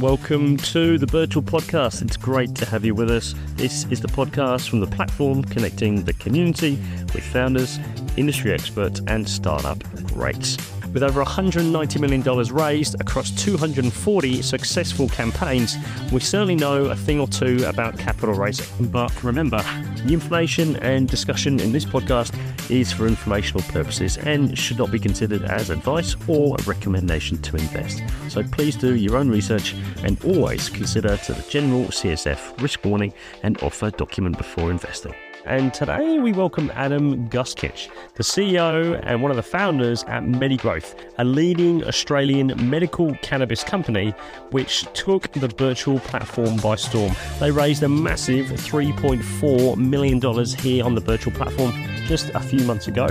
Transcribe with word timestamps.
Welcome 0.00 0.58
to 0.58 0.98
the 0.98 1.06
Birchal 1.06 1.42
Podcast. 1.42 2.02
It's 2.02 2.18
great 2.18 2.54
to 2.56 2.66
have 2.66 2.84
you 2.84 2.94
with 2.94 3.10
us. 3.10 3.34
This 3.54 3.86
is 3.90 4.02
the 4.02 4.08
podcast 4.08 4.68
from 4.68 4.80
the 4.80 4.86
platform 4.86 5.42
connecting 5.42 6.04
the 6.04 6.12
community 6.12 6.72
with 7.14 7.24
founders, 7.24 7.78
industry 8.18 8.52
experts, 8.52 9.00
and 9.06 9.26
startup 9.26 9.82
greats. 10.12 10.75
With 10.96 11.02
over 11.02 11.22
$190 11.22 12.00
million 12.00 12.22
raised 12.54 12.98
across 13.02 13.30
240 13.32 14.40
successful 14.40 15.10
campaigns, 15.10 15.76
we 16.10 16.20
certainly 16.20 16.54
know 16.54 16.86
a 16.86 16.96
thing 16.96 17.20
or 17.20 17.28
two 17.28 17.62
about 17.66 17.98
capital 17.98 18.34
raising. 18.34 18.86
But 18.86 19.22
remember, 19.22 19.62
the 20.06 20.14
information 20.14 20.76
and 20.76 21.06
discussion 21.06 21.60
in 21.60 21.70
this 21.70 21.84
podcast 21.84 22.34
is 22.70 22.94
for 22.94 23.06
informational 23.06 23.60
purposes 23.64 24.16
and 24.16 24.56
should 24.56 24.78
not 24.78 24.90
be 24.90 24.98
considered 24.98 25.42
as 25.42 25.68
advice 25.68 26.16
or 26.28 26.56
a 26.58 26.62
recommendation 26.62 27.42
to 27.42 27.56
invest. 27.56 28.02
So 28.30 28.42
please 28.42 28.74
do 28.74 28.94
your 28.94 29.18
own 29.18 29.28
research 29.28 29.74
and 30.02 30.18
always 30.24 30.70
consider 30.70 31.18
to 31.18 31.34
the 31.34 31.42
general 31.50 31.84
CSF 31.88 32.62
risk 32.62 32.82
warning 32.86 33.12
and 33.42 33.62
offer 33.62 33.90
document 33.90 34.38
before 34.38 34.70
investing. 34.70 35.12
And 35.46 35.72
today 35.72 36.18
we 36.18 36.32
welcome 36.32 36.72
Adam 36.74 37.28
Guskitch, 37.28 37.88
the 38.14 38.24
CEO 38.24 39.00
and 39.04 39.22
one 39.22 39.30
of 39.30 39.36
the 39.36 39.44
founders 39.44 40.02
at 40.08 40.24
MediGrowth, 40.24 40.98
a 41.18 41.24
leading 41.24 41.84
Australian 41.84 42.52
medical 42.68 43.14
cannabis 43.22 43.62
company 43.62 44.10
which 44.50 44.92
took 44.92 45.30
the 45.34 45.46
Birchal 45.46 46.02
platform 46.02 46.56
by 46.56 46.74
storm. 46.74 47.14
They 47.38 47.52
raised 47.52 47.84
a 47.84 47.88
massive 47.88 48.46
$3.4 48.46 49.76
million 49.76 50.20
here 50.58 50.84
on 50.84 50.96
the 50.96 51.00
Birchal 51.00 51.32
platform 51.32 51.72
just 52.06 52.30
a 52.30 52.40
few 52.40 52.64
months 52.64 52.88
ago. 52.88 53.06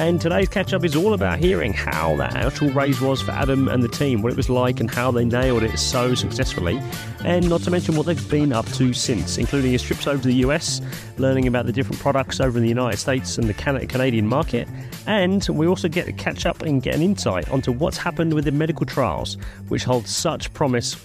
And 0.00 0.18
today's 0.18 0.48
catch 0.48 0.72
up 0.72 0.82
is 0.82 0.96
all 0.96 1.12
about 1.12 1.40
hearing 1.40 1.74
how 1.74 2.16
that 2.16 2.34
actual 2.34 2.70
raise 2.70 3.02
was 3.02 3.20
for 3.20 3.32
Adam 3.32 3.68
and 3.68 3.82
the 3.82 3.88
team, 3.88 4.22
what 4.22 4.32
it 4.32 4.36
was 4.36 4.48
like, 4.48 4.80
and 4.80 4.90
how 4.90 5.10
they 5.10 5.26
nailed 5.26 5.62
it 5.62 5.78
so 5.78 6.14
successfully. 6.14 6.80
And 7.22 7.46
not 7.50 7.60
to 7.64 7.70
mention 7.70 7.96
what 7.96 8.06
they've 8.06 8.30
been 8.30 8.50
up 8.50 8.64
to 8.72 8.94
since, 8.94 9.36
including 9.36 9.72
his 9.72 9.82
trips 9.82 10.06
over 10.06 10.22
to 10.22 10.26
the 10.26 10.36
US, 10.36 10.80
learning 11.18 11.46
about 11.46 11.66
the 11.66 11.72
different 11.72 12.00
products 12.00 12.40
over 12.40 12.56
in 12.56 12.62
the 12.62 12.68
United 12.70 12.96
States 12.96 13.36
and 13.36 13.46
the 13.46 13.52
Canadian 13.52 14.26
market. 14.26 14.66
And 15.06 15.46
we 15.50 15.66
also 15.66 15.86
get 15.86 16.06
to 16.06 16.12
catch 16.12 16.46
up 16.46 16.62
and 16.62 16.82
get 16.82 16.94
an 16.94 17.02
insight 17.02 17.50
onto 17.50 17.70
what's 17.70 17.98
happened 17.98 18.32
with 18.32 18.46
the 18.46 18.52
medical 18.52 18.86
trials, 18.86 19.36
which 19.68 19.84
hold 19.84 20.08
such 20.08 20.50
promise 20.54 20.96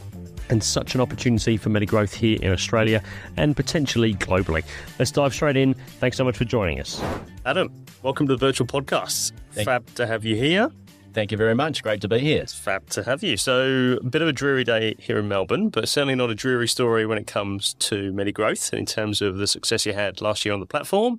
and 0.49 0.63
such 0.63 0.95
an 0.95 1.02
opportunity 1.02 1.57
for 1.57 1.69
MediGrowth 1.69 2.13
here 2.13 2.39
in 2.41 2.52
Australia 2.52 3.03
and 3.35 3.57
potentially 3.57 4.13
globally. 4.13 4.63
Let's 4.99 5.11
dive 5.11 5.33
straight 5.33 5.57
in. 5.57 5.73
Thanks 5.99 6.15
so 6.15 6.23
much 6.23 6.37
for 6.37 6.45
joining 6.45 6.80
us. 6.80 7.03
Adam, 7.45 7.84
welcome 8.06 8.28
to 8.28 8.36
the 8.36 8.45
Birchal 8.45 8.67
podcast. 8.67 9.31
Thank 9.53 9.66
fab 9.66 9.95
to 9.95 10.06
have 10.06 10.23
you 10.23 10.36
here. 10.36 10.70
Thank 11.14 11.31
you 11.31 11.39
very 11.39 11.56
much. 11.56 11.81
Great 11.81 12.02
to 12.02 12.08
be 12.08 12.20
here. 12.20 12.44
It's 12.44 12.53
fab 12.53 12.88
to 12.92 13.02
have 13.02 13.23
you. 13.23 13.36
So, 13.36 13.98
a 14.00 14.03
bit 14.03 14.22
of 14.22 14.28
a 14.28 14.31
dreary 14.31 14.64
day 14.64 14.94
here 15.00 15.17
in 15.17 15.28
Melbourne, 15.28 15.70
but 15.70 15.89
certainly 15.89 16.14
not 16.14 16.30
a 16.30 16.36
dreary 16.36 16.67
story 16.67 17.08
when 17.08 17.17
it 17.17 17.26
comes 17.26 17.73
to 17.80 18.14
MediGrowth 18.14 18.73
in 18.73 18.86
terms 18.86 19.23
of 19.23 19.38
the 19.38 19.48
success 19.48 19.88
you 19.88 19.94
had 19.94 20.22
last 20.22 20.45
year 20.45 20.53
on 20.53 20.59
the 20.59 20.67
platform. 20.67 21.17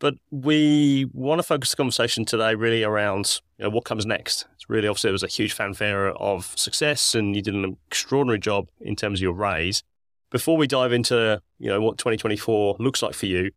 But 0.00 0.14
we 0.32 1.06
want 1.12 1.38
to 1.38 1.44
focus 1.44 1.70
the 1.70 1.76
conversation 1.76 2.24
today 2.24 2.56
really 2.56 2.82
around 2.82 3.40
you 3.56 3.66
know, 3.66 3.70
what 3.70 3.84
comes 3.84 4.04
next. 4.04 4.44
It's 4.54 4.68
really 4.68 4.88
obviously 4.88 5.10
there 5.10 5.12
was 5.12 5.22
a 5.22 5.28
huge 5.28 5.52
fanfare 5.52 6.10
of 6.10 6.52
success, 6.58 7.14
and 7.14 7.36
you 7.36 7.42
did 7.42 7.54
an 7.54 7.76
extraordinary 7.86 8.40
job 8.40 8.66
in 8.80 8.96
terms 8.96 9.20
of 9.20 9.22
your 9.22 9.34
raise. 9.34 9.84
Before 10.30 10.56
we 10.56 10.66
dive 10.66 10.92
into 10.92 11.40
you 11.60 11.68
know 11.68 11.80
what 11.80 11.96
2024 11.96 12.74
looks 12.80 13.02
like 13.02 13.14
for 13.14 13.26
you, 13.26 13.52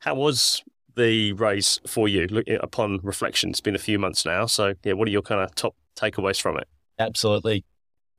how 0.00 0.16
was 0.16 0.64
the 0.96 1.32
raise 1.34 1.80
for 1.86 2.08
you 2.08 2.26
look, 2.28 2.46
upon 2.60 3.00
reflection? 3.02 3.50
It's 3.50 3.60
been 3.60 3.74
a 3.74 3.78
few 3.78 3.98
months 3.98 4.24
now, 4.24 4.46
so 4.46 4.74
yeah, 4.84 4.94
what 4.94 5.08
are 5.08 5.10
your 5.10 5.22
kind 5.22 5.40
of 5.40 5.54
top 5.54 5.74
takeaways 5.96 6.40
from 6.40 6.56
it? 6.56 6.68
Absolutely. 6.98 7.64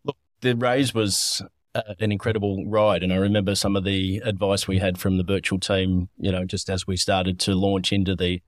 Look, 0.03 0.17
the 0.41 0.55
raise 0.55 0.93
was 0.93 1.41
uh, 1.73 1.81
an 1.99 2.11
incredible 2.11 2.65
ride. 2.67 3.03
And 3.03 3.13
I 3.13 3.17
remember 3.17 3.55
some 3.55 3.75
of 3.75 3.83
the 3.83 4.21
advice 4.25 4.67
we 4.67 4.79
had 4.79 4.97
from 4.97 5.17
the 5.17 5.23
Birchal 5.23 5.61
team, 5.61 6.09
you 6.17 6.31
know, 6.31 6.45
just 6.45 6.69
as 6.69 6.85
we 6.85 6.97
started 6.97 7.39
to 7.41 7.55
launch 7.55 7.93
into 7.93 8.15
the 8.15 8.41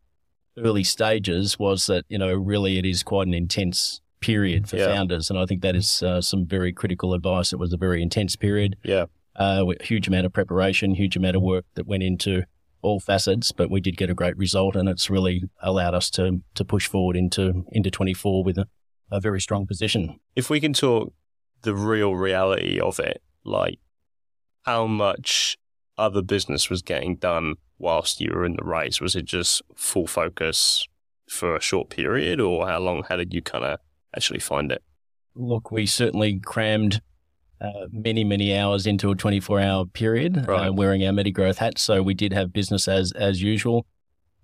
early 0.57 0.83
stages 0.83 1.57
was 1.57 1.85
that, 1.87 2.05
you 2.09 2.17
know, 2.17 2.33
really 2.33 2.77
it 2.77 2.85
is 2.85 3.01
quite 3.01 3.27
an 3.27 3.33
intense 3.33 4.01
period 4.19 4.67
for 4.67 4.77
yeah. 4.77 4.87
founders. 4.87 5.29
And 5.29 5.39
I 5.39 5.45
think 5.45 5.61
that 5.61 5.75
is 5.75 6.03
uh, 6.03 6.21
some 6.21 6.45
very 6.45 6.73
critical 6.73 7.13
advice. 7.13 7.53
It 7.53 7.59
was 7.59 7.73
a 7.73 7.77
very 7.77 8.01
intense 8.01 8.35
period. 8.35 8.75
Yeah. 8.83 9.05
Uh, 9.35 9.65
huge 9.81 10.07
amount 10.07 10.25
of 10.25 10.33
preparation, 10.33 10.93
huge 10.93 11.15
amount 11.15 11.35
of 11.35 11.41
work 11.41 11.65
that 11.75 11.87
went 11.87 12.03
into 12.03 12.43
all 12.83 12.99
facets, 12.99 13.51
but 13.51 13.71
we 13.71 13.81
did 13.81 13.97
get 13.97 14.09
a 14.09 14.13
great 14.13 14.37
result 14.37 14.75
and 14.75 14.87
it's 14.87 15.09
really 15.09 15.49
allowed 15.61 15.95
us 15.95 16.09
to, 16.11 16.41
to 16.55 16.65
push 16.65 16.87
forward 16.87 17.15
into, 17.15 17.65
into 17.71 17.89
24 17.89 18.43
with 18.43 18.57
a, 18.57 18.67
a 19.11 19.19
very 19.19 19.41
strong 19.41 19.65
position. 19.65 20.19
If 20.35 20.49
we 20.49 20.59
can 20.59 20.73
talk 20.73 21.13
the 21.63 21.73
real 21.73 22.15
reality 22.15 22.79
of 22.79 22.99
it, 22.99 23.21
like 23.43 23.79
how 24.63 24.85
much 24.85 25.57
other 25.97 26.21
business 26.21 26.69
was 26.69 26.81
getting 26.81 27.15
done 27.15 27.55
whilst 27.77 28.21
you 28.21 28.31
were 28.33 28.45
in 28.45 28.55
the 28.55 28.63
race? 28.63 28.99
Was 29.01 29.15
it 29.15 29.25
just 29.25 29.61
full 29.75 30.07
focus 30.07 30.87
for 31.27 31.55
a 31.55 31.61
short 31.61 31.89
period, 31.89 32.39
or 32.39 32.67
how 32.67 32.79
long? 32.79 33.03
How 33.07 33.15
did 33.15 33.33
you 33.33 33.41
kind 33.41 33.63
of 33.63 33.79
actually 34.15 34.39
find 34.39 34.71
it? 34.71 34.83
Look, 35.35 35.71
we 35.71 35.85
certainly 35.85 36.39
crammed 36.39 37.01
uh, 37.63 37.87
many, 37.91 38.23
many 38.23 38.55
hours 38.55 38.85
into 38.85 39.09
a 39.09 39.15
24 39.15 39.59
hour 39.61 39.85
period 39.85 40.37
uh, 40.37 40.41
right. 40.51 40.67
uh, 40.67 40.73
wearing 40.73 41.05
our 41.05 41.13
MediGrowth 41.13 41.57
hats. 41.57 41.81
So 41.81 42.03
we 42.03 42.13
did 42.13 42.33
have 42.33 42.51
business 42.51 42.87
as, 42.87 43.11
as 43.13 43.41
usual, 43.41 43.85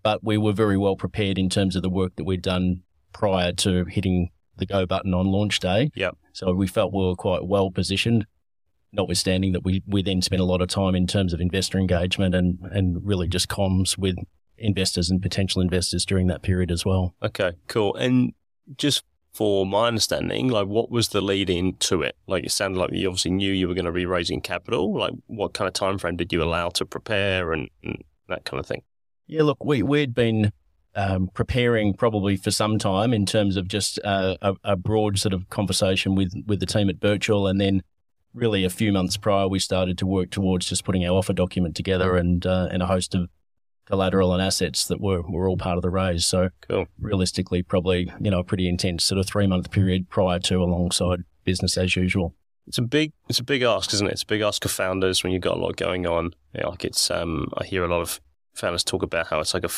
but 0.04 0.24
we 0.24 0.38
were 0.38 0.54
very 0.54 0.78
well 0.78 0.96
prepared 0.96 1.38
in 1.38 1.50
terms 1.50 1.76
of 1.76 1.82
the 1.82 1.90
work 1.90 2.16
that 2.16 2.24
we'd 2.24 2.42
done 2.42 2.84
prior 3.12 3.52
to 3.54 3.86
hitting 3.86 4.30
the 4.58 4.66
go 4.66 4.86
button 4.86 5.14
on 5.14 5.28
launch 5.28 5.60
day. 5.60 5.92
Yep. 5.96 6.18
So 6.32 6.54
we 6.54 6.68
felt 6.68 6.94
we 6.94 7.06
were 7.06 7.16
quite 7.16 7.46
well 7.46 7.72
positioned, 7.72 8.26
notwithstanding 8.94 9.52
that 9.52 9.64
we, 9.64 9.84
we 9.86 10.02
then 10.02 10.22
spent 10.22 10.42
a 10.42 10.46
lot 10.46 10.62
of 10.62 10.70
time 10.70 10.96
in 10.96 11.06
terms 11.06 11.34
of 11.34 11.42
investor 11.42 11.78
engagement 11.78 12.34
and, 12.34 12.60
and 12.72 13.06
really 13.06 13.28
just 13.28 13.50
comms 13.50 13.98
with 13.98 14.16
investors 14.58 15.10
and 15.10 15.22
potential 15.22 15.62
investors 15.62 16.06
during 16.06 16.28
that 16.28 16.42
period 16.42 16.72
as 16.72 16.86
well. 16.86 17.16
Okay, 17.22 17.54
cool. 17.68 17.96
And 17.96 18.34
just 18.78 19.04
for 19.40 19.66
my 19.66 19.88
understanding, 19.88 20.50
like 20.50 20.68
what 20.68 20.92
was 20.92 21.08
the 21.08 21.22
lead 21.22 21.50
in 21.50 21.74
to 21.78 22.02
it? 22.02 22.18
Like 22.28 22.44
it 22.44 22.52
sounded 22.52 22.78
like 22.78 22.92
you 22.92 23.08
obviously 23.08 23.32
knew 23.32 23.54
you 23.54 23.70
were 23.70 23.74
going 23.74 23.86
to 23.86 23.92
be 23.94 24.06
raising 24.06 24.42
capital. 24.42 24.94
Like 24.94 25.14
what 25.28 25.54
kind 25.54 25.66
of 25.66 25.74
time 25.74 25.98
frame 25.98 26.18
did 26.18 26.34
you 26.34 26.44
allow 26.44 26.68
to 26.72 26.86
prepare 26.86 27.54
and, 27.54 27.70
and 27.82 28.04
that 28.28 28.44
kind 28.44 28.60
of 28.60 28.66
thing? 28.66 28.82
Yeah, 29.28 29.44
look, 29.44 29.64
we 29.64 29.82
we'd 29.82 30.14
been 30.14 30.52
um, 30.94 31.30
preparing 31.34 31.94
probably 31.94 32.36
for 32.36 32.52
some 32.52 32.78
time 32.78 33.14
in 33.14 33.26
terms 33.26 33.56
of 33.56 33.70
just 33.70 33.98
uh, 34.04 34.36
a, 34.42 34.56
a, 34.66 34.76
broad 34.76 35.18
sort 35.18 35.34
of 35.34 35.50
conversation 35.50 36.16
with 36.16 36.34
with 36.46 36.60
the 36.60 36.66
team 36.66 36.90
at 36.90 37.00
Birchal, 37.00 37.50
and 37.50 37.62
then 37.62 37.82
really 38.34 38.66
a 38.66 38.70
few 38.70 38.92
months 38.92 39.16
prior 39.16 39.48
we 39.48 39.60
started 39.60 39.98
to 40.00 40.06
work 40.06 40.32
towards 40.32 40.66
just 40.66 40.84
putting 40.84 41.06
our 41.06 41.16
offer 41.18 41.32
document 41.32 41.78
together 41.78 42.18
and 42.18 42.46
uh, 42.46 42.68
and 42.72 42.84
a 42.84 42.88
host 42.88 43.16
of 43.16 43.30
collateral 43.90 44.34
and 44.34 44.42
assets 44.42 44.86
that 44.88 45.02
were 45.02 45.22
were 45.22 45.50
all 45.50 45.58
part 45.58 45.78
of 45.78 45.82
the 45.82 45.90
raise. 45.90 46.26
So 46.26 46.50
cool. 46.68 46.86
realistically, 47.00 47.64
probably 47.64 48.12
you 48.20 48.32
know 48.32 48.40
a 48.40 48.44
pretty 48.44 48.70
intense 48.70 49.04
sort 49.04 49.20
of 49.20 49.26
three 49.26 49.48
month 49.48 49.72
period 49.72 50.10
prior 50.10 50.40
to 50.40 50.64
alongside 50.64 51.24
business 51.44 51.78
as 51.78 51.96
usual. 51.96 52.36
It's 52.68 52.78
a 52.78 52.84
big 52.84 53.12
it's 53.28 53.40
a 53.40 53.44
big 53.44 53.64
ask, 53.64 53.94
isn't 53.94 54.08
it? 54.08 54.14
It's 54.14 54.24
a 54.24 54.28
big 54.28 54.42
ask 54.42 54.64
of 54.64 54.72
founders 54.72 55.24
when 55.24 55.34
you've 55.34 55.42
got 55.42 55.58
a 55.58 55.60
lot 55.60 55.76
going 55.76 56.06
on. 56.06 56.32
You 56.54 56.62
know, 56.62 56.70
like 56.70 56.86
it's 56.86 57.10
um 57.10 57.52
I 57.58 57.66
hear 57.66 57.84
a 57.84 57.88
lot 57.88 58.02
of 58.02 58.22
founders 58.54 58.84
talk 58.84 59.04
about 59.04 59.28
how 59.28 59.40
it's 59.40 59.54
like 59.54 59.66
a 59.66 59.70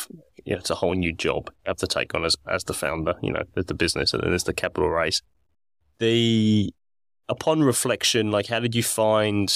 you 0.44 0.54
know, 0.54 0.60
it's 0.60 0.70
a 0.70 0.76
whole 0.76 0.94
new 0.94 1.14
job 1.14 1.50
you 1.66 1.70
have 1.70 1.78
to 1.78 1.88
take 1.88 2.14
on 2.14 2.26
as 2.26 2.36
as 2.50 2.66
the 2.66 2.74
founder. 2.74 3.16
You 3.22 3.32
know, 3.32 3.44
there's 3.54 3.68
the 3.68 3.74
business 3.74 4.14
and 4.14 4.22
then 4.22 4.32
there's 4.32 4.44
the 4.44 4.54
capital 4.54 4.90
raise. 4.90 5.22
The 6.00 6.74
upon 7.30 7.64
reflection, 7.64 8.30
like 8.30 8.48
how 8.48 8.60
did 8.60 8.76
you 8.76 8.84
find 8.84 9.54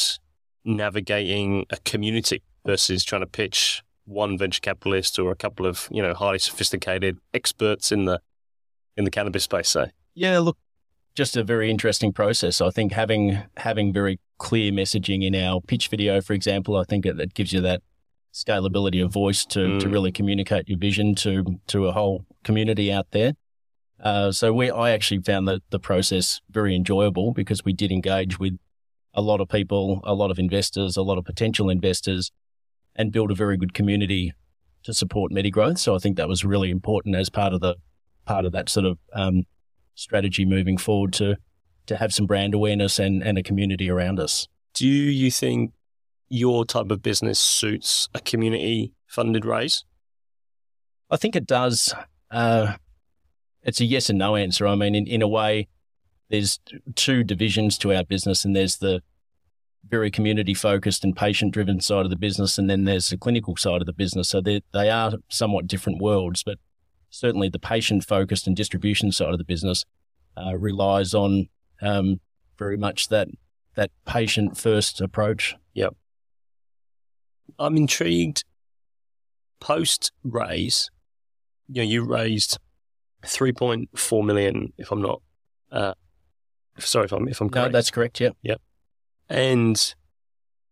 navigating 0.63 1.65
a 1.69 1.77
community 1.77 2.41
versus 2.65 3.03
trying 3.03 3.21
to 3.21 3.27
pitch 3.27 3.83
one 4.05 4.37
venture 4.37 4.61
capitalist 4.61 5.19
or 5.19 5.31
a 5.31 5.35
couple 5.35 5.65
of 5.65 5.87
you 5.91 6.01
know 6.01 6.13
highly 6.13 6.39
sophisticated 6.39 7.17
experts 7.33 7.91
in 7.91 8.05
the 8.05 8.21
in 8.95 9.03
the 9.03 9.11
cannabis 9.11 9.43
space? 9.43 9.69
Say, 9.69 9.91
yeah, 10.13 10.39
look, 10.39 10.57
just 11.15 11.37
a 11.37 11.43
very 11.43 11.69
interesting 11.69 12.13
process. 12.13 12.61
I 12.61 12.69
think 12.69 12.91
having 12.91 13.43
having 13.57 13.93
very 13.93 14.19
clear 14.37 14.71
messaging 14.71 15.25
in 15.25 15.35
our 15.35 15.61
pitch 15.61 15.87
video, 15.87 16.21
for 16.21 16.33
example, 16.33 16.77
I 16.77 16.83
think 16.83 17.05
it, 17.05 17.19
it 17.19 17.33
gives 17.33 17.53
you 17.53 17.61
that 17.61 17.81
scalability 18.33 19.03
of 19.03 19.13
voice 19.13 19.45
to, 19.45 19.59
mm. 19.59 19.79
to 19.79 19.87
really 19.87 20.11
communicate 20.11 20.67
your 20.67 20.77
vision 20.77 21.15
to 21.15 21.59
to 21.67 21.87
a 21.87 21.91
whole 21.91 22.25
community 22.43 22.91
out 22.91 23.07
there. 23.11 23.33
Uh, 23.99 24.31
so 24.31 24.53
we, 24.53 24.69
I 24.69 24.91
actually 24.91 25.21
found 25.21 25.47
that 25.47 25.61
the 25.69 25.79
process 25.79 26.41
very 26.49 26.75
enjoyable 26.75 27.31
because 27.31 27.63
we 27.63 27.71
did 27.71 27.91
engage 27.91 28.37
with 28.37 28.57
a 29.13 29.21
lot 29.21 29.39
of 29.39 29.47
people, 29.47 30.01
a 30.03 30.13
lot 30.13 30.31
of 30.31 30.37
investors, 30.37 30.97
a 30.97 31.01
lot 31.01 31.17
of 31.17 31.23
potential 31.23 31.69
investors, 31.69 32.31
and 32.95 33.11
build 33.11 33.31
a 33.31 33.35
very 33.35 33.57
good 33.57 33.73
community 33.73 34.33
to 34.83 34.93
support 34.93 35.31
MediGrowth. 35.31 35.79
So 35.79 35.95
I 35.95 35.99
think 35.99 36.17
that 36.17 36.29
was 36.29 36.45
really 36.45 36.69
important 36.69 37.15
as 37.15 37.29
part 37.29 37.53
of 37.53 37.61
the 37.61 37.75
part 38.25 38.45
of 38.45 38.51
that 38.53 38.69
sort 38.69 38.85
of 38.85 38.97
um, 39.13 39.43
strategy 39.95 40.45
moving 40.45 40.77
forward 40.77 41.13
to 41.13 41.37
to 41.87 41.97
have 41.97 42.13
some 42.13 42.25
brand 42.25 42.53
awareness 42.53 42.99
and, 42.99 43.21
and 43.23 43.37
a 43.37 43.43
community 43.43 43.89
around 43.89 44.19
us. 44.19 44.47
Do 44.73 44.87
you 44.87 45.29
think 45.29 45.71
your 46.29 46.65
type 46.65 46.89
of 46.89 47.01
business 47.01 47.39
suits 47.39 48.09
a 48.13 48.19
community 48.19 48.93
funded 49.07 49.45
raise? 49.45 49.85
I 51.11 51.17
think 51.17 51.35
it 51.35 51.45
does. 51.45 51.93
Uh, 52.31 52.73
it's 53.61 53.79
a 53.79 53.85
yes 53.85 54.09
and 54.09 54.17
no 54.17 54.35
answer. 54.35 54.65
I 54.65 54.75
mean, 54.75 54.95
in, 54.95 55.05
in 55.07 55.21
a 55.21 55.27
way, 55.27 55.67
there's 56.29 56.59
two 56.95 57.23
divisions 57.23 57.77
to 57.79 57.93
our 57.93 58.03
business, 58.03 58.43
and 58.45 58.55
there's 58.55 58.77
the 58.77 59.01
very 59.87 60.09
community 60.09 60.53
focused 60.53 61.03
and 61.03 61.15
patient 61.15 61.53
driven 61.53 61.79
side 61.79 62.05
of 62.05 62.09
the 62.09 62.15
business, 62.15 62.57
and 62.57 62.69
then 62.69 62.85
there's 62.85 63.09
the 63.09 63.17
clinical 63.17 63.55
side 63.55 63.81
of 63.81 63.85
the 63.85 63.93
business. 63.93 64.29
So 64.29 64.41
they 64.41 64.61
they 64.73 64.89
are 64.89 65.13
somewhat 65.29 65.67
different 65.67 66.01
worlds, 66.01 66.43
but 66.43 66.57
certainly 67.09 67.49
the 67.49 67.59
patient 67.59 68.05
focused 68.05 68.47
and 68.47 68.55
distribution 68.55 69.11
side 69.11 69.31
of 69.31 69.37
the 69.37 69.43
business 69.43 69.85
uh, 70.37 70.57
relies 70.57 71.13
on 71.13 71.47
um, 71.81 72.19
very 72.57 72.77
much 72.77 73.09
that 73.09 73.27
that 73.75 73.91
patient 74.05 74.57
first 74.57 75.01
approach. 75.01 75.55
Yep. 75.73 75.95
I'm 77.59 77.77
intrigued. 77.77 78.43
Post 79.61 80.11
raise, 80.23 80.91
you 81.69 81.81
know, 81.81 81.87
you 81.87 82.03
raised 82.03 82.59
3.4 83.23 84.25
million, 84.25 84.73
if 84.77 84.91
I'm 84.91 85.01
not, 85.01 85.21
uh, 85.71 85.93
sorry 86.77 87.05
if 87.05 87.11
I'm 87.11 87.27
if 87.27 87.41
I'm 87.41 87.49
correct. 87.49 87.71
No, 87.71 87.77
that's 87.77 87.89
correct. 87.89 88.19
Yeah. 88.19 88.29
Yep. 88.43 88.61
And 89.29 89.95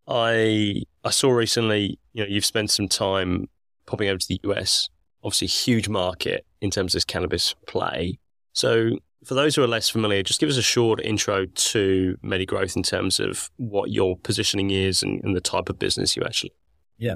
I 0.07 0.83
I 1.03 1.09
saw 1.09 1.31
recently, 1.31 1.99
you 2.13 2.23
know, 2.23 2.29
you've 2.29 2.45
spent 2.45 2.71
some 2.71 2.87
time 2.87 3.49
popping 3.85 4.09
over 4.09 4.17
to 4.17 4.27
the 4.27 4.39
US. 4.43 4.89
Obviously, 5.23 5.47
huge 5.47 5.89
market 5.89 6.45
in 6.61 6.69
terms 6.69 6.93
of 6.93 6.97
this 6.97 7.05
cannabis 7.05 7.55
play. 7.67 8.19
So, 8.53 8.97
for 9.25 9.35
those 9.35 9.55
who 9.55 9.63
are 9.63 9.67
less 9.67 9.89
familiar, 9.89 10.21
just 10.21 10.39
give 10.39 10.49
us 10.49 10.57
a 10.57 10.61
short 10.61 10.99
intro 11.01 11.45
to 11.45 12.17
MediGrowth 12.23 12.75
in 12.75 12.83
terms 12.83 13.19
of 13.19 13.49
what 13.55 13.89
your 13.89 14.17
positioning 14.17 14.69
is 14.69 15.01
and, 15.01 15.23
and 15.23 15.35
the 15.35 15.41
type 15.41 15.69
of 15.69 15.79
business 15.79 16.15
you 16.15 16.23
actually. 16.23 16.51
Yeah. 16.97 17.15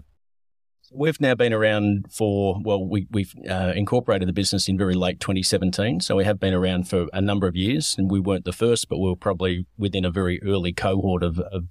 We've 0.94 1.20
now 1.20 1.36
been 1.36 1.52
around 1.52 2.06
for, 2.10 2.62
well, 2.64 2.84
we, 2.84 3.08
we've 3.12 3.34
uh, 3.50 3.74
incorporated 3.76 4.28
the 4.28 4.34
business 4.34 4.70
in 4.70 4.78
very 4.78 4.96
late 4.96 5.20
2017. 5.20 6.00
So 6.00 6.16
we 6.16 6.24
have 6.24 6.40
been 6.40 6.54
around 6.54 6.88
for 6.88 7.08
a 7.12 7.20
number 7.20 7.46
of 7.46 7.58
years 7.58 7.96
and 7.98 8.10
we 8.10 8.22
weren't 8.22 8.46
the 8.46 8.54
first, 8.54 8.88
but 8.88 8.98
we 8.98 9.10
were 9.10 9.18
probably 9.18 9.66
within 9.78 10.06
a 10.06 10.12
very 10.12 10.42
early 10.44 10.72
cohort 10.72 11.24
of, 11.24 11.40
of 11.40 11.66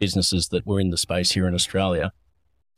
businesses 0.00 0.48
that 0.48 0.66
were 0.66 0.80
in 0.80 0.90
the 0.90 0.96
space 0.96 1.32
here 1.32 1.46
in 1.46 1.54
Australia. 1.54 2.12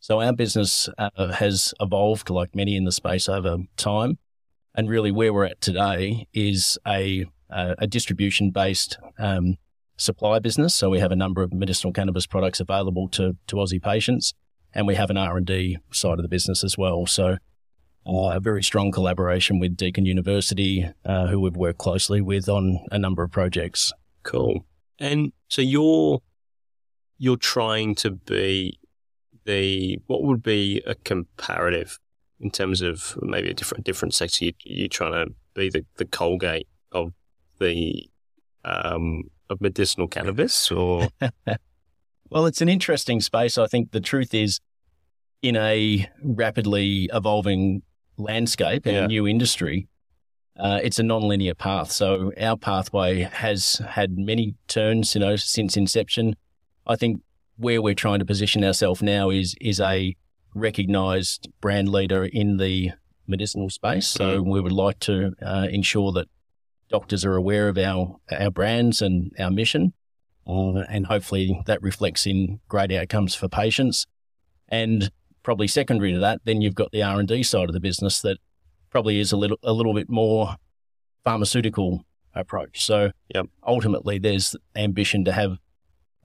So 0.00 0.20
our 0.20 0.34
business 0.34 0.88
uh, 0.98 1.32
has 1.32 1.72
evolved 1.80 2.28
like 2.28 2.54
many 2.54 2.76
in 2.76 2.84
the 2.84 2.92
space 2.92 3.28
over 3.28 3.58
time. 3.76 4.18
And 4.74 4.88
really 4.88 5.10
where 5.10 5.32
we're 5.32 5.46
at 5.46 5.60
today 5.60 6.26
is 6.34 6.78
a, 6.86 7.24
a, 7.48 7.74
a 7.78 7.86
distribution 7.86 8.50
based 8.50 8.98
um, 9.18 9.56
supply 9.96 10.40
business. 10.40 10.74
So 10.74 10.90
we 10.90 11.00
have 11.00 11.12
a 11.12 11.16
number 11.16 11.42
of 11.42 11.54
medicinal 11.54 11.92
cannabis 11.92 12.26
products 12.26 12.60
available 12.60 13.08
to, 13.08 13.36
to 13.46 13.56
Aussie 13.56 13.82
patients 13.82 14.34
and 14.74 14.86
we 14.86 14.94
have 14.94 15.10
an 15.10 15.16
R&D 15.16 15.78
side 15.92 16.18
of 16.18 16.22
the 16.22 16.28
business 16.28 16.62
as 16.64 16.78
well. 16.78 17.06
So 17.06 17.38
uh, 18.06 18.32
a 18.34 18.40
very 18.40 18.62
strong 18.62 18.90
collaboration 18.90 19.58
with 19.58 19.76
Deakin 19.76 20.06
University, 20.06 20.88
uh, 21.04 21.26
who 21.26 21.40
we've 21.40 21.56
worked 21.56 21.78
closely 21.78 22.20
with 22.20 22.48
on 22.48 22.78
a 22.90 22.98
number 22.98 23.22
of 23.22 23.30
projects. 23.30 23.92
Cool. 24.22 24.64
And 24.98 25.32
so 25.48 25.62
you're 25.62 26.20
you're 27.18 27.36
trying 27.36 27.94
to 27.96 28.10
be 28.10 28.78
the 29.44 29.98
what 30.06 30.22
would 30.22 30.42
be 30.42 30.82
a 30.86 30.94
comparative 30.94 31.98
in 32.40 32.50
terms 32.50 32.80
of 32.80 33.18
maybe 33.20 33.50
a 33.50 33.54
different 33.54 33.84
different 33.84 34.14
sector. 34.14 34.46
You, 34.46 34.52
you're 34.64 34.88
trying 34.88 35.12
to 35.12 35.34
be 35.54 35.70
the, 35.70 35.84
the 35.96 36.06
Colgate 36.06 36.68
of 36.92 37.12
the 37.58 38.08
um, 38.64 39.24
of 39.48 39.60
medicinal 39.60 40.08
cannabis, 40.08 40.70
or 40.70 41.08
Well, 42.30 42.46
it's 42.46 42.60
an 42.60 42.68
interesting 42.68 43.20
space. 43.20 43.58
I 43.58 43.66
think 43.66 43.90
the 43.90 44.00
truth 44.00 44.34
is, 44.34 44.60
in 45.42 45.56
a 45.56 46.08
rapidly 46.22 47.10
evolving 47.12 47.82
landscape 48.16 48.86
and 48.86 48.94
yeah. 48.94 49.04
a 49.04 49.08
new 49.08 49.26
industry, 49.26 49.88
uh, 50.58 50.78
it's 50.82 50.98
a 50.98 51.02
non-linear 51.02 51.54
path. 51.54 51.90
So 51.90 52.32
our 52.40 52.56
pathway 52.56 53.22
has 53.22 53.80
had 53.88 54.16
many 54.16 54.54
turns, 54.68 55.14
you 55.14 55.20
know, 55.20 55.36
since 55.36 55.76
inception. 55.76 56.36
I 56.86 56.96
think 56.96 57.20
where 57.56 57.82
we're 57.82 57.94
trying 57.94 58.20
to 58.20 58.24
position 58.24 58.64
ourselves 58.64 59.02
now 59.02 59.30
is 59.30 59.54
is 59.60 59.80
a 59.80 60.14
recognised 60.54 61.48
brand 61.60 61.88
leader 61.88 62.24
in 62.24 62.58
the 62.58 62.92
medicinal 63.26 63.70
space. 63.70 64.06
So 64.06 64.40
mm-hmm. 64.40 64.50
we 64.50 64.60
would 64.60 64.72
like 64.72 64.98
to 65.00 65.32
uh, 65.42 65.66
ensure 65.70 66.12
that 66.12 66.28
doctors 66.90 67.24
are 67.24 67.36
aware 67.36 67.68
of 67.68 67.78
our 67.78 68.16
our 68.30 68.50
brands 68.50 69.02
and 69.02 69.32
our 69.38 69.50
mission 69.50 69.94
uh, 70.46 70.84
and 70.88 71.06
hopefully 71.06 71.62
that 71.66 71.82
reflects 71.82 72.26
in 72.26 72.60
great 72.68 72.92
outcomes 72.92 73.34
for 73.34 73.48
patients. 73.48 74.06
And 74.68 75.10
probably 75.42 75.68
secondary 75.68 76.12
to 76.12 76.18
that, 76.18 76.40
then 76.44 76.60
you've 76.60 76.74
got 76.74 76.92
the 76.92 77.02
R 77.02 77.18
and 77.18 77.28
D 77.28 77.42
side 77.42 77.68
of 77.68 77.72
the 77.72 77.80
business 77.80 78.20
that 78.22 78.38
probably 78.90 79.20
is 79.20 79.32
a 79.32 79.36
little 79.36 79.58
a 79.62 79.72
little 79.72 79.94
bit 79.94 80.08
more 80.08 80.56
pharmaceutical 81.24 82.04
approach. 82.34 82.84
So 82.84 83.10
yep. 83.34 83.46
ultimately, 83.66 84.18
there's 84.18 84.56
ambition 84.76 85.24
to 85.24 85.32
have 85.32 85.58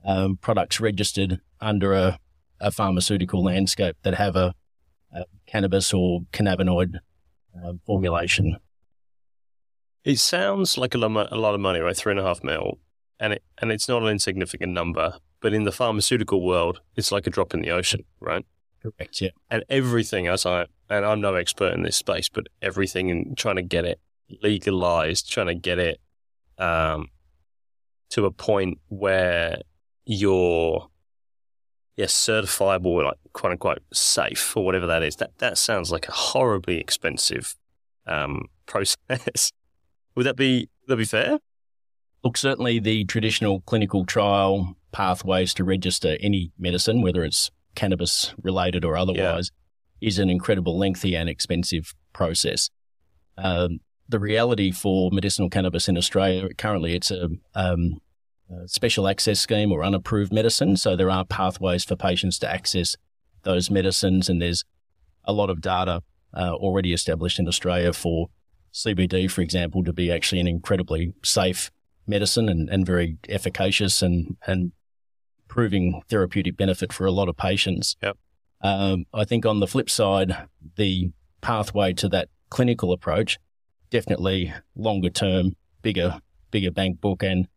um, 0.03 0.37
products 0.37 0.79
registered 0.79 1.39
under 1.59 1.93
a, 1.93 2.19
a, 2.59 2.71
pharmaceutical 2.71 3.43
landscape 3.43 3.95
that 4.03 4.13
have 4.15 4.35
a, 4.35 4.53
a 5.11 5.25
cannabis 5.47 5.93
or 5.93 6.21
cannabinoid 6.31 6.99
uh, 7.63 7.73
formulation. 7.85 8.57
It 10.03 10.19
sounds 10.19 10.77
like 10.77 10.93
a 10.93 10.99
lot, 10.99 11.31
a 11.31 11.35
lot 11.35 11.55
of 11.55 11.59
money, 11.59 11.79
right? 11.79 11.97
Three 11.97 12.11
and 12.11 12.19
a 12.19 12.23
half 12.23 12.43
mil 12.43 12.77
and 13.19 13.33
it 13.33 13.43
and 13.59 13.71
it's 13.71 13.87
not 13.87 14.03
an 14.03 14.09
insignificant 14.09 14.73
number. 14.73 15.19
But 15.41 15.53
in 15.53 15.63
the 15.63 15.71
pharmaceutical 15.71 16.43
world, 16.43 16.81
it's 16.95 17.11
like 17.11 17.27
a 17.27 17.29
drop 17.29 17.53
in 17.53 17.61
the 17.61 17.69
ocean, 17.69 18.03
right? 18.19 18.45
Correct. 18.81 19.21
Yeah. 19.21 19.29
And 19.49 19.63
everything, 19.69 20.27
as 20.27 20.45
I 20.45 20.65
and 20.89 21.05
I'm 21.05 21.21
no 21.21 21.35
expert 21.35 21.73
in 21.73 21.83
this 21.83 21.97
space, 21.97 22.29
but 22.29 22.47
everything 22.61 23.09
in 23.09 23.35
trying 23.35 23.55
to 23.55 23.63
get 23.63 23.85
it 23.85 23.99
legalized, 24.41 25.29
trying 25.29 25.47
to 25.47 25.55
get 25.55 25.79
it 25.79 25.99
um, 26.57 27.09
to 28.09 28.25
a 28.25 28.31
point 28.31 28.79
where 28.87 29.61
you're 30.05 30.87
yes 31.95 32.13
certifiable, 32.13 33.03
like 33.03 33.17
quote 33.33 33.51
unquote 33.53 33.79
safe 33.93 34.55
or 34.55 34.65
whatever 34.65 34.87
that 34.87 35.03
is. 35.03 35.15
That 35.17 35.37
that 35.39 35.57
sounds 35.57 35.91
like 35.91 36.07
a 36.07 36.11
horribly 36.11 36.79
expensive 36.79 37.55
um, 38.05 38.45
process. 38.65 39.51
would 40.15 40.25
that 40.25 40.35
be 40.35 40.69
that 40.87 40.97
be 40.97 41.05
fair? 41.05 41.39
Look, 42.25 42.37
certainly 42.37 42.79
the 42.79 43.05
traditional 43.05 43.61
clinical 43.61 44.03
trial 44.03 44.75
pathways 44.91 45.53
to 45.53 45.63
register 45.63 46.17
any 46.19 46.51
medicine, 46.57 47.03
whether 47.03 47.23
it's 47.23 47.51
cannabis 47.75 48.33
related 48.41 48.83
or 48.83 48.97
otherwise, 48.97 49.51
yeah. 50.01 50.07
is 50.07 50.17
an 50.17 50.31
incredible 50.31 50.75
lengthy 50.75 51.15
and 51.15 51.29
expensive 51.29 51.93
process. 52.13 52.71
Um, 53.37 53.79
the 54.09 54.17
reality 54.17 54.71
for 54.71 55.11
medicinal 55.11 55.51
cannabis 55.51 55.87
in 55.87 55.97
Australia 55.97 56.49
currently 56.57 56.95
it's 56.95 57.11
a, 57.11 57.29
um, 57.53 58.01
a, 58.49 58.67
special 58.67 59.07
access 59.07 59.39
scheme 59.39 59.71
or 59.71 59.83
unapproved 59.83 60.33
medicine. 60.33 60.77
So 60.77 60.95
there 60.95 61.11
are 61.11 61.25
pathways 61.25 61.83
for 61.83 61.95
patients 61.95 62.39
to 62.39 62.49
access 62.49 62.95
those 63.43 63.69
medicines, 63.69 64.29
and 64.29 64.41
there's 64.41 64.63
a 65.25 65.33
lot 65.33 65.51
of 65.51 65.61
data 65.61 66.01
uh, 66.33 66.53
already 66.53 66.91
established 66.91 67.37
in 67.37 67.47
Australia 67.47 67.93
for 67.93 68.29
CBD, 68.73 69.29
for 69.29 69.41
example, 69.41 69.83
to 69.83 69.93
be 69.93 70.11
actually 70.11 70.41
an 70.41 70.47
incredibly 70.47 71.13
safe 71.23 71.69
medicine 72.07 72.49
and, 72.49 72.69
and 72.69 72.85
very 72.85 73.17
efficacious 73.29 74.01
and, 74.01 74.37
and 74.45 74.71
proving 75.47 76.01
therapeutic 76.09 76.57
benefit 76.57 76.91
for 76.91 77.05
a 77.05 77.11
lot 77.11 77.29
of 77.29 77.37
patients. 77.37 77.95
Yep. 78.01 78.17
Um, 78.61 79.05
I 79.13 79.25
think 79.25 79.45
on 79.45 79.59
the 79.59 79.67
flip 79.67 79.89
side, 79.89 80.35
the 80.75 81.11
pathway 81.41 81.93
to 81.93 82.09
that 82.09 82.29
clinical 82.49 82.91
approach 82.91 83.37
definitely 83.89 84.53
longer 84.75 85.09
term, 85.09 85.55
bigger, 85.81 86.19
bigger 86.51 86.71
bank 86.71 86.99
book, 86.99 87.23
and 87.23 87.47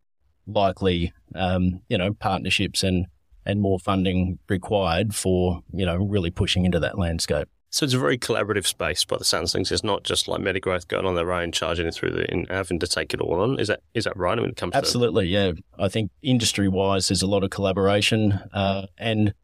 likely, 0.46 1.12
um, 1.34 1.80
you 1.88 1.98
know, 1.98 2.12
partnerships 2.14 2.82
and 2.82 3.06
and 3.46 3.62
more 3.62 3.78
funding 3.78 4.38
required 4.48 5.14
for 5.14 5.62
you 5.72 5.86
know 5.86 5.96
really 5.96 6.30
pushing 6.30 6.64
into 6.64 6.78
that 6.80 6.98
landscape. 6.98 7.48
So 7.70 7.84
it's 7.84 7.94
a 7.94 7.98
very 7.98 8.16
collaborative 8.16 8.66
space 8.66 9.04
by 9.04 9.18
the 9.18 9.24
sounds 9.24 9.50
of 9.50 9.58
things. 9.58 9.70
It's 9.70 9.84
not 9.84 10.02
just 10.02 10.26
like 10.26 10.40
MediGrowth 10.40 10.88
going 10.88 11.04
on 11.04 11.16
their 11.16 11.32
own, 11.32 11.52
charging 11.52 11.86
it 11.86 11.94
through 11.94 12.12
the, 12.12 12.30
and 12.30 12.48
having 12.48 12.78
to 12.78 12.86
take 12.86 13.12
it 13.12 13.20
all 13.20 13.40
on. 13.40 13.60
Is 13.60 13.68
that 13.68 13.80
is 13.92 14.04
that 14.04 14.16
right? 14.16 14.40
When 14.40 14.50
it 14.50 14.56
comes 14.56 14.74
absolutely, 14.74 15.26
to- 15.26 15.30
yeah. 15.30 15.52
I 15.78 15.88
think 15.88 16.10
industry 16.22 16.68
wise, 16.68 17.08
there's 17.08 17.22
a 17.22 17.26
lot 17.26 17.44
of 17.44 17.50
collaboration 17.50 18.40
uh, 18.54 18.86
and 18.96 19.34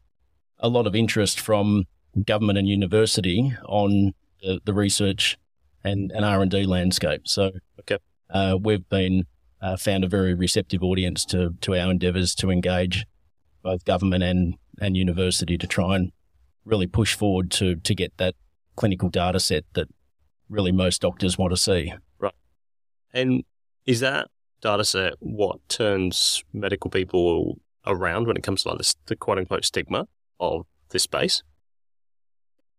a 0.59 0.69
lot 0.69 0.87
of 0.87 0.95
interest 0.95 1.39
from 1.39 1.83
government 2.25 2.57
and 2.57 2.67
university 2.67 3.53
on 3.65 4.13
the, 4.41 4.59
the 4.65 4.73
research 4.73 5.37
and, 5.83 6.11
and 6.11 6.25
R 6.25 6.41
and 6.41 6.49
D 6.49 6.63
landscape. 6.65 7.27
So 7.27 7.51
okay. 7.81 7.99
uh, 8.31 8.57
we've 8.59 8.87
been 8.89 9.25
uh, 9.61 9.77
found 9.77 10.03
a 10.03 10.07
very 10.07 10.33
receptive 10.33 10.81
audience 10.81 11.25
to 11.25 11.53
to 11.61 11.75
our 11.75 11.91
endeavours 11.91 12.33
to 12.35 12.49
engage 12.49 13.05
both 13.61 13.85
government 13.85 14.23
and 14.23 14.55
and 14.81 14.97
university 14.97 15.57
to 15.57 15.67
try 15.67 15.95
and 15.95 16.11
really 16.65 16.87
push 16.87 17.15
forward 17.15 17.51
to 17.51 17.75
to 17.75 17.95
get 17.95 18.11
that 18.17 18.35
clinical 18.75 19.09
data 19.09 19.39
set 19.39 19.63
that 19.73 19.87
really 20.49 20.71
most 20.71 21.01
doctors 21.01 21.37
want 21.37 21.51
to 21.51 21.57
see. 21.57 21.93
Right. 22.19 22.33
And 23.13 23.43
is 23.85 23.99
that 24.01 24.27
data 24.61 24.83
set 24.83 25.13
what 25.19 25.57
turns 25.69 26.43
medical 26.53 26.89
people 26.89 27.59
around 27.85 28.27
when 28.27 28.35
it 28.35 28.43
comes 28.43 28.63
to 28.63 28.69
like 28.69 28.79
this, 28.79 28.95
the 29.05 29.15
quote 29.15 29.37
unquote 29.37 29.63
stigma 29.65 30.07
of 30.39 30.65
this 30.89 31.03
space? 31.03 31.43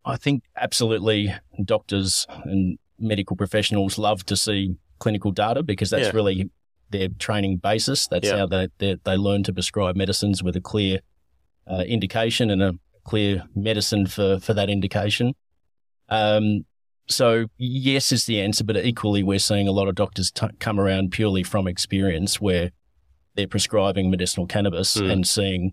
I 0.05 0.17
think 0.17 0.45
absolutely 0.57 1.35
doctors 1.65 2.27
and 2.45 2.79
medical 2.99 3.37
professionals 3.37 3.99
love 3.99 4.25
to 4.27 4.37
see 4.37 4.77
clinical 4.99 5.31
data 5.31 5.63
because 5.63 5.91
that's 5.91 6.07
Yeah. 6.07 6.13
really 6.15 6.51
their 6.91 7.09
training 7.19 7.57
basis. 7.59 8.07
That's 8.07 8.27
Yeah. 8.29 8.39
how 8.39 8.47
they, 8.47 8.69
they 8.79 8.97
they 9.05 9.17
learn 9.17 9.43
to 9.45 9.53
prescribe 9.53 9.97
medicines 9.97 10.43
with 10.43 10.57
a 10.57 10.61
clear 10.61 11.01
uh, 11.69 11.83
indication 11.87 12.51
and 12.51 12.63
a 12.63 12.75
clear 13.07 13.45
medicine 13.55 14.07
for 14.07 14.39
for 14.41 14.53
that 14.55 14.69
indication. 14.69 15.35
Um, 16.09 16.65
so 17.09 17.47
yes 17.59 18.11
is 18.13 18.27
the 18.27 18.41
answer, 18.41 18.65
but 18.65 18.77
equally 18.85 19.23
we're 19.23 19.39
seeing 19.39 19.69
a 19.69 19.73
lot 19.73 19.89
of 19.89 19.95
doctors 19.95 20.31
t- 20.31 20.47
come 20.59 20.81
around 20.81 21.13
purely 21.13 21.43
from 21.45 21.67
experience 21.69 22.41
where 22.41 22.71
they're 23.35 23.47
prescribing 23.47 24.11
medicinal 24.11 24.47
cannabis 24.47 24.97
Mm. 24.97 25.13
and 25.13 25.27
seeing 25.27 25.73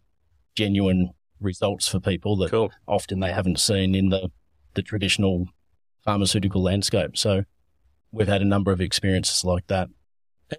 genuine 0.55 1.09
results 1.39 1.87
for 1.87 1.99
people 1.99 2.35
that 2.37 2.51
Cool. 2.51 2.71
often 2.87 3.19
they 3.19 3.31
haven't 3.31 3.59
seen 3.59 3.95
in 3.95 4.09
the, 4.09 4.29
the 4.75 4.83
traditional 4.83 5.47
pharmaceutical 6.03 6.61
landscape. 6.61 7.17
So 7.17 7.43
we've 8.11 8.27
had 8.27 8.41
a 8.41 8.45
number 8.45 8.71
of 8.71 8.79
experiences 8.81 9.43
like 9.43 9.65
that. 9.67 9.89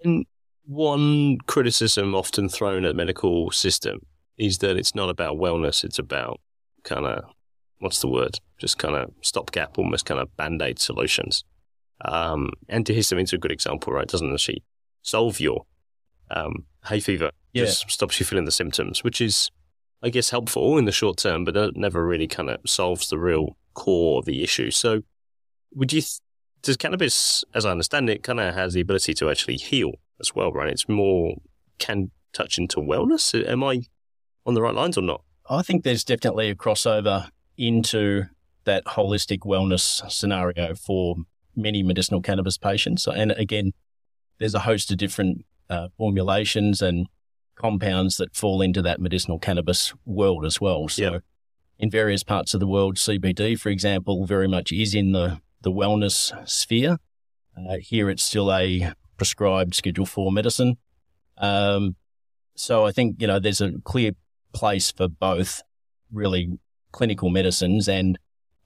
And 0.03 0.25
one 0.65 1.37
criticism 1.47 2.13
often 2.15 2.49
thrown 2.49 2.83
at 2.85 2.89
the 2.89 2.93
medical 2.95 3.51
system 3.51 3.99
is 4.37 4.57
that 4.57 4.75
it's 4.77 4.93
not 4.95 5.09
about 5.09 5.37
wellness, 5.37 5.83
it's 5.83 5.99
about 5.99 6.41
kind 6.85 7.05
of, 7.05 7.25
what's 7.79 7.99
the 7.99 8.07
word? 8.07 8.39
Just 8.57 8.77
kind 8.77 8.95
of 8.95 9.11
stopgap, 9.21 9.77
almost 9.77 10.05
kind 10.05 10.19
of 10.21 10.35
band 10.37 10.61
aid 10.61 10.79
solutions. 10.79 11.43
Um, 12.05 12.51
antihistamine's 12.71 13.33
a 13.33 13.37
good 13.37 13.51
example, 13.51 13.91
right? 13.93 14.03
It 14.03 14.09
doesn't 14.09 14.31
actually 14.33 14.63
solve 15.01 15.39
your 15.41 15.65
um, 16.31 16.65
hay 16.85 16.99
fever, 17.01 17.31
Yeah. 17.53 17.65
just 17.65 17.89
stops 17.91 18.19
you 18.19 18.25
feeling 18.25 18.45
the 18.45 18.51
symptoms, 18.51 19.03
which 19.03 19.19
is, 19.19 19.51
I 20.01 20.09
guess, 20.09 20.29
helpful 20.29 20.77
in 20.77 20.85
the 20.85 20.91
short 20.91 21.17
term, 21.17 21.43
but 21.43 21.55
it 21.57 21.75
never 21.75 22.05
really 22.05 22.27
kind 22.27 22.49
of 22.49 22.59
solves 22.65 23.09
the 23.09 23.19
real 23.19 23.57
core 23.73 24.19
of 24.19 24.25
the 24.25 24.41
issue. 24.43 24.71
So, 24.71 25.01
would 25.73 25.91
you, 25.91 26.01
th- 26.01 26.19
does 26.61 26.77
cannabis, 26.77 27.43
as 27.53 27.65
I 27.65 27.71
understand 27.71 28.09
it, 28.09 28.23
kind 28.23 28.39
of 28.39 28.53
has 28.55 28.73
the 28.73 28.81
ability 28.81 29.13
to 29.15 29.29
actually 29.29 29.57
heal 29.57 29.91
as 30.19 30.33
well, 30.33 30.51
right? 30.51 30.69
It's 30.69 30.87
more 30.89 31.35
can 31.77 32.11
touch 32.33 32.57
into 32.57 32.77
wellness. 32.77 33.33
Am 33.47 33.63
I 33.63 33.81
on 34.45 34.53
the 34.53 34.61
right 34.61 34.73
lines 34.73 34.97
or 34.97 35.01
not? 35.01 35.21
I 35.49 35.61
think 35.61 35.83
there's 35.83 36.03
definitely 36.03 36.49
a 36.49 36.55
crossover 36.55 37.29
into 37.57 38.23
that 38.65 38.83
holistic 38.85 39.39
wellness 39.39 40.09
scenario 40.11 40.73
for 40.73 41.17
many 41.55 41.83
medicinal 41.83 42.21
cannabis 42.21 42.57
patients. 42.57 43.07
And 43.07 43.31
again, 43.33 43.73
there's 44.39 44.55
a 44.55 44.59
host 44.59 44.91
of 44.91 44.97
different 44.97 45.45
uh, 45.69 45.89
formulations 45.97 46.81
and 46.81 47.07
compounds 47.55 48.17
that 48.17 48.35
fall 48.35 48.61
into 48.61 48.81
that 48.81 48.99
medicinal 48.99 49.39
cannabis 49.39 49.93
world 50.05 50.45
as 50.45 50.59
well. 50.59 50.87
So, 50.89 51.01
Yep. 51.13 51.23
in 51.79 51.89
various 51.89 52.23
parts 52.23 52.53
of 52.53 52.59
the 52.59 52.67
world, 52.67 52.97
CBD, 52.97 53.57
for 53.57 53.69
example, 53.69 54.25
very 54.25 54.47
much 54.47 54.71
is 54.71 54.93
in 54.93 55.11
the, 55.13 55.39
the 55.61 55.71
wellness 55.71 56.33
sphere. 56.49 56.97
Uh, 57.57 57.77
here, 57.79 58.09
it's 58.09 58.23
still 58.23 58.51
a 58.51 58.93
prescribed 59.15 59.75
Schedule 59.75 60.05
4 60.05 60.31
medicine. 60.31 60.77
Um, 61.37 61.95
so, 62.55 62.85
I 62.85 62.91
think, 62.91 63.21
you 63.21 63.27
know, 63.27 63.39
there's 63.39 63.61
a 63.61 63.73
clear 63.83 64.11
place 64.55 64.91
for 64.91 65.07
both 65.07 65.61
really 66.11 66.57
clinical 66.91 67.29
medicines 67.29 67.87
and 67.87 68.17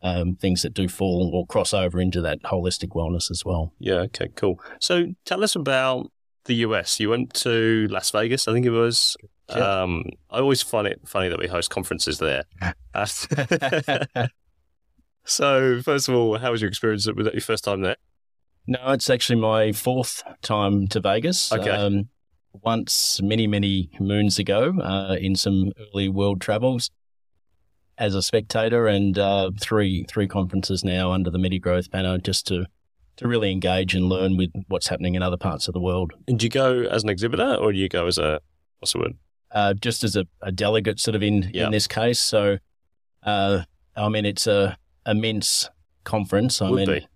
um, 0.01 0.36
things 0.36 0.62
that 0.62 0.74
do 0.74 0.88
fall 0.88 1.31
or 1.34 1.46
cross 1.48 1.74
over 1.74 2.00
into 2.00 2.22
that 2.22 2.41
holistic 2.43 2.89
wellness 2.89 3.29
as 3.29 3.43
well. 3.43 3.74
Yeah. 3.79 4.01
Okay. 4.01 4.29
Cool. 4.36 4.62
So, 4.79 5.08
tell 5.25 5.43
us 5.43 5.55
about 5.55 6.12
the 6.46 6.55
US. 6.55 7.00
You 7.00 7.10
went 7.10 7.34
to 7.36 7.88
Las 7.89 8.12
Vegas, 8.12 8.48
I 8.48 8.53
think 8.53 8.65
it 8.65 8.72
was. 8.72 9.17
Yeah. 9.50 9.81
Um, 9.81 10.05
I 10.29 10.39
always 10.39 10.62
find 10.62 10.88
it 10.88 11.01
funny 11.05 11.27
that 11.27 11.39
we 11.39 11.48
host 11.48 11.69
conferences 11.69 12.19
there. 12.19 12.43
So, 15.29 15.79
first 15.84 16.10
of 16.10 16.15
all, 16.15 16.39
how 16.39 16.51
was 16.51 16.62
your 16.62 16.69
experience? 16.69 17.08
Was 17.08 17.25
that 17.25 17.36
your 17.36 17.41
first 17.41 17.63
time 17.63 17.81
there? 17.81 17.98
No, 18.65 18.79
it's 18.88 19.12
actually 19.12 19.39
my 19.39 19.72
fourth 19.72 20.24
time 20.41 20.88
to 20.88 21.00
Vegas. 21.00 21.51
Okay. 21.51 21.69
Um, 21.69 22.10
once 22.63 23.21
many, 23.21 23.47
many 23.47 23.89
moons 23.99 24.39
ago 24.39 24.73
uh, 24.81 25.15
in 25.19 25.35
some 25.35 25.71
early 25.79 26.09
world 26.09 26.41
travels 26.41 26.89
as 27.97 28.15
a 28.15 28.21
spectator 28.21 28.87
and 28.87 29.17
uh, 29.19 29.51
three 29.59 30.05
three 30.07 30.27
conferences 30.27 30.83
now 30.83 31.11
under 31.11 31.29
the 31.29 31.37
MediGrowth 31.37 31.89
banner 31.91 32.17
just 32.17 32.47
to, 32.47 32.65
to 33.17 33.27
really 33.27 33.51
engage 33.51 33.93
and 33.93 34.07
learn 34.07 34.37
with 34.37 34.51
what's 34.69 34.87
happening 34.87 35.15
in 35.15 35.21
other 35.21 35.35
parts 35.37 35.67
of 35.67 35.73
the 35.73 35.81
world. 35.81 36.13
And 36.27 36.39
do 36.39 36.45
you 36.45 36.49
go 36.49 36.83
as 36.83 37.03
an 37.03 37.09
exhibitor 37.09 37.55
or 37.55 37.71
do 37.73 37.77
you 37.77 37.89
go 37.89 38.07
as 38.07 38.17
a, 38.17 38.39
what's 38.79 38.93
the 38.93 38.99
word? 38.99 39.13
uh, 39.51 39.73
just 39.73 40.03
as 40.03 40.15
a, 40.15 40.25
a 40.41 40.51
delegate, 40.51 40.99
sort 40.99 41.15
of 41.15 41.23
in 41.23 41.49
Yeah. 41.53 41.65
in 41.65 41.71
this 41.71 41.87
case. 41.87 42.19
So, 42.19 42.59
uh, 43.23 43.63
I 43.95 44.07
mean, 44.07 44.25
it's 44.25 44.45
a 44.47 44.77
immense 45.07 45.67
conference. 46.03 46.61
I 46.61 46.69
Would 46.69 46.87
mean, 46.87 46.99
be. 46.99 47.07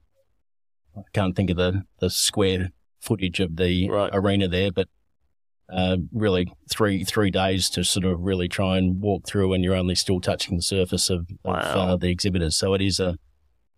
I 0.97 1.01
can't 1.13 1.35
think 1.35 1.49
of 1.51 1.57
the 1.57 1.83
the 1.99 2.09
square 2.09 2.71
footage 2.99 3.39
of 3.39 3.55
the 3.57 3.87
Right. 3.89 4.09
arena 4.13 4.47
there, 4.47 4.71
but 4.71 4.87
uh, 5.73 5.97
really 6.13 6.51
three 6.69 7.03
three 7.03 7.31
days 7.31 7.69
to 7.71 7.83
sort 7.83 8.05
of 8.05 8.19
really 8.21 8.47
try 8.47 8.77
and 8.77 9.01
walk 9.01 9.25
through, 9.25 9.53
and 9.53 9.63
you're 9.63 9.75
only 9.75 9.95
still 9.95 10.19
touching 10.21 10.55
the 10.57 10.63
surface 10.63 11.09
of, 11.09 11.27
of 11.45 11.55
uh, 11.55 11.95
the 11.97 12.09
exhibitors. 12.09 12.55
So 12.55 12.73
it 12.73 12.81
is 12.81 12.99
a 12.99 13.17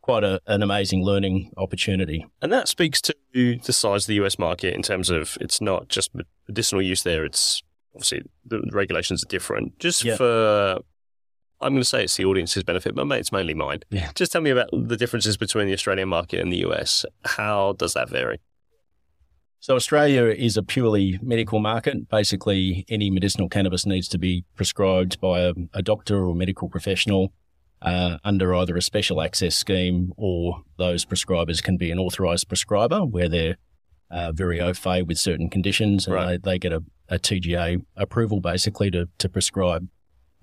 quite 0.02 0.24
a, 0.24 0.40
an 0.46 0.62
amazing 0.62 1.04
learning 1.04 1.52
opportunity. 1.58 2.28
And 2.40 2.54
that 2.54 2.68
speaks 2.68 3.02
to 3.02 3.16
the 3.34 3.60
size 3.74 4.04
of 4.04 4.08
the 4.08 4.24
US 4.24 4.38
market 4.38 4.76
in 4.76 4.84
terms 4.84 5.10
of 5.10 5.36
it's 5.42 5.60
not 5.60 5.88
just 5.90 6.12
medicinal 6.48 6.82
use 6.84 7.02
there. 7.02 7.26
It's 7.26 7.64
obviously 7.96 8.22
the 8.46 8.62
regulations 8.72 9.24
are 9.24 9.28
different. 9.28 9.80
Just 9.80 10.04
Yeah. 10.04 10.16
for, 10.16 10.80
I'm 11.60 11.74
going 11.74 11.82
to 11.82 11.86
say 11.86 12.04
it's 12.04 12.18
the 12.18 12.26
audience's 12.26 12.64
benefit, 12.64 12.94
but 12.94 13.10
it's 13.14 13.32
mainly 13.32 13.56
mine. 13.56 13.80
Yeah. 13.90 14.12
Just 14.14 14.32
tell 14.32 14.42
me 14.42 14.52
about 14.52 14.70
the 14.72 14.96
differences 14.96 15.38
between 15.38 15.66
the 15.66 15.74
Australian 15.74 16.10
market 16.10 16.40
and 16.40 16.52
the 16.52 16.58
US. 16.68 17.04
How 17.24 17.74
does 17.74 17.94
that 17.96 18.08
vary? 18.08 18.40
So 19.66 19.76
Australia 19.76 20.26
is 20.26 20.58
a 20.58 20.62
purely 20.62 21.18
medical 21.24 21.60
market. 21.60 22.08
Basically, 22.08 22.86
any 22.88 23.10
medicinal 23.10 23.50
cannabis 23.50 23.84
needs 23.84 24.08
to 24.10 24.20
be 24.20 24.46
prescribed 24.56 25.20
by 25.20 25.40
a, 25.40 25.54
a 25.74 25.82
doctor 25.82 26.24
or 26.24 26.36
medical 26.36 26.70
professional 26.70 27.34
uh, 27.82 28.20
under 28.24 28.54
either 28.54 28.78
a 28.78 28.82
special 28.84 29.24
access 29.24 29.56
scheme 29.56 30.14
or 30.18 30.62
those 30.78 31.04
prescribers 31.04 31.64
can 31.64 31.78
be 31.78 31.90
an 31.90 31.98
authorised 31.98 32.48
prescriber 32.48 33.00
where 33.06 33.28
they're 33.28 33.58
uh, 34.12 34.32
very 34.32 34.62
au 34.62 34.72
fait 34.72 35.08
with 35.08 35.18
certain 35.18 35.50
conditions 35.50 36.06
and 36.06 36.16
Right. 36.16 36.44
they, 36.44 36.52
they 36.52 36.60
get 36.60 36.72
a, 36.72 36.84
a 37.10 37.18
TGA 37.18 37.84
approval 37.96 38.42
basically 38.42 38.92
to, 38.92 39.10
to 39.18 39.28
prescribe 39.28 39.88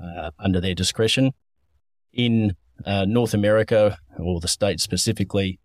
uh, 0.02 0.32
under 0.40 0.60
their 0.60 0.74
discretion. 0.74 1.30
In 2.12 2.56
uh, 2.84 3.04
North 3.04 3.34
America 3.34 3.98
or 4.18 4.40
the 4.40 4.48
States 4.48 4.82
specifically, 4.82 5.60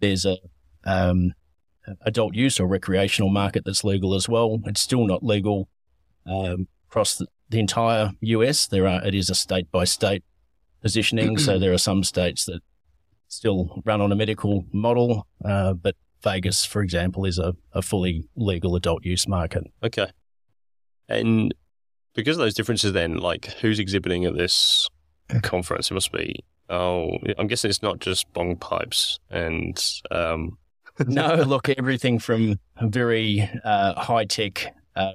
there's 0.00 0.24
a 0.24 0.38
um, 0.82 1.32
adult 2.02 2.34
use 2.34 2.60
or 2.60 2.66
recreational 2.66 3.30
market 3.30 3.64
that's 3.64 3.84
legal 3.84 4.14
as 4.14 4.28
well. 4.28 4.60
It's 4.66 4.80
still 4.80 5.06
not 5.06 5.24
legal 5.24 5.68
um, 6.26 6.68
across 6.88 7.16
the, 7.16 7.26
the 7.48 7.58
entire 7.58 8.12
US. 8.20 8.66
There 8.66 8.86
are 8.86 9.04
it 9.04 9.14
is 9.14 9.30
a 9.30 9.34
state 9.34 9.70
by 9.70 9.84
state 9.84 10.24
positioning. 10.82 11.38
so 11.38 11.58
there 11.58 11.72
are 11.72 11.78
some 11.78 12.04
states 12.04 12.44
that 12.46 12.60
still 13.28 13.82
run 13.84 14.00
on 14.00 14.12
a 14.12 14.16
medical 14.16 14.64
model, 14.72 15.26
uh, 15.44 15.74
but 15.74 15.94
Vegas, 16.22 16.64
for 16.64 16.82
example, 16.82 17.24
is 17.24 17.38
a, 17.38 17.54
a 17.72 17.82
fully 17.82 18.28
legal 18.36 18.74
adult 18.74 19.04
use 19.04 19.28
market. 19.28 19.64
Okay. 19.82 20.06
And 21.08 21.54
because 22.14 22.36
of 22.36 22.40
those 22.40 22.54
differences, 22.54 22.92
then, 22.92 23.18
like, 23.18 23.46
who's 23.60 23.78
exhibiting 23.78 24.24
at 24.24 24.36
this 24.36 24.88
conference? 25.42 25.90
It 25.90 25.94
must 25.94 26.12
be, 26.12 26.44
oh, 26.68 27.10
I'm 27.38 27.46
guessing 27.46 27.70
it's 27.70 27.82
not 27.82 28.00
just 28.00 28.32
bong 28.32 28.56
pipes 28.56 29.20
and, 29.30 29.80
um, 30.10 30.58
no, 31.06 31.34
look, 31.36 31.68
everything 31.68 32.18
from 32.18 32.58
very 32.82 33.48
uh, 33.64 34.00
high 34.00 34.24
tech 34.24 34.74
uh, 34.96 35.12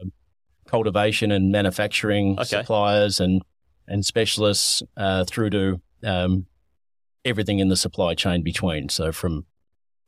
cultivation 0.67 1.31
and 1.31 1.51
manufacturing 1.51 2.33
Okay. 2.33 2.43
suppliers 2.45 3.19
and 3.19 3.41
and 3.87 4.05
specialists 4.05 4.81
uh, 4.95 5.25
through 5.25 5.49
to 5.49 5.81
um, 6.05 6.45
everything 7.25 7.59
in 7.59 7.67
the 7.67 7.75
supply 7.75 8.15
chain 8.15 8.41
between. 8.41 8.87
So 8.89 9.11
from 9.11 9.45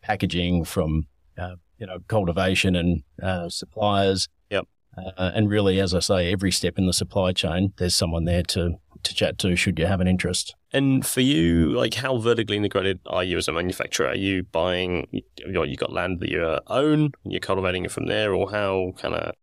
packaging, 0.01 0.63
from 0.63 1.07
uh, 1.37 1.55
you 1.77 1.85
know 1.85 1.99
cultivation 2.07 2.75
and 2.75 3.03
uh, 3.21 3.49
suppliers. 3.49 4.27
Yep. 4.49 4.65
Uh, 4.97 5.31
and 5.35 5.49
really, 5.49 5.81
as 5.81 5.93
I 5.93 5.99
say, 5.99 6.31
every 6.31 6.51
step 6.51 6.77
in 6.77 6.85
the 6.87 6.93
supply 6.93 7.33
chain, 7.33 7.73
there's 7.77 7.95
someone 7.95 8.23
there 8.23 8.43
to 8.43 8.75
to 9.03 9.13
chat 9.13 9.37
to 9.39 9.55
should 9.55 9.79
you 9.79 9.85
have 9.85 10.01
an 10.01 10.07
interest. 10.07 10.55
And 10.71 11.05
for 11.05 11.21
you, 11.21 11.71
like, 11.71 11.93
how 11.93 12.17
vertically 12.17 12.57
integrated 12.57 12.99
are 13.05 13.23
you 13.23 13.37
as 13.37 13.47
a 13.47 13.53
manufacturer? 13.53 14.07
Are 14.07 14.15
you 14.15 14.43
buying, 14.43 15.07
you 15.11 15.23
know, 15.47 15.63
you 15.63 15.77
got 15.77 15.93
land 15.93 16.19
that 16.19 16.29
you 16.29 16.59
own, 16.67 17.11
and 17.23 17.31
you're 17.33 17.39
cultivating 17.39 17.85
it 17.85 17.91
from 17.91 18.07
there, 18.07 18.33
or 18.33 18.51
how 18.51 18.93
kind 18.97 19.15
of, 19.15 19.33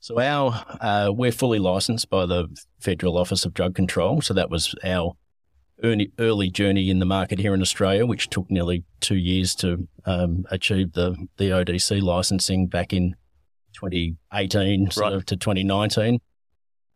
So 0.00 0.20
our 0.20 0.64
uh, 0.80 1.12
we're 1.12 1.32
fully 1.32 1.58
licensed 1.58 2.10
by 2.10 2.26
the 2.26 2.48
Federal 2.80 3.16
Office 3.16 3.44
of 3.44 3.54
Drug 3.54 3.74
Control. 3.74 4.20
So 4.20 4.34
that 4.34 4.50
was 4.50 4.74
our 4.84 5.14
early, 5.82 6.12
early 6.18 6.50
journey 6.50 6.90
in 6.90 6.98
the 6.98 7.06
market 7.06 7.38
here 7.38 7.54
in 7.54 7.62
Australia, 7.62 8.06
which 8.06 8.28
took 8.28 8.50
nearly 8.50 8.84
two 9.00 9.16
years 9.16 9.54
to 9.56 9.86
um, 10.06 10.44
achieve 10.50 10.92
the 10.92 11.16
the 11.36 11.50
ODC 11.50 12.02
licensing 12.02 12.66
back 12.66 12.92
in 12.92 13.14
2018 13.74 14.90
sort 14.90 15.12
of 15.12 15.24
to 15.26 15.36
2019. 15.36 16.20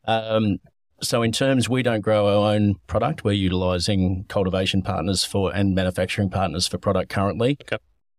Um, 0.05 0.59
so 1.03 1.23
in 1.23 1.33
terms, 1.33 1.69
we 1.69 1.83
don't 1.83 2.01
grow 2.01 2.27
our 2.29 2.55
own 2.55 2.77
product. 2.87 3.25
We're 3.25 3.33
utilizing 3.33 4.25
cultivation 4.29 4.83
partners 4.83 5.25
for 5.25 5.55
and 5.55 5.75
manufacturing 5.75 6.31
partners 6.31 6.67
for 6.67 6.79
product 6.79 7.11
currently. 7.11 7.59
Okay. 7.63 7.79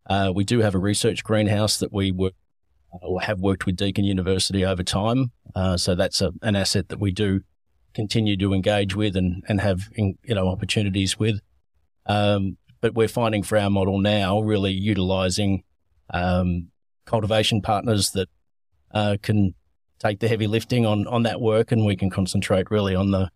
Uh, 0.10 0.32
we 0.36 0.44
do 0.44 0.60
have 0.60 0.76
a 0.76 0.80
research 0.80 1.24
greenhouse 1.24 1.78
that 1.78 1.94
we 1.94 2.12
work 2.12 2.34
or 3.02 3.22
have 3.22 3.40
worked 3.40 3.66
with 3.66 3.76
Deakin 3.76 4.04
University 4.04 4.64
over 4.66 4.84
time. 4.84 5.32
Uh, 5.56 5.78
so 5.78 5.96
that's 5.96 6.22
a, 6.22 6.32
an 6.42 6.56
asset 6.56 6.90
that 6.90 7.00
we 7.00 7.12
do 7.12 7.42
continue 7.94 8.38
to 8.38 8.54
engage 8.54 8.96
with 8.96 9.16
and, 9.16 9.44
and 9.48 9.62
have 9.62 9.90
in, 9.94 10.18
you 10.24 10.36
know 10.36 10.48
opportunities 10.48 11.18
with. 11.18 11.40
Um, 12.06 12.58
but 12.82 12.94
we're 12.94 13.08
finding 13.08 13.44
for 13.44 13.58
our 13.58 13.70
model 13.70 14.00
now 14.00 14.42
really 14.42 14.74
utilizing 14.74 15.64
um, 16.10 16.70
cultivation 17.06 17.62
partners 17.62 18.12
that 18.12 18.28
uh, 18.94 19.18
can 19.22 19.56
take 20.04 20.20
the 20.20 20.28
heavy 20.28 20.48
lifting 20.48 20.86
on 20.86 21.08
on 21.08 21.24
that 21.24 21.42
work, 21.42 21.72
and 21.72 21.86
we 21.86 21.96
can 21.96 22.10
concentrate 22.10 22.70
really 22.70 22.96
on 22.96 23.12
the 23.12 23.30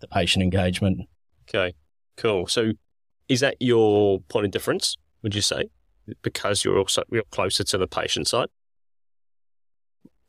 the 0.00 0.08
patient 0.08 0.42
engagement. 0.42 1.08
Okay, 1.48 1.74
cool. 2.16 2.46
So, 2.46 2.72
is 3.28 3.40
that 3.40 3.56
your 3.60 4.20
point 4.28 4.46
of 4.46 4.52
difference? 4.52 4.96
Would 5.22 5.34
you 5.34 5.42
say 5.42 5.64
because 6.22 6.64
you're 6.64 6.78
also 6.78 7.02
you're 7.10 7.22
closer 7.30 7.64
to 7.64 7.78
the 7.78 7.86
patient 7.86 8.28
side? 8.28 8.48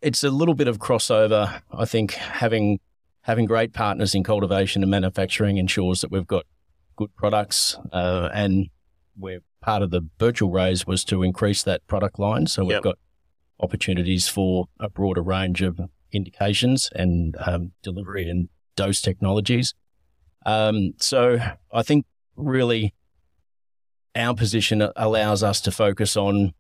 It's 0.02 0.24
a 0.24 0.30
little 0.30 0.54
bit 0.54 0.68
of 0.68 0.80
crossover. 0.80 1.62
I 1.72 1.86
think 1.86 2.14
having 2.14 2.80
having 3.22 3.46
great 3.46 3.74
partners 3.74 4.14
in 4.14 4.24
cultivation 4.24 4.84
and 4.84 4.92
manufacturing 4.92 5.58
ensures 5.58 6.02
that 6.02 6.12
we've 6.12 6.28
got 6.28 6.46
good 6.96 7.16
products, 7.16 7.78
uh, 7.92 8.30
and 8.34 8.68
we're 9.18 9.40
part 9.62 9.82
of 9.82 9.92
the 9.92 10.02
Birchal 10.20 10.52
raise 10.54 10.86
was 10.86 11.06
to 11.06 11.24
increase 11.24 11.64
that 11.64 11.86
product 11.88 12.20
line. 12.20 12.48
So 12.48 12.64
we've 12.64 12.72
Yep. 12.74 12.84
got 12.84 12.98
opportunities 13.60 14.28
for 14.28 14.66
a 14.80 14.90
broader 14.90 15.22
range 15.22 15.62
of 15.62 15.80
indications 16.12 16.90
and 16.96 17.36
um, 17.46 17.72
delivery 17.82 18.30
and 18.30 18.50
dose 18.76 19.02
technologies. 19.02 19.74
Um, 20.46 20.94
so 20.98 21.40
I 21.72 21.84
think 21.84 22.06
really 22.36 22.94
our 24.16 24.36
position 24.36 24.88
allows 24.96 25.44
us 25.44 25.62
to 25.62 25.72
focus 25.72 26.16
on 26.18 26.54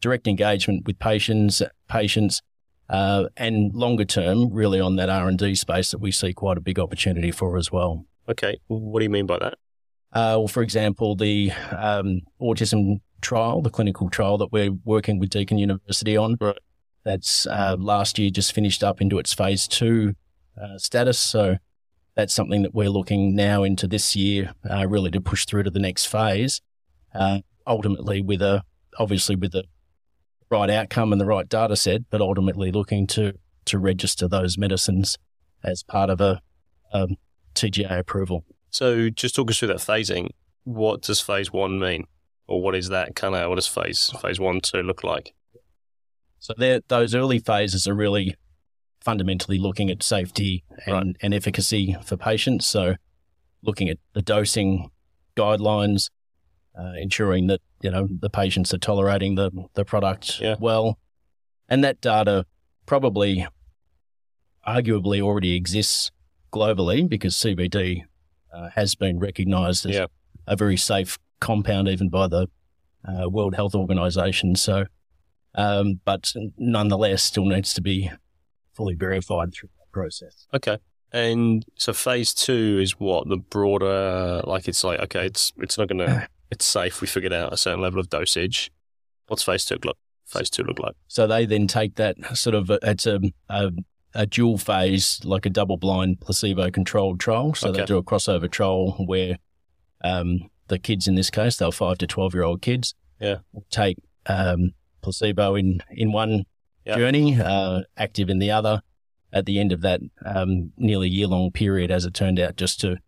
direct 0.00 0.26
engagement 0.26 0.86
with 0.86 0.98
patients, 0.98 1.62
patients, 1.88 2.42
uh, 2.90 3.24
and 3.36 3.74
longer 3.74 4.04
term, 4.04 4.52
really 4.52 4.78
on 4.78 4.96
that 4.96 5.08
R 5.08 5.28
and 5.28 5.38
D 5.38 5.54
space 5.54 5.90
that 5.90 5.98
we 5.98 6.12
see 6.12 6.32
quite 6.32 6.58
a 6.58 6.60
big 6.60 6.78
opportunity 6.78 7.30
for 7.30 7.56
as 7.56 7.72
well. 7.72 8.04
Okay, 8.28 8.58
what 8.66 9.00
do 9.00 9.04
you 9.04 9.10
mean 9.10 9.26
by 9.26 9.38
that? 9.38 9.54
Uh, 10.12 10.36
well, 10.38 10.48
for 10.48 10.62
example, 10.62 11.16
the 11.16 11.50
um, 11.72 12.20
autism 12.40 13.00
trial, 13.24 13.60
the 13.62 13.70
clinical 13.70 14.08
trial 14.08 14.38
that 14.38 14.52
we're 14.52 14.70
working 14.84 15.18
with 15.18 15.30
Deakin 15.30 15.58
University 15.58 16.16
on, 16.16 16.36
Right. 16.40 16.58
that's 17.04 17.46
uh, 17.46 17.76
last 17.78 18.18
year 18.18 18.30
just 18.30 18.52
finished 18.52 18.84
up 18.84 19.00
into 19.00 19.18
its 19.18 19.32
phase 19.34 19.66
two 19.66 20.14
uh, 20.60 20.78
status. 20.78 21.18
So 21.18 21.56
that's 22.14 22.32
something 22.32 22.62
that 22.62 22.74
we're 22.74 22.90
looking 22.90 23.34
now 23.34 23.64
into 23.64 23.88
this 23.88 24.14
year, 24.14 24.52
uh, 24.70 24.86
really 24.86 25.10
to 25.10 25.20
push 25.20 25.46
through 25.46 25.64
to 25.64 25.70
the 25.70 25.80
next 25.80 26.04
phase. 26.04 26.60
Uh, 27.12 27.40
ultimately, 27.66 28.20
with 28.22 28.40
a 28.42 28.62
obviously 28.98 29.34
with 29.34 29.50
the 29.52 29.64
right 30.50 30.70
outcome 30.70 31.10
and 31.10 31.20
the 31.20 31.26
right 31.26 31.48
data 31.48 31.74
set, 31.74 32.02
but 32.10 32.20
ultimately 32.20 32.70
looking 32.70 33.06
to 33.08 33.32
to 33.64 33.78
register 33.78 34.28
those 34.28 34.56
medicines 34.58 35.16
as 35.64 35.82
part 35.82 36.10
of 36.10 36.20
a 36.20 36.40
um, 36.92 37.16
TGA 37.54 37.98
approval. 37.98 38.44
So, 38.70 39.08
just 39.08 39.34
talk 39.34 39.50
us 39.50 39.58
through 39.58 39.68
that 39.68 39.78
phasing. 39.78 40.28
What 40.64 41.02
does 41.02 41.20
phase 41.20 41.52
one 41.52 41.78
mean, 41.78 42.06
or 42.46 42.60
what 42.62 42.74
is 42.74 42.88
that 42.90 43.14
kind 43.16 43.34
of? 43.34 43.48
What 43.48 43.56
does 43.56 43.66
phase 43.66 44.12
phase 44.20 44.38
one 44.40 44.60
two 44.60 44.82
look 44.82 45.02
like? 45.04 45.34
So 46.38 46.52
those 46.88 47.14
early 47.14 47.38
phases 47.38 47.86
are 47.88 47.94
really 47.94 48.34
fundamentally 49.00 49.58
looking 49.58 49.90
at 49.90 50.02
safety 50.02 50.64
and, 50.86 50.94
Right. 50.94 51.16
and 51.22 51.34
efficacy 51.34 51.96
for 52.04 52.16
patients. 52.16 52.66
So 52.66 52.96
looking 53.62 53.88
at 53.88 53.98
the 54.14 54.22
dosing 54.22 54.90
guidelines, 55.36 56.10
uh, 56.78 56.92
ensuring 56.98 57.46
that 57.46 57.60
you 57.82 57.90
know 57.90 58.08
the 58.20 58.28
patients 58.30 58.74
are 58.74 58.78
tolerating 58.78 59.34
the 59.36 59.50
the 59.74 59.84
product 59.84 60.40
Yeah. 60.40 60.56
well, 60.60 60.98
and 61.68 61.82
that 61.84 62.00
data 62.00 62.44
probably, 62.86 63.46
arguably, 64.66 65.20
already 65.22 65.54
exists 65.54 66.10
globally 66.52 67.08
because 67.08 67.34
CBD 67.34 68.04
uh, 68.52 68.68
has 68.74 68.94
been 68.94 69.18
recognised 69.18 69.86
as 69.86 69.94
Yeah. 69.96 70.06
a 70.46 70.56
very 70.56 70.76
safe 70.76 71.18
compound, 71.40 71.88
even 71.88 72.08
by 72.08 72.28
the 72.28 72.48
uh, 73.06 73.28
World 73.28 73.54
Health 73.54 73.74
Organization. 73.74 74.54
So, 74.56 74.86
um, 75.54 76.00
but 76.04 76.32
nonetheless, 76.58 77.22
still 77.22 77.44
needs 77.46 77.74
to 77.74 77.80
be 77.80 78.10
fully 78.74 78.94
verified 78.94 79.52
through 79.54 79.68
that 79.78 79.92
process. 79.92 80.46
Okay. 80.54 80.78
And 81.12 81.64
so 81.76 81.92
phase 81.92 82.34
two 82.34 82.78
is 82.82 82.98
what 82.98 83.28
the 83.28 83.36
broader, 83.36 84.42
like 84.46 84.66
it's 84.66 84.82
like 84.82 84.98
okay, 85.00 85.26
it's 85.26 85.52
it's 85.58 85.78
not 85.78 85.88
gonna, 85.88 86.26
it's 86.50 86.64
safe. 86.64 87.00
We 87.00 87.06
figured 87.06 87.32
out 87.32 87.52
a 87.52 87.56
certain 87.56 87.80
level 87.80 88.00
of 88.00 88.08
dosage. 88.08 88.70
What's 89.28 89.42
phase 89.44 89.64
two 89.64 89.78
look? 89.84 89.96
Phase 90.26 90.50
two 90.50 90.64
look 90.64 90.78
like? 90.80 90.96
So 91.06 91.26
they 91.26 91.46
then 91.46 91.66
take 91.68 91.94
that 91.96 92.16
sort 92.36 92.54
of 92.56 92.68
it's 92.82 93.06
a 93.06 93.20
a, 93.48 93.70
a 94.14 94.26
dual 94.26 94.58
phase, 94.58 95.20
like 95.22 95.46
a 95.46 95.50
double 95.50 95.76
blind 95.76 96.20
placebo 96.20 96.70
controlled 96.72 97.20
trial. 97.20 97.54
So 97.54 97.68
Okay. 97.68 97.80
they 97.80 97.84
do 97.86 97.96
a 97.98 98.02
crossover 98.02 98.50
trial 98.50 98.92
where 99.06 99.38
um, 100.02 100.50
the 100.68 100.78
kids 100.78 101.06
in 101.06 101.14
this 101.14 101.30
case, 101.30 101.56
they're 101.56 101.70
five 101.72 101.98
to 101.98 102.06
twelve 102.06 102.34
year 102.34 102.42
old 102.44 102.62
kids, 102.62 102.94
Yeah. 103.20 103.38
take 103.70 103.98
um, 104.26 104.72
placebo 105.02 105.54
in 105.54 105.80
in 105.90 106.12
one 106.12 106.44
Yeah. 106.84 106.96
journey, 106.96 107.40
uh, 107.40 107.82
active 107.96 108.28
in 108.30 108.38
the 108.38 108.50
other. 108.50 108.82
At 109.32 109.46
the 109.46 109.58
end 109.58 109.72
of 109.72 109.80
that 109.80 110.00
um, 110.24 110.72
nearly 110.76 111.08
year 111.08 111.26
long 111.26 111.50
period, 111.50 111.90
as 111.90 112.04
it 112.04 112.14
turned 112.14 112.38
out, 112.38 112.56
just 112.56 112.80
to 112.80 112.98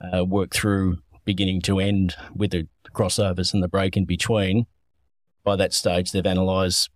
uh, 0.00 0.24
work 0.24 0.52
through 0.54 0.98
beginning 1.24 1.60
to 1.62 1.78
end 1.78 2.14
with 2.34 2.52
the 2.52 2.66
crossovers 2.94 3.52
and 3.52 3.62
the 3.62 3.68
break 3.68 3.96
in 3.96 4.04
between. 4.06 4.66
By 5.44 5.56
that 5.56 5.74
stage, 5.74 6.10
they've 6.12 6.24
analysed 6.24 6.88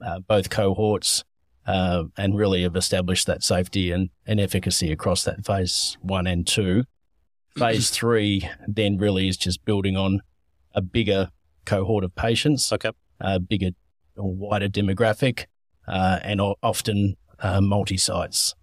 uh, 0.00 0.20
both 0.20 0.48
cohorts 0.48 1.22
uh, 1.66 2.04
and 2.16 2.34
really 2.38 2.62
have 2.62 2.76
established 2.76 3.26
that 3.26 3.42
safety 3.42 3.90
and, 3.90 4.08
and 4.26 4.40
efficacy 4.40 4.90
across 4.90 5.24
that 5.24 5.44
phase 5.44 5.98
one 6.00 6.26
and 6.26 6.46
two. 6.46 6.84
Phase 7.58 7.90
three 7.98 8.48
then 8.66 8.96
really 8.98 9.28
is 9.28 9.36
just 9.36 9.64
building 9.64 9.96
on 9.96 10.20
a 10.74 10.80
bigger 10.80 11.30
cohort 11.64 12.04
of 12.04 12.14
patients, 12.14 12.72
Okay. 12.72 12.90
a 13.20 13.38
bigger 13.38 13.70
or 14.16 14.32
wider 14.34 14.68
demographic, 14.68 15.46
uh, 15.86 16.18
and 16.22 16.40
often 16.40 17.16
uh, 17.40 17.60
multi 17.60 17.96
sites. 17.96 18.54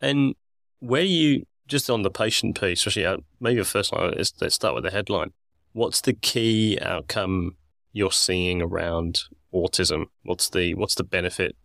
And 0.00 0.34
where 0.80 1.02
you 1.02 1.44
just 1.68 1.88
on 1.88 2.02
the 2.02 2.10
patient 2.10 2.60
piece, 2.60 2.80
especially 2.80 3.06
uh, 3.06 3.16
maybe 3.40 3.60
the 3.60 3.64
first 3.64 3.92
line. 3.92 4.12
Let's, 4.16 4.32
let's 4.40 4.54
start 4.54 4.74
with 4.74 4.84
the 4.84 4.90
headline. 4.90 5.32
What's 5.72 6.00
the 6.02 6.12
key 6.12 6.78
outcome 6.80 7.56
you're 7.92 8.12
seeing 8.12 8.60
around 8.60 9.20
autism? 9.54 10.04
What's 10.22 10.50
the 10.50 10.74
what's 10.74 10.94
the 10.94 11.04
benefit 11.04 11.56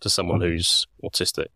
to 0.00 0.08
someone 0.10 0.40
who's 0.40 0.86
autistic? 1.04 1.46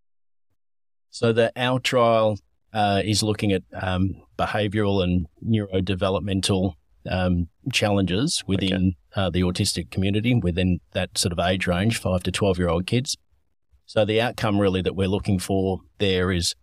So 1.10 1.32
the 1.32 1.50
our 1.56 1.80
trial 1.80 2.38
uh, 2.76 3.00
is 3.02 3.22
looking 3.22 3.52
at 3.52 3.62
um, 3.72 4.22
behavioural 4.38 5.02
and 5.02 5.26
neurodevelopmental 5.42 6.74
um, 7.10 7.48
challenges 7.72 8.44
within 8.46 8.94
uh, 9.14 9.30
the 9.30 9.40
autistic 9.40 9.90
community, 9.90 10.34
within 10.34 10.80
that 10.92 11.16
sort 11.16 11.32
of 11.32 11.38
age 11.38 11.66
range, 11.66 11.98
five 11.98 12.22
to 12.24 12.30
twelve 12.30 12.58
year 12.58 12.68
old 12.68 12.86
kids. 12.86 13.16
So 13.86 14.04
the 14.04 14.20
outcome 14.20 14.60
really 14.60 14.82
that 14.82 14.94
we're 14.94 15.08
looking 15.08 15.38
for 15.38 15.80
there 15.98 16.30
is 16.30 16.54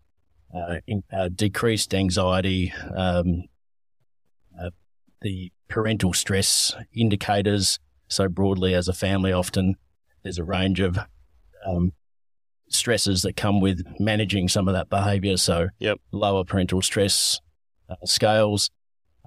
uh, 0.54 0.82
in, 0.86 1.04
uh, 1.12 1.30
decreased 1.34 1.96
anxiety, 1.96 2.72
um, 2.96 3.46
uh, 4.62 4.70
the 5.22 5.52
parental 5.68 6.14
stress 6.14 6.76
indicators. 6.94 7.80
So 8.08 8.28
broadly, 8.28 8.76
as 8.76 8.88
a 8.88 8.94
family, 8.94 9.32
often 9.34 9.78
there's 10.22 10.38
a 10.38 10.44
range 10.44 10.80
of 10.80 11.00
um, 11.66 11.94
stresses 12.70 13.22
that 13.22 13.36
come 13.36 13.62
with 13.62 13.82
managing 14.00 14.48
some 14.48 14.68
of 14.68 14.74
that 14.74 14.90
behaviour. 14.90 15.38
So 15.38 15.70
Yep. 15.80 16.00
lower 16.12 16.44
parental 16.44 16.82
stress 16.82 17.40
uh, 17.90 17.96
scales 18.06 18.70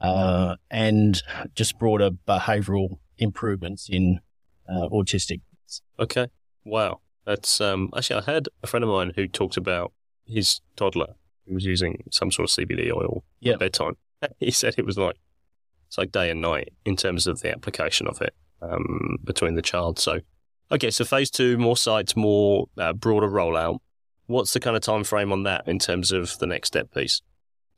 uh, 0.03 0.57
and 0.71 1.23
just 1.55 1.79
broader 1.79 2.11
behavioural 2.27 2.99
improvements 3.19 3.89
in 3.91 4.21
uh, 4.69 4.89
autistic. 4.89 5.41
Okay. 5.99 6.27
Wow. 6.65 7.01
That's 7.25 7.61
um 7.61 7.91
actually 7.97 8.23
I 8.27 8.33
had 8.33 8.49
a 8.63 8.67
friend 8.67 8.85
of 8.85 8.91
mine 8.91 9.13
who 9.17 9.27
talked 9.27 9.57
about 9.57 9.93
his 10.27 10.61
toddler 10.77 11.15
who 11.47 11.55
was 11.55 11.65
using 11.65 12.03
some 12.13 12.31
sort 12.31 12.49
of 12.51 12.55
CBD 12.69 12.93
oil 12.93 13.25
Yep. 13.41 13.55
at 13.55 13.61
bedtime. 13.61 13.97
He 14.41 14.51
said 14.51 14.75
it 14.79 14.87
was 14.87 14.97
like 14.99 15.17
it's 15.89 15.99
like 15.99 16.11
day 16.13 16.31
and 16.31 16.41
night 16.41 16.73
in 16.85 16.97
terms 16.97 17.27
of 17.27 17.41
the 17.41 17.51
application 17.53 18.07
of 18.09 18.21
it 18.21 18.35
um, 18.63 19.19
between 19.25 19.55
the 19.55 19.63
child. 19.63 19.99
So 19.99 20.21
okay, 20.71 20.91
so 20.91 21.05
phase 21.05 21.31
two, 21.31 21.59
more 21.59 21.77
sites, 21.77 22.17
more 22.17 22.67
uh, 22.79 22.93
broader 22.93 23.29
rollout. 23.29 23.79
What's 24.27 24.53
the 24.53 24.61
kind 24.61 24.77
of 24.77 24.83
time 24.83 25.05
frame 25.05 25.33
on 25.33 25.45
that 25.45 25.67
in 25.69 25.79
terms 25.79 26.11
of 26.13 26.39
the 26.39 26.47
next 26.47 26.69
step 26.69 26.93
piece? 26.93 27.23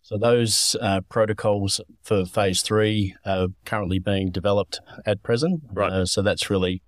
So 0.03 0.17
those 0.17 0.75
uh, 0.81 1.03
protocols 1.11 1.81
for 2.03 2.25
phase 2.25 2.63
three 2.63 3.15
are 3.27 3.49
currently 3.67 3.99
being 3.99 4.31
developed 4.31 4.81
at 5.05 5.23
present. 5.23 5.63
Right. 5.71 5.93
Uh, 5.93 6.07
so 6.07 6.23
that's 6.23 6.49
really 6.49 6.83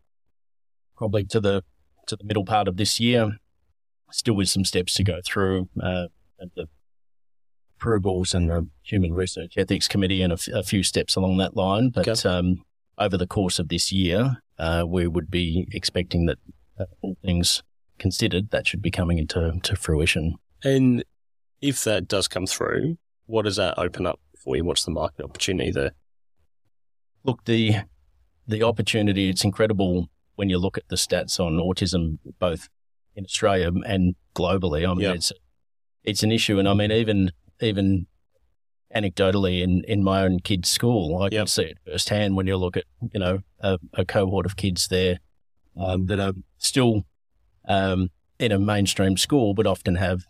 probably 0.96 1.24
to 1.24 1.40
the 1.40 1.62
to 2.06 2.16
the 2.16 2.24
middle 2.24 2.46
part 2.46 2.66
of 2.68 2.76
this 2.78 2.98
year. 2.98 3.36
Still 4.10 4.34
with 4.34 4.48
some 4.48 4.64
steps 4.64 4.94
to 4.94 5.04
go 5.04 5.20
through 5.24 5.68
uh, 5.82 6.06
at 6.40 6.54
the 6.56 6.66
approvals 7.76 8.34
and 8.34 8.48
the 8.50 8.68
Human 8.82 9.12
Research 9.12 9.54
Ethics 9.56 9.86
Committee 9.88 10.22
and 10.22 10.32
a, 10.32 10.34
f- 10.34 10.48
a 10.48 10.62
few 10.62 10.82
steps 10.82 11.14
along 11.16 11.36
that 11.38 11.56
line. 11.56 11.90
But 11.90 12.08
Okay. 12.08 12.28
um, 12.28 12.64
over 12.98 13.16
the 13.16 13.26
course 13.26 13.58
of 13.58 13.68
this 13.68 13.92
year, 13.92 14.38
uh, 14.60 14.84
we 14.86 15.06
would 15.06 15.30
be 15.30 15.66
expecting 15.72 16.26
that 16.26 16.38
uh, 16.78 16.84
all 17.02 17.16
things 17.24 17.62
considered, 17.98 18.50
that 18.50 18.66
should 18.66 18.82
be 18.82 18.90
coming 18.90 19.18
into 19.18 19.58
to 19.62 19.76
fruition. 19.76 20.34
And 20.62 21.04
if 21.60 21.82
that 21.84 22.06
does 22.08 22.28
come 22.28 22.46
through, 22.46 22.98
what 23.26 23.42
does 23.44 23.56
that 23.56 23.78
open 23.78 24.06
up 24.06 24.20
for 24.42 24.56
you? 24.56 24.64
What's 24.64 24.84
the 24.84 24.90
market 24.90 25.24
opportunity 25.24 25.70
there? 25.70 25.92
Look, 27.24 27.44
the 27.44 27.76
the 28.46 28.62
opportunity, 28.62 29.28
it's 29.28 29.44
incredible 29.44 30.08
when 30.36 30.48
you 30.48 30.58
look 30.58 30.76
at 30.78 30.88
the 30.88 30.96
stats 30.96 31.38
on 31.38 31.52
autism, 31.54 32.18
both 32.38 32.68
in 33.14 33.24
Australia 33.24 33.70
and 33.86 34.14
globally. 34.34 34.88
I 34.88 34.94
mean, 34.94 35.00
Yeah. 35.02 35.12
it's 35.12 35.32
it's 36.04 36.22
an 36.22 36.32
issue, 36.32 36.58
and 36.58 36.68
I 36.68 36.74
mean, 36.74 36.90
even 36.92 37.32
even 37.60 38.06
anecdotally 38.94 39.62
in, 39.62 39.84
in 39.84 40.02
my 40.02 40.22
own 40.22 40.40
kids' 40.40 40.68
school, 40.70 41.18
I 41.22 41.24
Yep. 41.26 41.32
can 41.32 41.46
see 41.46 41.62
it 41.62 41.78
firsthand 41.84 42.36
when 42.36 42.46
you 42.46 42.56
look 42.56 42.76
at 42.76 42.84
you 43.12 43.20
know 43.20 43.40
a, 43.60 43.78
a 43.94 44.04
cohort 44.04 44.46
of 44.46 44.56
kids 44.56 44.88
there 44.88 45.20
um, 45.76 46.06
that 46.06 46.18
are 46.20 46.32
still 46.58 47.04
um, 47.68 48.10
in 48.38 48.52
a 48.52 48.58
mainstream 48.58 49.16
school, 49.16 49.54
but 49.54 49.66
often 49.66 49.96
have 49.96 50.24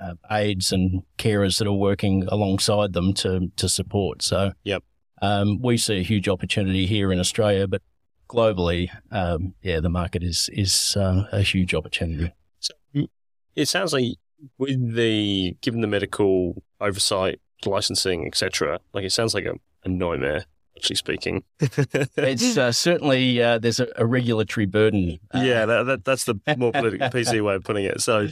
uh, 0.00 0.14
aides 0.30 0.72
and 0.72 1.02
carers 1.16 1.58
that 1.58 1.66
are 1.66 1.72
working 1.72 2.24
alongside 2.28 2.92
them 2.92 3.12
to 3.14 3.50
to 3.56 3.68
support. 3.68 4.22
So, 4.22 4.52
Yep. 4.64 4.82
um, 5.22 5.60
we 5.62 5.76
see 5.76 5.98
a 6.00 6.02
huge 6.02 6.28
opportunity 6.28 6.86
here 6.86 7.12
in 7.12 7.18
Australia, 7.20 7.66
but 7.68 7.82
globally, 8.28 8.88
um, 9.10 9.54
yeah, 9.62 9.80
the 9.80 9.88
market 9.90 10.22
is 10.22 10.50
is 10.52 10.96
uh, 10.96 11.26
a 11.32 11.42
huge 11.42 11.74
opportunity. 11.74 12.32
So 12.60 12.74
It 13.54 13.68
sounds 13.68 13.92
like 13.92 14.16
with 14.58 14.94
the 14.94 15.56
given 15.60 15.82
the 15.82 15.86
medical 15.86 16.62
oversight, 16.80 17.40
licensing, 17.66 18.26
etc. 18.26 18.80
Like 18.92 19.04
it 19.04 19.12
sounds 19.12 19.34
like 19.34 19.44
a, 19.44 19.54
a 19.84 19.88
nightmare. 19.88 20.44
Actually 20.76 20.96
speaking, 20.96 21.44
It's 21.60 22.56
uh, 22.56 22.72
certainly 22.72 23.40
uh, 23.42 23.58
there's 23.58 23.78
a, 23.78 23.88
a 23.96 24.06
regulatory 24.06 24.66
burden. 24.66 25.18
uh, 25.34 25.40
yeah, 25.40 25.66
that, 25.66 25.82
that, 25.84 26.04
that's 26.04 26.24
the 26.24 26.34
more 26.56 26.72
political 26.72 27.08
PC 27.08 27.44
way 27.44 27.54
of 27.56 27.62
putting 27.64 27.84
it. 27.84 28.00
So, 28.00 28.28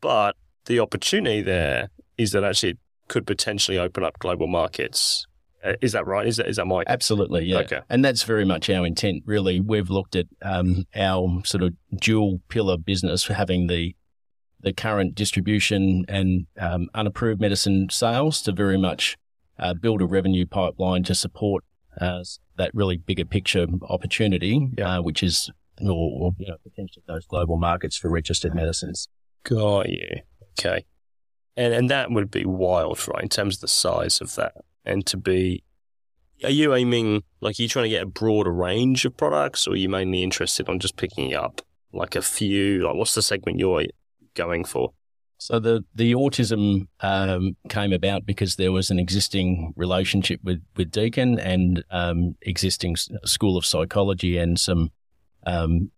but 0.00 0.36
the 0.66 0.80
opportunity 0.80 1.40
there 1.40 1.88
is 2.18 2.32
that 2.32 2.44
actually 2.44 2.70
it 2.70 2.78
could 3.08 3.26
potentially 3.26 3.78
open 3.78 4.04
up 4.04 4.18
global 4.18 4.46
markets. 4.46 5.26
Uh, 5.64 5.74
is 5.80 5.92
that 5.92 6.06
right? 6.06 6.26
Is 6.26 6.36
that 6.36 6.46
is 6.46 6.56
that 6.56 6.66
my 6.66 6.84
Absolutely, 6.86 7.46
yeah. 7.46 7.58
Okay. 7.60 7.80
And 7.88 8.04
that's 8.04 8.22
very 8.24 8.44
much 8.44 8.68
our 8.68 8.84
intent, 8.86 9.22
really. 9.26 9.58
We've 9.60 9.90
looked 9.90 10.14
at 10.14 10.26
um, 10.42 10.86
our 10.94 11.40
sort 11.44 11.62
of 11.62 11.74
dual 11.96 12.40
pillar 12.48 12.76
business 12.76 13.22
for 13.22 13.34
having 13.34 13.68
the 13.68 13.94
the 14.62 14.72
current 14.72 15.14
distribution 15.14 16.04
and 16.08 16.46
um, 16.58 16.88
unapproved 16.94 17.40
medicine 17.40 17.88
sales 17.90 18.40
to 18.42 18.52
very 18.52 18.78
much 18.78 19.16
uh, 19.58 19.74
build 19.74 20.00
a 20.02 20.06
revenue 20.06 20.46
pipeline 20.46 21.02
to 21.04 21.14
support 21.14 21.64
uh, 22.00 22.22
that 22.56 22.70
really 22.74 22.96
bigger 22.96 23.24
picture 23.24 23.66
opportunity, 23.88 24.68
Yeah. 24.78 24.98
uh, 24.98 25.02
which 25.02 25.22
is 25.22 25.50
or, 25.80 25.90
or 25.90 26.32
you 26.38 26.46
know, 26.46 26.56
potentially 26.62 27.02
those 27.06 27.26
global 27.26 27.56
markets 27.56 27.96
for 27.96 28.08
registered 28.10 28.54
medicines. 28.54 29.08
Got 29.44 29.88
you. 29.88 30.20
Okay. 30.58 30.84
And 31.56 31.74
and 31.74 31.90
that 31.90 32.10
would 32.10 32.30
be 32.30 32.44
wild, 32.44 33.06
right? 33.08 33.22
In 33.24 33.28
terms 33.28 33.56
of 33.56 33.60
the 33.62 33.68
size 33.68 34.20
of 34.20 34.34
that, 34.36 34.54
and 34.84 35.04
to 35.06 35.16
be, 35.16 35.64
are 36.44 36.50
you 36.50 36.74
aiming 36.74 37.24
like 37.40 37.58
are 37.58 37.62
you 37.62 37.68
trying 37.68 37.84
to 37.84 37.88
get 37.90 38.02
a 38.02 38.06
broader 38.06 38.52
range 38.52 39.04
of 39.04 39.16
products, 39.16 39.66
or 39.66 39.72
are 39.72 39.76
you 39.76 39.88
mainly 39.88 40.22
interested 40.22 40.68
on 40.68 40.78
just 40.78 40.96
picking 40.96 41.34
up 41.34 41.60
like 41.92 42.16
a 42.16 42.22
few? 42.22 42.86
Like, 42.86 42.94
what's 42.94 43.14
the 43.14 43.22
segment 43.22 43.58
you're 43.58 43.84
going 44.34 44.64
for? 44.64 44.92
So 45.38 45.58
the 45.58 45.84
the 45.94 46.12
autism 46.12 46.86
um, 47.00 47.56
came 47.68 47.92
about 47.92 48.24
because 48.24 48.54
there 48.56 48.70
was 48.70 48.90
an 48.90 48.98
existing 49.00 49.72
relationship 49.76 50.40
with 50.44 50.62
with 50.76 50.90
Deakin 50.92 51.38
and 51.40 51.82
um, 51.90 52.36
existing 52.42 52.94
school 53.24 53.56
of 53.56 53.66
psychology 53.66 54.38
and 54.38 54.58
some 54.58 54.92
um, 55.44 55.90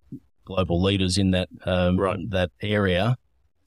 global 0.47 0.81
leaders 0.83 1.19
in 1.19 1.33
that 1.33 1.49
um, 1.67 1.99
Right. 1.99 2.19
that 2.31 2.53
area. 2.63 3.17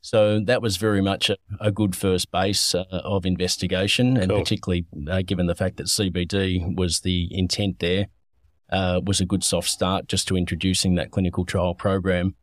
So 0.01 0.39
that 0.45 0.61
was 0.61 0.77
very 0.77 1.01
much 1.01 1.29
a, 1.29 1.37
a 1.59 1.71
good 1.71 1.95
first 1.95 2.31
base 2.31 2.73
uh, 2.73 2.85
of 2.89 3.25
investigation, 3.25 4.17
and 4.17 4.31
Cool. 4.31 4.39
particularly 4.39 4.85
uh, 5.09 5.21
given 5.21 5.45
the 5.47 5.55
fact 5.55 5.77
that 5.77 5.87
CBD 5.87 6.75
was 6.75 7.01
the 7.01 7.27
intent 7.29 7.79
there, 7.79 8.07
uh, 8.71 9.01
was 9.05 9.19
a 9.21 9.25
good 9.25 9.43
soft 9.43 9.69
start 9.69 10.07
just 10.07 10.27
to 10.29 10.37
introducing 10.37 10.95
that 10.95 11.11
clinical 11.11 11.45
trial 11.45 11.75
program 11.75 12.35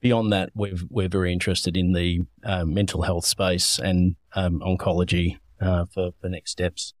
beyond 0.00 0.32
that, 0.32 0.50
we've, 0.54 0.84
we're 0.90 1.08
very 1.08 1.32
interested 1.32 1.76
in 1.76 1.92
the 1.92 2.20
uh, 2.44 2.64
mental 2.64 3.02
health 3.02 3.26
space 3.26 3.78
and 3.78 4.16
um, 4.34 4.60
oncology 4.60 5.38
uh, 5.60 5.86
for, 5.86 6.10
for 6.20 6.28
next 6.28 6.52
steps. 6.52 6.94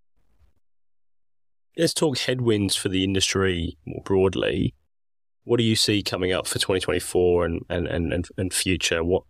Let's 1.76 1.94
talk 1.94 2.18
headwinds 2.18 2.74
for 2.74 2.88
the 2.88 3.04
industry 3.04 3.76
more 3.86 4.02
broadly. 4.04 4.74
What 5.44 5.58
do 5.58 5.64
you 5.64 5.76
see 5.76 6.02
coming 6.02 6.32
up 6.32 6.46
for 6.46 6.54
2024 6.54 7.44
and 7.44 7.60
and 7.68 7.86
and 7.86 8.26
and, 8.36 8.52
future? 8.52 9.04
What 9.04 9.24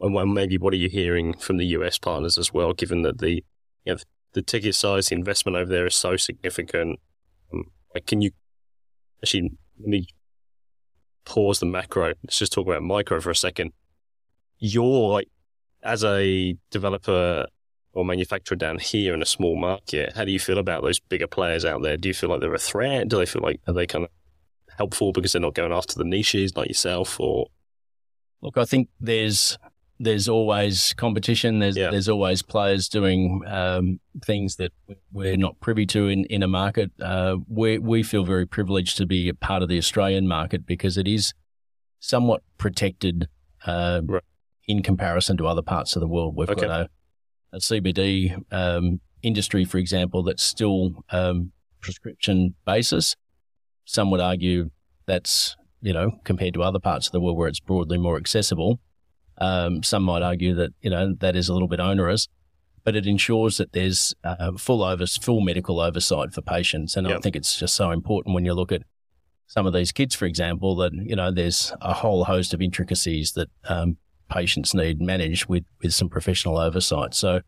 and 0.00 0.34
maybe 0.34 0.56
what 0.56 0.72
are 0.72 0.78
you 0.78 0.88
hearing 0.88 1.34
from 1.34 1.58
the 1.58 1.66
US 1.66 1.98
partners 1.98 2.38
as 2.38 2.54
well? 2.54 2.72
Given 2.72 3.02
that 3.02 3.18
the 3.18 3.44
you 3.84 3.94
know, 3.94 3.96
the 4.32 4.42
ticket 4.42 4.74
size, 4.74 5.08
the 5.08 5.14
investment 5.14 5.56
over 5.56 5.70
there 5.70 5.86
is 5.86 5.94
so 5.94 6.16
significant. 6.16 6.98
Um, 7.52 7.64
can 8.06 8.22
you 8.22 8.30
actually 9.22 9.52
let 9.78 9.88
me 9.88 10.06
pause 11.24 11.60
the 11.60 11.66
macro? 11.66 12.14
Let's 12.22 12.38
just 12.38 12.52
talk 12.52 12.66
about 12.66 12.82
micro 12.82 13.20
for 13.20 13.30
a 13.30 13.36
second. 13.36 13.72
You're 14.58 15.10
like 15.10 15.28
as 15.82 16.04
a 16.04 16.56
developer 16.70 17.46
or 17.92 18.04
manufacturer 18.04 18.56
down 18.56 18.78
here 18.78 19.14
in 19.14 19.22
a 19.22 19.26
small 19.26 19.56
market, 19.56 20.14
how 20.14 20.24
do 20.24 20.32
you 20.32 20.38
feel 20.38 20.58
about 20.58 20.82
those 20.82 21.00
bigger 21.00 21.26
players 21.26 21.64
out 21.64 21.82
there? 21.82 21.96
Do 21.96 22.08
you 22.08 22.14
feel 22.14 22.30
like 22.30 22.40
they're 22.40 22.54
a 22.54 22.58
threat? 22.58 23.08
Do 23.08 23.18
they 23.18 23.26
feel 23.26 23.42
like 23.42 23.60
are 23.66 23.72
they 23.72 23.86
kind 23.86 24.04
of 24.04 24.10
helpful 24.76 25.12
because 25.12 25.32
they're 25.32 25.42
not 25.42 25.54
going 25.54 25.72
after 25.72 25.96
the 25.96 26.04
niches 26.04 26.56
like 26.56 26.68
yourself? 26.68 27.18
Or 27.18 27.46
Look, 28.42 28.56
I 28.56 28.64
think 28.64 28.88
there's 29.00 29.58
there's 30.02 30.28
always 30.28 30.94
competition. 30.94 31.58
There's 31.58 31.76
Yeah. 31.76 31.90
there's 31.90 32.08
always 32.08 32.42
players 32.42 32.88
doing 32.88 33.42
um, 33.46 34.00
things 34.24 34.56
that 34.56 34.72
we're 35.12 35.36
not 35.36 35.60
privy 35.60 35.84
to 35.86 36.08
in, 36.08 36.24
in 36.24 36.42
a 36.42 36.48
market. 36.48 36.90
Uh, 37.00 37.36
we 37.46 37.78
we 37.78 38.02
feel 38.02 38.24
very 38.24 38.46
privileged 38.46 38.96
to 38.96 39.06
be 39.06 39.28
a 39.28 39.34
part 39.34 39.62
of 39.62 39.68
the 39.68 39.76
Australian 39.78 40.26
market 40.26 40.64
because 40.66 40.96
it 40.96 41.06
is 41.06 41.34
somewhat 42.00 42.42
protected 42.56 43.28
uh, 43.66 44.00
Right. 44.06 44.22
in 44.66 44.82
comparison 44.82 45.36
to 45.36 45.46
other 45.46 45.62
parts 45.62 45.94
of 45.96 46.00
the 46.00 46.08
world. 46.08 46.34
We've 46.34 46.48
Okay. 46.48 46.66
got 46.66 46.80
a, 46.80 46.88
a 47.52 47.58
CBD 47.58 48.42
um, 48.50 49.00
industry, 49.22 49.66
for 49.66 49.76
example, 49.76 50.22
that's 50.22 50.42
still 50.42 51.04
um, 51.10 51.52
prescription 51.82 52.54
basis. 52.64 53.16
Some 53.84 54.10
would 54.12 54.20
argue 54.20 54.70
that's 55.06 55.56
you 55.82 55.92
know 55.92 56.12
compared 56.24 56.54
to 56.54 56.62
other 56.62 56.78
parts 56.78 57.06
of 57.06 57.12
the 57.12 57.20
world 57.20 57.36
where 57.36 57.48
it's 57.48 57.60
broadly 57.60 57.98
more 57.98 58.16
accessible. 58.16 58.80
Um, 59.40 59.82
some 59.82 60.02
might 60.02 60.22
argue 60.22 60.54
that 60.54 60.70
you 60.82 60.90
know 60.90 61.14
that 61.20 61.34
is 61.36 61.48
a 61.48 61.52
little 61.52 61.68
bit 61.68 61.80
onerous, 61.80 62.28
but 62.84 62.94
it 62.94 63.06
ensures 63.06 63.56
that 63.56 63.72
there's 63.72 64.14
uh, 64.24 64.52
full 64.58 64.82
over 64.82 65.06
full 65.06 65.40
medical 65.40 65.80
oversight 65.80 66.32
for 66.32 66.42
patients, 66.42 66.96
and 66.96 67.06
I 67.08 67.18
think 67.18 67.36
it's 67.36 67.58
just 67.58 67.74
so 67.74 67.90
important 67.90 68.34
when 68.34 68.44
you 68.44 68.52
look 68.54 68.70
at 68.72 68.82
some 69.46 69.66
of 69.66 69.72
these 69.72 69.90
kids, 69.92 70.14
for 70.14 70.26
example, 70.26 70.76
that 70.76 70.92
you 70.94 71.16
know 71.16 71.30
there's 71.32 71.72
a 71.80 71.94
whole 71.94 72.24
host 72.24 72.52
of 72.54 72.60
intricacies 72.60 73.32
that 73.32 73.48
um, 73.64 73.96
patients 74.28 74.74
need 74.74 75.00
managed 75.00 75.46
with 75.46 75.64
with 75.82 75.94
some 75.94 76.08
professional 76.10 76.58
oversight. 76.58 77.14
So, 77.14 77.40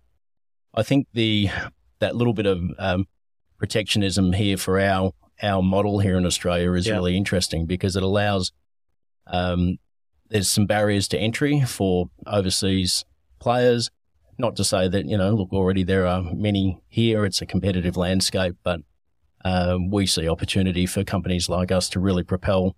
I 0.75 0.83
think 0.83 1.07
the 1.13 1.51
that 1.99 2.17
little 2.17 2.33
bit 2.35 2.47
of 2.47 2.59
um, 2.79 3.07
protectionism 3.59 4.33
here 4.33 4.57
for 4.57 4.81
our 4.81 5.13
our 5.43 5.63
model 5.63 5.99
here 5.99 6.17
in 6.17 6.25
Australia 6.25 6.73
is 6.73 6.87
Yeah. 6.87 6.95
really 6.95 7.17
interesting 7.17 7.67
because 7.67 7.97
it 7.97 8.03
allows 8.03 8.53
um, 9.27 9.77
there's 10.33 10.49
some 10.49 10.67
barriers 10.67 11.07
to 11.09 11.19
entry 11.19 11.61
for 11.61 12.09
overseas 12.27 13.05
players. 13.39 13.91
Not 14.39 14.57
to 14.57 14.65
say 14.65 14.89
that 14.89 15.05
you 15.05 15.19
know, 15.19 15.35
look, 15.35 15.53
already 15.53 15.83
there 15.83 16.07
are 16.07 16.23
many 16.23 16.81
here. 16.89 17.25
It's 17.25 17.43
a 17.43 17.47
competitive 17.47 17.97
landscape, 17.97 18.57
but 18.65 18.81
um, 19.45 19.91
we 19.91 20.07
see 20.07 20.29
opportunity 20.29 20.87
for 20.87 21.05
companies 21.05 21.49
like 21.49 21.71
us 21.71 21.89
to 21.91 22.01
really 22.01 22.23
propel, 22.25 22.75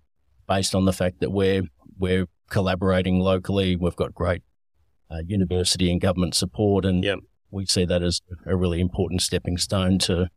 based 0.47 0.75
on 0.75 0.85
the 0.85 0.93
fact 0.93 1.21
that 1.21 1.31
we're 1.31 1.63
we're 1.97 2.27
collaborating 2.49 3.19
locally. 3.19 3.75
We've 3.75 3.95
got 3.95 4.13
great 4.13 4.43
uh, 5.09 5.21
university 5.25 5.89
and 5.89 6.01
government 6.01 6.35
support, 6.35 6.83
and 6.83 7.03
Yep. 7.03 7.19
we 7.51 7.65
see 7.65 7.85
that 7.85 8.03
as 8.03 8.21
a 8.45 8.55
really 8.55 8.81
important 8.81 9.21
stepping 9.21 9.57
stone 9.57 9.97
to 9.99 10.29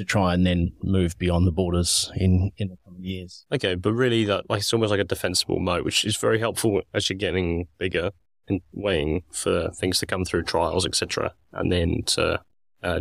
to 0.00 0.04
try 0.06 0.32
and 0.34 0.46
then 0.46 0.72
move 0.82 1.16
beyond 1.18 1.46
the 1.46 1.52
borders 1.52 2.10
in 2.16 2.50
in 2.56 2.68
the 2.68 2.76
coming 2.84 3.04
years. 3.04 3.44
okay, 3.52 3.74
but 3.74 3.92
really 3.92 4.24
that 4.24 4.48
like 4.50 4.60
it's 4.60 4.72
almost 4.72 4.90
like 4.90 5.00
a 5.00 5.04
defensible 5.04 5.58
moat, 5.60 5.84
which 5.84 6.04
is 6.04 6.16
very 6.16 6.38
helpful 6.38 6.80
as 6.94 7.08
you're 7.10 7.18
getting 7.18 7.68
bigger 7.78 8.10
and 8.48 8.60
waiting 8.72 9.22
for 9.30 9.70
things 9.80 9.98
to 10.00 10.06
come 10.06 10.24
through 10.24 10.42
trials, 10.44 10.86
etc. 10.86 11.34
And 11.52 11.70
then 11.70 12.02
to 12.14 12.40
uh, 12.82 13.00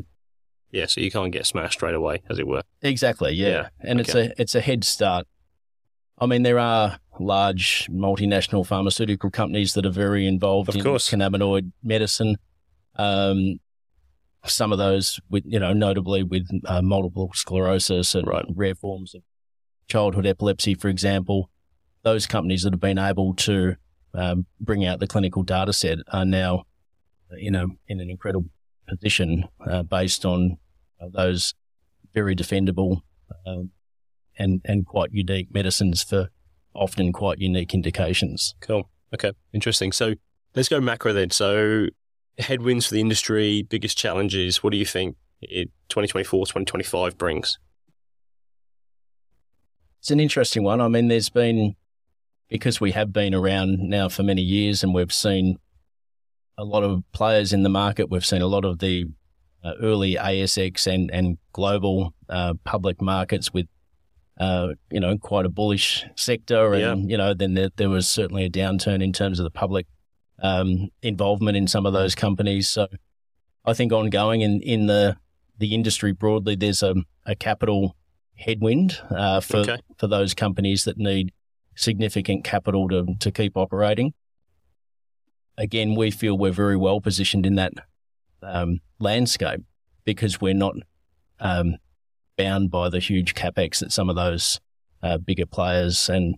yeah, 0.72 0.86
so 0.86 1.02
you 1.02 1.10
can't 1.10 1.32
get 1.32 1.46
smashed 1.48 1.80
straight 1.80 1.96
away, 1.96 2.22
as 2.30 2.38
it 2.38 2.48
were. 2.48 2.64
Exactly, 2.82 3.32
yeah. 3.34 3.48
Yeah, 3.50 3.68
And 3.80 4.00
it's 4.00 4.14
a 4.14 4.40
it's 4.42 4.56
a 4.56 4.62
head 4.62 4.84
start. 4.84 5.26
I 6.22 6.26
mean, 6.26 6.44
there 6.44 6.60
are 6.60 7.00
large 7.20 7.88
multinational 7.90 8.66
pharmaceutical 8.68 9.30
companies 9.32 9.74
that 9.76 9.86
are 9.86 9.92
very 10.06 10.28
involved 10.28 10.70
Of 10.70 10.76
in 10.76 10.84
course. 10.84 11.10
cannabinoid 11.10 11.72
medicine. 11.82 12.36
Um, 12.98 13.60
some 14.46 14.72
of 14.72 14.78
those 14.78 15.20
with, 15.30 15.44
you 15.46 15.60
know, 15.60 15.74
notably 15.74 16.24
with 16.24 16.48
uh, 16.66 16.82
multiple 16.82 17.32
sclerosis 17.34 18.16
and 18.16 18.28
Right. 18.28 18.46
rare 18.56 18.76
forms 18.76 19.14
of 19.14 19.22
childhood 19.88 20.26
epilepsy, 20.26 20.76
for 20.76 20.88
example, 20.88 21.50
those 22.04 22.26
companies 22.26 22.64
that 22.64 22.74
have 22.74 22.80
been 22.80 22.98
able 22.98 23.34
to 23.36 23.76
um, 24.14 24.46
bring 24.60 24.86
out 24.86 25.00
the 25.00 25.08
clinical 25.08 25.44
data 25.44 25.74
set 25.74 26.00
are 26.12 26.26
now, 26.26 26.64
you 27.38 27.52
know, 27.52 27.72
in 27.88 28.00
an 28.00 28.10
incredible 28.10 28.50
position 28.88 29.46
uh, 29.70 29.84
based 29.84 30.26
on 30.26 30.58
uh, 31.02 31.08
those 31.12 31.54
very 32.14 32.36
defendable 32.36 33.02
um, 33.46 33.72
and 34.38 34.62
and 34.66 34.86
quite 34.86 35.12
unique 35.12 35.54
medicines 35.54 36.02
for 36.02 36.30
often 36.74 37.12
quite 37.12 37.40
unique 37.40 37.74
indications. 37.74 38.56
Cool. 38.62 38.90
Okay. 39.14 39.34
Interesting. 39.54 39.92
So 39.92 40.14
let's 40.56 40.70
go 40.70 40.80
macro 40.80 41.14
then. 41.14 41.30
So 41.30 41.88
headwinds 42.40 42.88
for 42.88 42.94
the 42.94 43.02
industry, 43.02 43.64
biggest 43.64 43.98
challenges. 43.98 44.64
What 44.64 44.72
do 44.72 44.78
you 44.78 44.86
think 44.86 45.16
it 45.42 45.70
2024, 45.90 46.46
2025 46.46 47.18
brings? 47.18 47.60
It's 50.00 50.12
an 50.12 50.20
interesting 50.20 50.64
one. 50.64 50.80
I 50.80 50.88
mean, 50.88 51.10
there's 51.10 51.30
been, 51.30 51.76
because 52.48 52.80
we 52.80 52.92
have 52.92 53.12
been 53.12 53.36
around 53.36 53.80
now 53.80 54.10
for 54.10 54.24
many 54.24 54.42
years 54.42 54.84
and 54.84 54.94
we've 54.94 55.14
seen 55.14 55.58
a 56.58 56.64
lot 56.64 56.84
of 56.84 57.04
players 57.12 57.54
in 57.54 57.64
the 57.64 57.70
market, 57.70 58.10
we've 58.10 58.26
seen 58.26 58.42
a 58.42 58.48
lot 58.48 58.66
of 58.66 58.80
the 58.80 59.06
uh, 59.64 59.74
early 59.82 60.16
ASX 60.16 60.88
and, 60.88 61.12
and 61.12 61.38
global 61.52 62.14
uh, 62.30 62.54
public 62.64 63.02
markets 63.02 63.54
with, 63.54 63.68
uh, 64.40 64.70
you 64.90 65.02
know, 65.02 65.18
quite 65.18 65.46
a 65.46 65.50
bullish 65.50 66.06
sector. 66.16 66.74
And, 66.74 67.12
you 67.12 67.18
know, 67.18 67.34
then 67.34 67.56
there, 67.56 67.70
there 67.76 67.90
was 67.90 68.08
certainly 68.08 68.46
a 68.46 68.50
downturn 68.50 69.04
in 69.04 69.12
terms 69.12 69.40
of 69.40 69.44
the 69.44 69.52
public 69.52 69.86
um, 70.42 70.90
involvement 71.02 71.58
in 71.58 71.68
some 71.68 71.86
of 71.86 71.94
those 71.94 72.16
companies. 72.16 72.70
So 72.70 72.88
I 73.66 73.74
think 73.74 73.92
ongoing 73.92 74.42
in, 74.42 74.62
in 74.62 74.88
the, 74.88 75.18
the 75.58 75.74
industry 75.74 76.12
broadly, 76.14 76.56
there's 76.56 76.84
a, 76.84 76.96
a 77.26 77.36
capital 77.36 77.96
headwind 78.36 79.00
uh, 79.10 79.42
for 79.42 79.58
Okay. 79.58 79.78
for 79.98 80.08
those 80.08 80.34
companies 80.34 80.86
that 80.86 80.98
need 80.98 81.34
significant 81.76 82.44
capital 82.44 82.88
to 82.90 83.16
to 83.20 83.32
keep 83.32 83.58
operating. 83.58 84.14
Again, 85.58 85.96
we 85.96 86.10
feel 86.10 86.38
we're 86.38 86.52
very 86.54 86.78
well 86.78 87.02
positioned 87.02 87.46
in 87.46 87.56
that 87.56 87.74
um, 88.42 88.80
landscape 89.00 89.62
because 90.06 90.40
we're 90.40 90.54
not 90.54 90.76
um, 91.42 91.76
bound 92.38 92.72
by 92.72 92.88
the 92.90 93.00
huge 93.00 93.36
capex 93.36 93.80
that 93.80 93.92
some 93.92 94.10
of 94.10 94.16
those 94.16 94.62
uh, 95.04 95.18
bigger 95.18 95.46
players 95.46 96.10
and 96.10 96.36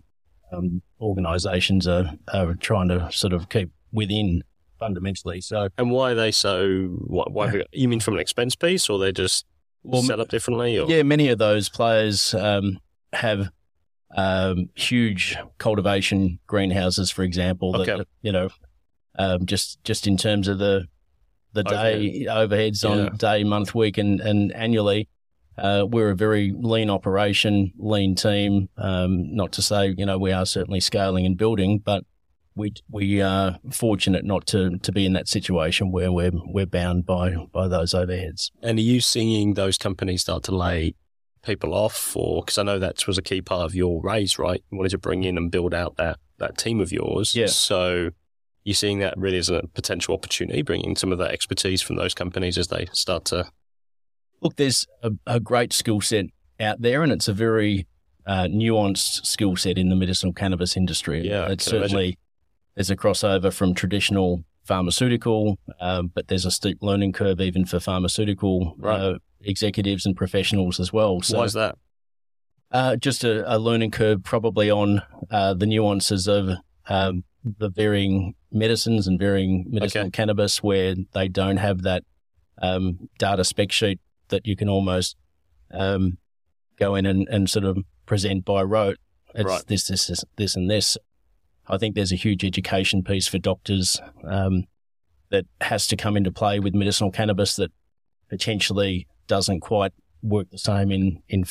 um, 0.52 0.82
organisations 1.00 1.86
are, 1.86 2.14
are 2.32 2.54
trying 2.54 2.88
to 2.88 3.08
sort 3.12 3.32
of 3.32 3.48
keep 3.48 3.70
within 3.92 4.42
fundamentally. 4.78 5.40
So 5.40 5.68
And 5.78 5.90
why 5.90 6.12
are 6.12 6.14
they 6.14 6.32
so? 6.32 6.86
Why, 7.06 7.24
why 7.28 7.62
you 7.72 7.88
mean 7.88 8.00
from 8.00 8.14
an 8.14 8.20
expense 8.20 8.56
piece, 8.56 8.88
or 8.88 8.98
they're 8.98 9.12
just 9.12 9.46
Well, 9.84 10.02
set 10.02 10.18
up 10.20 10.28
differently? 10.28 10.78
Or 10.78 10.88
Yeah, 10.88 11.02
many 11.02 11.28
of 11.28 11.38
those 11.38 11.68
players 11.68 12.34
um, 12.34 12.78
have 13.12 13.50
um, 14.16 14.68
huge 14.74 15.36
cultivation 15.58 16.38
greenhouses, 16.46 17.10
for 17.10 17.22
example. 17.22 17.72
That, 17.72 17.88
Okay. 17.88 18.04
you 18.22 18.32
know, 18.32 18.48
um, 19.18 19.46
just 19.46 19.82
just 19.84 20.06
in 20.06 20.16
terms 20.16 20.48
of 20.48 20.58
the 20.58 20.86
the 21.54 21.62
day 21.62 22.26
overheads 22.28 22.82
Yeah. 22.82 22.90
on 23.08 23.16
day, 23.16 23.44
month, 23.44 23.74
week, 23.74 23.98
and 23.98 24.20
and 24.20 24.52
annually. 24.52 25.08
Uh, 25.58 25.84
we're 25.86 26.10
a 26.10 26.16
very 26.16 26.50
lean 26.56 26.88
operation, 26.88 27.72
lean 27.76 28.14
team. 28.14 28.70
Um, 28.78 29.34
not 29.36 29.52
to 29.52 29.62
say, 29.62 29.94
you 29.98 30.06
know, 30.06 30.16
we 30.18 30.32
are 30.32 30.46
certainly 30.46 30.80
scaling 30.80 31.26
and 31.26 31.36
building, 31.36 31.78
but 31.78 32.04
we 32.54 32.74
we 32.90 33.20
are 33.22 33.58
fortunate 33.70 34.24
not 34.24 34.46
to 34.48 34.78
to 34.78 34.92
be 34.92 35.06
in 35.06 35.12
that 35.14 35.28
situation 35.28 35.90
where 35.90 36.12
we're 36.12 36.32
we're 36.32 36.66
bound 36.66 37.06
by 37.06 37.34
by 37.52 37.68
those 37.68 37.94
overheads. 37.94 38.50
And 38.62 38.78
are 38.78 38.82
you 38.82 39.00
seeing 39.00 39.54
those 39.54 39.78
companies 39.78 40.22
start 40.22 40.42
to 40.44 40.54
lay 40.54 40.94
people 41.42 41.74
off, 41.74 42.16
or 42.16 42.42
because 42.42 42.58
I 42.58 42.62
know 42.62 42.78
that 42.78 43.06
was 43.06 43.18
a 43.18 43.22
key 43.22 43.42
part 43.42 43.64
of 43.64 43.74
your 43.74 44.00
raise, 44.02 44.38
right? 44.38 44.62
You 44.70 44.78
wanted 44.78 44.90
to 44.90 44.98
bring 44.98 45.24
in 45.24 45.36
and 45.36 45.50
build 45.50 45.74
out 45.74 45.96
that 45.96 46.18
that 46.38 46.58
team 46.58 46.80
of 46.80 46.92
yours. 46.92 47.34
Yeah. 47.34 47.46
So 47.46 48.10
you're 48.64 48.74
seeing 48.74 49.00
that 49.00 49.14
really 49.16 49.38
as 49.38 49.50
a 49.50 49.62
potential 49.74 50.14
opportunity, 50.14 50.62
bringing 50.62 50.96
some 50.96 51.12
of 51.12 51.18
that 51.18 51.32
expertise 51.32 51.82
from 51.82 51.96
those 51.96 52.14
companies 52.14 52.58
as 52.58 52.68
they 52.68 52.86
start 52.92 53.24
to. 53.26 53.50
Look, 54.40 54.56
there's 54.56 54.86
a, 55.02 55.12
a 55.26 55.40
great 55.40 55.72
skill 55.72 56.00
set 56.00 56.26
out 56.60 56.82
there, 56.82 57.02
and 57.02 57.12
it's 57.12 57.28
a 57.28 57.32
very 57.32 57.86
uh, 58.26 58.44
nuanced 58.44 59.26
skill 59.26 59.56
set 59.56 59.78
in 59.78 59.88
the 59.88 59.96
medicinal 59.96 60.32
cannabis 60.32 60.76
industry. 60.76 61.26
Yeah, 61.26 61.48
it's 61.48 61.68
can 61.68 61.78
imagine. 61.78 62.16
There's 62.74 62.90
a 62.90 62.96
crossover 62.96 63.52
from 63.52 63.74
traditional 63.74 64.44
pharmaceutical, 64.64 65.58
um, 65.80 66.10
but 66.14 66.28
there's 66.28 66.44
a 66.46 66.50
steep 66.50 66.78
learning 66.80 67.12
curve 67.12 67.40
even 67.40 67.64
for 67.64 67.80
pharmaceutical 67.80 68.74
Right. 68.78 69.00
uh, 69.00 69.18
executives 69.40 70.06
and 70.06 70.16
professionals 70.16 70.78
as 70.80 70.92
well. 70.92 71.20
So 71.20 71.38
Why 71.38 71.44
is 71.44 71.52
that? 71.54 71.76
uh, 72.70 72.96
just 72.96 73.24
a, 73.24 73.54
a 73.54 73.58
learning 73.58 73.90
curve, 73.90 74.22
probably 74.22 74.70
on 74.70 75.02
uh, 75.30 75.54
the 75.54 75.66
nuances 75.66 76.26
of 76.28 76.48
um, 76.88 77.24
the 77.44 77.68
varying 77.68 78.34
medicines 78.52 79.06
and 79.06 79.18
varying 79.18 79.66
medicinal 79.68 80.06
Okay. 80.06 80.10
cannabis, 80.12 80.62
where 80.62 80.94
they 81.12 81.28
don't 81.28 81.56
have 81.58 81.82
that 81.82 82.04
um, 82.60 83.08
data 83.18 83.44
spec 83.44 83.72
sheet 83.72 84.00
that 84.28 84.46
you 84.46 84.54
can 84.56 84.68
almost 84.68 85.16
um, 85.72 86.18
go 86.78 86.94
in 86.94 87.04
and, 87.06 87.26
and 87.28 87.50
sort 87.50 87.64
of 87.64 87.78
present 88.06 88.44
by 88.44 88.62
rote. 88.62 88.98
It's 89.34 89.44
Right. 89.44 89.66
this, 89.66 89.88
this, 89.88 90.06
this, 90.06 90.24
this, 90.36 90.54
and 90.56 90.70
this. 90.70 90.96
I 91.68 91.78
think 91.78 91.94
there's 91.94 92.12
a 92.12 92.16
huge 92.16 92.44
education 92.44 93.02
piece 93.02 93.28
for 93.28 93.38
doctors 93.38 94.00
um, 94.24 94.64
that 95.30 95.46
has 95.60 95.86
to 95.88 95.96
come 95.96 96.16
into 96.16 96.30
play 96.32 96.58
with 96.60 96.74
medicinal 96.74 97.10
cannabis 97.10 97.56
that 97.56 97.70
potentially 98.28 99.06
doesn't 99.26 99.60
quite 99.60 99.92
work 100.22 100.50
the 100.50 100.58
same 100.58 100.90
in 100.90 101.22
in 101.28 101.44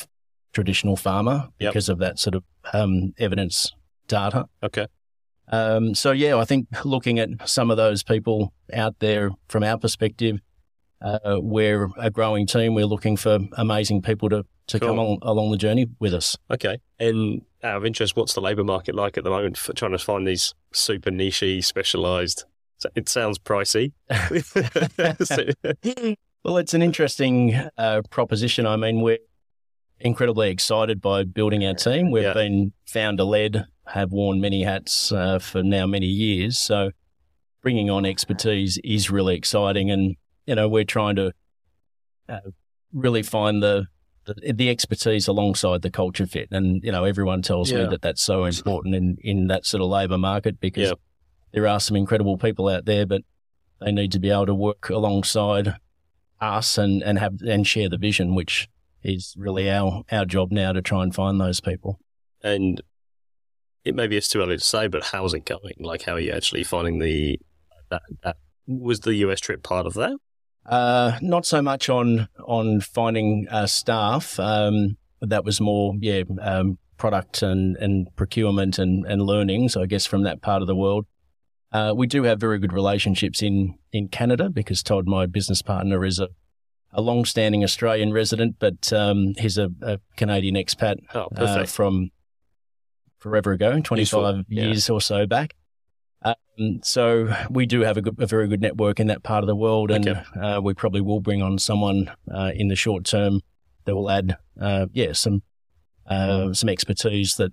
traditional 0.52 0.96
pharma 0.96 1.48
Yep. 1.58 1.72
because 1.72 1.88
of 1.88 1.98
that 1.98 2.18
sort 2.18 2.34
of 2.34 2.44
um, 2.72 3.14
evidence 3.18 3.72
data. 4.06 4.46
Okay. 4.62 4.86
Um, 5.48 5.94
so 5.94 6.12
yeah, 6.12 6.36
I 6.36 6.44
think 6.44 6.66
looking 6.84 7.18
at 7.18 7.48
some 7.48 7.70
of 7.70 7.76
those 7.76 8.02
people 8.02 8.52
out 8.72 8.98
there 9.00 9.30
from 9.48 9.62
our 9.64 9.78
perspective, 9.78 10.40
uh, 11.00 11.38
we're 11.40 11.88
a 11.98 12.10
growing 12.10 12.46
team. 12.46 12.74
We're 12.74 12.86
looking 12.86 13.16
for 13.16 13.38
amazing 13.56 14.02
people 14.02 14.28
to 14.30 14.44
to 14.68 14.78
Cool. 14.80 14.88
come 14.88 14.98
on, 14.98 15.18
along 15.22 15.50
the 15.50 15.56
journey 15.56 15.86
with 15.98 16.14
us. 16.14 16.36
Okay. 16.50 16.78
And 16.98 17.42
out 17.62 17.76
of 17.76 17.86
interest, 17.86 18.16
what's 18.16 18.34
the 18.34 18.40
labour 18.40 18.64
market 18.64 18.94
like 18.94 19.18
at 19.18 19.24
the 19.24 19.30
moment 19.30 19.56
for 19.58 19.72
trying 19.72 19.92
to 19.92 19.98
find 19.98 20.26
these 20.26 20.54
super 20.72 21.10
nichey, 21.10 21.62
specialised? 21.64 22.44
It 22.96 23.08
sounds 23.08 23.38
pricey. 23.38 23.92
Well, 26.44 26.56
it's 26.56 26.74
an 26.74 26.82
interesting 26.82 27.54
uh, 27.78 28.02
proposition. 28.10 28.66
I 28.66 28.74
mean, 28.74 29.00
we're 29.00 29.18
incredibly 30.00 30.50
excited 30.50 31.00
by 31.00 31.22
building 31.22 31.64
our 31.64 31.74
team. 31.74 32.10
We've 32.10 32.24
Yeah. 32.24 32.32
been 32.32 32.72
founder 32.84 33.22
led, 33.22 33.66
have 33.86 34.10
worn 34.10 34.40
many 34.40 34.64
hats 34.64 35.12
uh, 35.12 35.38
for 35.38 35.62
now 35.62 35.86
many 35.86 36.06
years. 36.06 36.58
So 36.58 36.90
bringing 37.62 37.90
on 37.90 38.04
expertise 38.04 38.76
is 38.82 39.08
really 39.08 39.36
exciting. 39.36 39.92
And, 39.92 40.16
you 40.44 40.56
know, 40.56 40.68
we're 40.68 40.82
trying 40.82 41.14
to 41.14 41.32
uh, 42.28 42.40
really 42.92 43.22
find 43.22 43.62
the, 43.62 43.86
the 44.24 44.52
the 44.52 44.70
expertise 44.70 45.26
alongside 45.28 45.82
the 45.82 45.90
culture 45.90 46.26
fit. 46.26 46.48
And, 46.50 46.82
you 46.84 46.92
know, 46.92 47.04
everyone 47.04 47.42
tells 47.42 47.70
Yeah. 47.70 47.84
me 47.84 47.86
that 47.90 48.02
that's 48.02 48.22
so 48.22 48.44
important 48.44 48.94
in, 48.94 49.16
in 49.22 49.46
that 49.48 49.66
sort 49.66 49.82
of 49.82 49.88
labour 49.88 50.18
market 50.18 50.60
because 50.60 50.88
Yeah. 50.90 50.94
there 51.52 51.66
are 51.66 51.80
some 51.80 51.96
incredible 51.96 52.38
people 52.38 52.68
out 52.68 52.84
there, 52.84 53.06
but 53.06 53.22
they 53.80 53.92
need 53.92 54.12
to 54.12 54.20
be 54.20 54.30
able 54.30 54.46
to 54.46 54.54
work 54.54 54.90
alongside 54.90 55.74
us 56.40 56.78
and, 56.78 57.02
and 57.02 57.18
have 57.18 57.40
and 57.42 57.66
share 57.66 57.88
the 57.88 57.98
vision, 57.98 58.34
which 58.34 58.68
is 59.02 59.34
really 59.36 59.68
our 59.70 60.02
our 60.12 60.24
job 60.24 60.52
now 60.52 60.72
to 60.72 60.82
try 60.82 61.02
and 61.02 61.14
find 61.14 61.40
those 61.40 61.60
people. 61.60 61.98
and 62.42 62.80
it 63.84 63.96
maybe 63.96 64.16
it's 64.16 64.28
too 64.28 64.40
early 64.40 64.56
to 64.56 64.62
say, 64.62 64.86
but 64.86 65.02
how's 65.06 65.34
it 65.34 65.44
going? 65.44 65.74
Like, 65.80 66.02
how 66.02 66.12
are 66.12 66.20
you 66.20 66.30
actually 66.32 66.62
finding 66.62 67.00
the 67.00 67.40
that 67.90 68.02
that 68.22 68.36
was 68.68 69.00
the 69.00 69.14
US 69.16 69.40
trip 69.40 69.64
part 69.64 69.86
of 69.86 69.94
that? 69.94 70.16
Uh, 70.64 71.18
not 71.20 71.44
so 71.44 71.60
much 71.60 71.88
on 71.88 72.28
on 72.46 72.80
finding 72.80 73.46
uh, 73.50 73.66
staff. 73.66 74.38
Um, 74.38 74.96
that 75.20 75.44
was 75.44 75.60
more 75.60 75.94
yeah 76.00 76.22
um, 76.40 76.78
product 77.02 77.42
and, 77.42 77.76
and 77.78 78.06
procurement 78.14 78.78
and, 78.78 79.04
and 79.06 79.22
learnings, 79.22 79.76
I 79.76 79.86
guess, 79.86 80.06
from 80.06 80.22
that 80.22 80.40
part 80.40 80.62
of 80.62 80.68
the 80.68 80.76
world. 80.76 81.04
Uh, 81.72 81.92
we 81.96 82.06
do 82.06 82.22
have 82.22 82.38
very 82.38 82.60
good 82.60 82.72
relationships 82.72 83.42
in, 83.42 83.76
in 83.92 84.06
Canada 84.06 84.48
because 84.48 84.84
Todd, 84.84 85.08
my 85.08 85.26
business 85.26 85.62
partner, 85.62 86.04
is 86.04 86.20
a, 86.20 86.28
a 86.92 87.00
long-standing 87.00 87.64
Australian 87.64 88.12
resident, 88.12 88.54
but 88.60 88.92
um, 88.92 89.34
he's 89.36 89.58
a, 89.58 89.68
a 89.82 89.98
Canadian 90.16 90.54
expat 90.54 90.98
Oh, 91.12 91.26
uh, 91.36 91.66
from 91.66 92.10
forever 93.18 93.50
ago, 93.50 93.80
25 93.80 93.98
Useful, 93.98 94.42
yeah. 94.48 94.64
years 94.66 94.88
or 94.88 95.00
so 95.00 95.26
back. 95.26 95.56
Um, 96.24 96.80
so 96.82 97.34
we 97.50 97.66
do 97.66 97.80
have 97.80 97.96
a, 97.96 98.02
good, 98.02 98.16
a 98.20 98.26
very 98.26 98.46
good 98.48 98.60
network 98.60 99.00
in 99.00 99.06
that 99.08 99.22
part 99.22 99.42
of 99.42 99.48
the 99.48 99.56
world, 99.56 99.90
and 99.90 100.08
Okay. 100.08 100.22
uh, 100.40 100.60
we 100.60 100.74
probably 100.74 101.00
will 101.00 101.20
bring 101.20 101.42
on 101.42 101.58
someone 101.58 102.10
uh, 102.32 102.52
in 102.54 102.68
the 102.68 102.76
short 102.76 103.04
term 103.04 103.40
that 103.84 103.94
will 103.94 104.10
add, 104.10 104.36
uh, 104.60 104.86
yeah, 104.92 105.12
some 105.12 105.42
uh, 106.06 106.52
some 106.52 106.68
expertise 106.68 107.36
that 107.36 107.52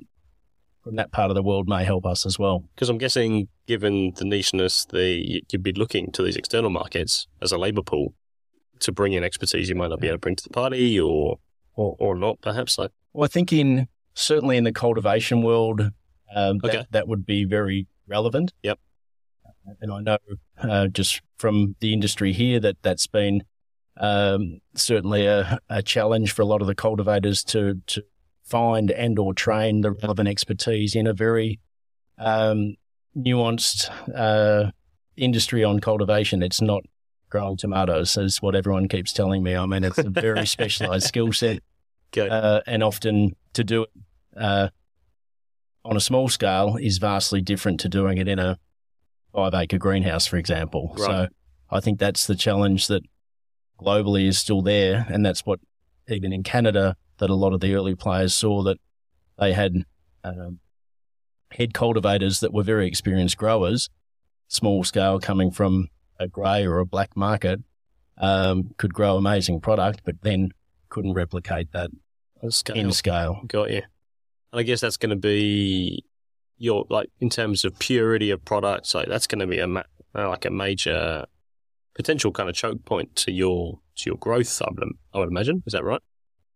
from 0.83 0.95
that 0.95 1.11
part 1.11 1.29
of 1.29 1.35
the 1.35 1.43
world 1.43 1.67
may 1.67 1.83
help 1.83 2.05
us 2.05 2.25
as 2.25 2.37
well. 2.39 2.63
Because 2.75 2.89
I'm 2.89 2.97
guessing, 2.97 3.47
given 3.67 4.11
the 4.15 4.25
nicheness, 4.25 4.87
the 4.87 5.43
you'd 5.51 5.63
be 5.63 5.73
looking 5.73 6.11
to 6.13 6.23
these 6.23 6.35
external 6.35 6.69
markets 6.69 7.27
as 7.41 7.51
a 7.51 7.57
labour 7.57 7.83
pool. 7.83 8.13
to 8.81 8.91
bring 8.93 9.11
in 9.13 9.23
expertise 9.25 9.67
you 9.69 9.75
might 9.75 9.89
not 9.89 9.99
be 9.99 10.07
able 10.07 10.15
to 10.15 10.19
bring 10.19 10.35
to 10.37 10.43
the 10.43 10.49
party, 10.49 10.99
or 10.99 11.39
or, 11.75 11.95
or 11.99 12.15
not, 12.15 12.41
perhaps? 12.41 12.77
Like, 12.77 12.91
well, 13.13 13.25
I 13.25 13.27
think 13.27 13.51
in 13.53 13.87
certainly 14.13 14.57
in 14.57 14.63
the 14.63 14.71
cultivation 14.71 15.41
world, 15.41 15.81
um, 16.35 16.59
Okay. 16.63 16.77
that, 16.77 16.91
that 16.91 17.07
would 17.07 17.25
be 17.25 17.43
very 17.45 17.87
relevant. 18.09 18.53
Yep. 18.63 18.79
And 19.81 19.91
I 19.91 20.01
know 20.01 20.17
uh, 20.57 20.87
just 20.87 21.21
from 21.37 21.75
the 21.79 21.93
industry 21.93 22.33
here 22.33 22.59
that 22.59 22.77
that's 22.81 23.07
been 23.07 23.43
um, 23.97 24.59
certainly 24.75 25.25
a, 25.25 25.59
a 25.69 25.83
challenge 25.83 26.31
for 26.31 26.41
a 26.41 26.45
lot 26.45 26.61
of 26.61 26.67
the 26.67 26.75
cultivators 26.75 27.43
to 27.45 27.81
to 27.87 28.03
find 28.43 28.89
and 28.89 29.19
or 29.19 29.33
train 29.33 29.81
the 29.81 29.91
relevant 29.91 30.27
expertise 30.27 30.95
in 30.95 31.05
a 31.05 31.13
very 31.13 31.59
um, 32.17 32.75
nuanced 33.15 33.89
uh, 34.15 34.71
industry 35.15 35.63
on 35.63 35.79
cultivation. 35.79 36.41
It's 36.41 36.61
not 36.61 36.83
growing 37.29 37.57
tomatoes, 37.57 38.17
is 38.17 38.41
what 38.41 38.55
everyone 38.55 38.87
keeps 38.87 39.13
telling 39.13 39.43
me. 39.43 39.55
I 39.55 39.65
mean, 39.67 39.83
it's 39.83 39.99
a 39.99 40.09
very 40.09 40.45
specialized 40.47 41.07
skill 41.07 41.31
set 41.31 41.59
uh, 42.17 42.61
and 42.65 42.81
often 42.83 43.35
to 43.53 43.63
do 43.63 43.83
it 43.83 43.89
uh, 44.35 44.69
on 45.85 45.95
a 45.95 46.01
small 46.01 46.29
scale 46.29 46.77
is 46.79 46.97
vastly 46.97 47.41
different 47.41 47.79
to 47.81 47.89
doing 47.89 48.17
it 48.17 48.27
in 48.27 48.39
a 48.39 48.57
five 49.33 49.53
acre 49.53 49.77
greenhouse, 49.77 50.25
for 50.25 50.37
example. 50.37 50.93
Right. 50.97 51.05
So 51.05 51.27
I 51.69 51.79
think 51.79 51.99
that's 51.99 52.27
the 52.27 52.35
challenge 52.35 52.87
that 52.87 53.03
globally 53.79 54.27
is 54.27 54.37
still 54.37 54.61
there, 54.61 55.05
and 55.09 55.25
that's 55.25 55.45
what 55.45 55.59
even 56.07 56.33
in 56.33 56.43
Canada 56.43 56.95
that 57.17 57.29
a 57.29 57.35
lot 57.35 57.53
of 57.53 57.59
the 57.59 57.73
early 57.75 57.95
players 57.95 58.33
saw 58.33 58.63
that 58.63 58.77
they 59.37 59.53
had 59.53 59.83
um, 60.23 60.59
head 61.51 61.73
cultivators 61.73 62.39
that 62.39 62.53
were 62.53 62.63
very 62.63 62.87
experienced 62.87 63.37
growers, 63.37 63.89
small 64.47 64.83
scale 64.83 65.19
coming 65.19 65.51
from 65.51 65.87
a 66.19 66.27
grey 66.27 66.65
or 66.65 66.79
a 66.79 66.85
black 66.85 67.15
market, 67.15 67.61
um, 68.17 68.71
could 68.77 68.93
grow 68.93 69.15
amazing 69.15 69.61
product, 69.61 70.01
but 70.03 70.21
then 70.21 70.51
couldn't 70.89 71.13
replicate 71.13 71.71
that 71.71 71.89
scale. 72.49 72.75
in 72.75 72.91
scale. 72.91 73.41
Got 73.47 73.71
you. 73.71 73.83
And 74.51 74.59
I 74.59 74.63
guess 74.63 74.81
that's 74.81 74.97
going 74.97 75.11
to 75.11 75.15
be 75.15 76.03
your 76.57 76.85
like 76.89 77.09
in 77.19 77.29
terms 77.29 77.63
of 77.63 77.77
purity 77.79 78.31
of 78.31 78.43
products. 78.43 78.93
Like 78.93 79.07
that's 79.07 79.27
going 79.27 79.39
to 79.39 79.47
be 79.47 79.59
a 79.59 79.67
ma- 79.67 79.83
uh, 80.15 80.29
like 80.29 80.45
a 80.45 80.49
major 80.49 81.25
potential 81.95 82.31
kind 82.31 82.49
of 82.49 82.55
choke 82.55 82.83
point 82.85 83.15
to 83.17 83.31
your 83.31 83.79
to 83.97 84.09
your 84.09 84.17
growth. 84.17 84.61
I 84.61 84.67
would, 84.71 84.83
I 85.13 85.19
would 85.19 85.29
imagine. 85.29 85.63
Is 85.65 85.73
that 85.73 85.83
right? 85.83 86.01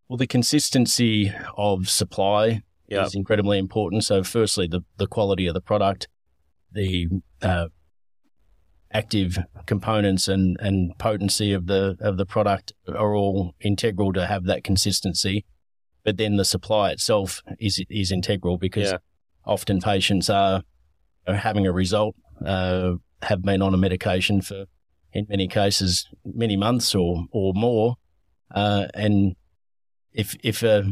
Well, 0.09 0.17
the 0.17 0.27
consistency 0.27 1.31
of 1.57 1.89
supply 1.89 2.61
Yeah. 2.87 3.05
is 3.05 3.15
incredibly 3.15 3.57
important. 3.57 4.03
So, 4.03 4.23
firstly, 4.23 4.67
the, 4.67 4.81
the 4.97 5.07
quality 5.07 5.47
of 5.47 5.53
the 5.53 5.61
product, 5.61 6.07
the 6.71 7.07
uh, 7.41 7.67
active 8.91 9.37
components 9.65 10.27
and, 10.27 10.57
and 10.59 10.97
potency 10.99 11.53
of 11.53 11.67
the 11.67 11.97
of 11.99 12.17
the 12.17 12.25
product 12.25 12.73
are 12.87 13.15
all 13.15 13.55
integral 13.61 14.13
to 14.13 14.25
have 14.25 14.43
that 14.45 14.63
consistency. 14.63 15.45
But 16.03 16.17
then 16.17 16.35
the 16.37 16.45
supply 16.45 16.91
itself 16.91 17.41
is 17.59 17.81
is 17.89 18.11
integral 18.11 18.57
because 18.57 18.91
Yeah. 18.91 18.97
often 19.45 19.79
patients 19.81 20.29
are, 20.29 20.63
are 21.27 21.35
having 21.35 21.65
a 21.65 21.71
result, 21.71 22.15
uh, 22.45 22.95
have 23.21 23.41
been 23.41 23.61
on 23.61 23.73
a 23.73 23.77
medication 23.77 24.41
for, 24.41 24.65
in 25.13 25.25
many 25.29 25.47
cases, 25.47 26.09
many 26.25 26.57
months 26.57 26.93
or 26.95 27.25
or 27.31 27.53
more, 27.53 27.95
uh, 28.51 28.87
and 28.93 29.35
if 30.11 30.35
if 30.43 30.63
uh, 30.63 30.83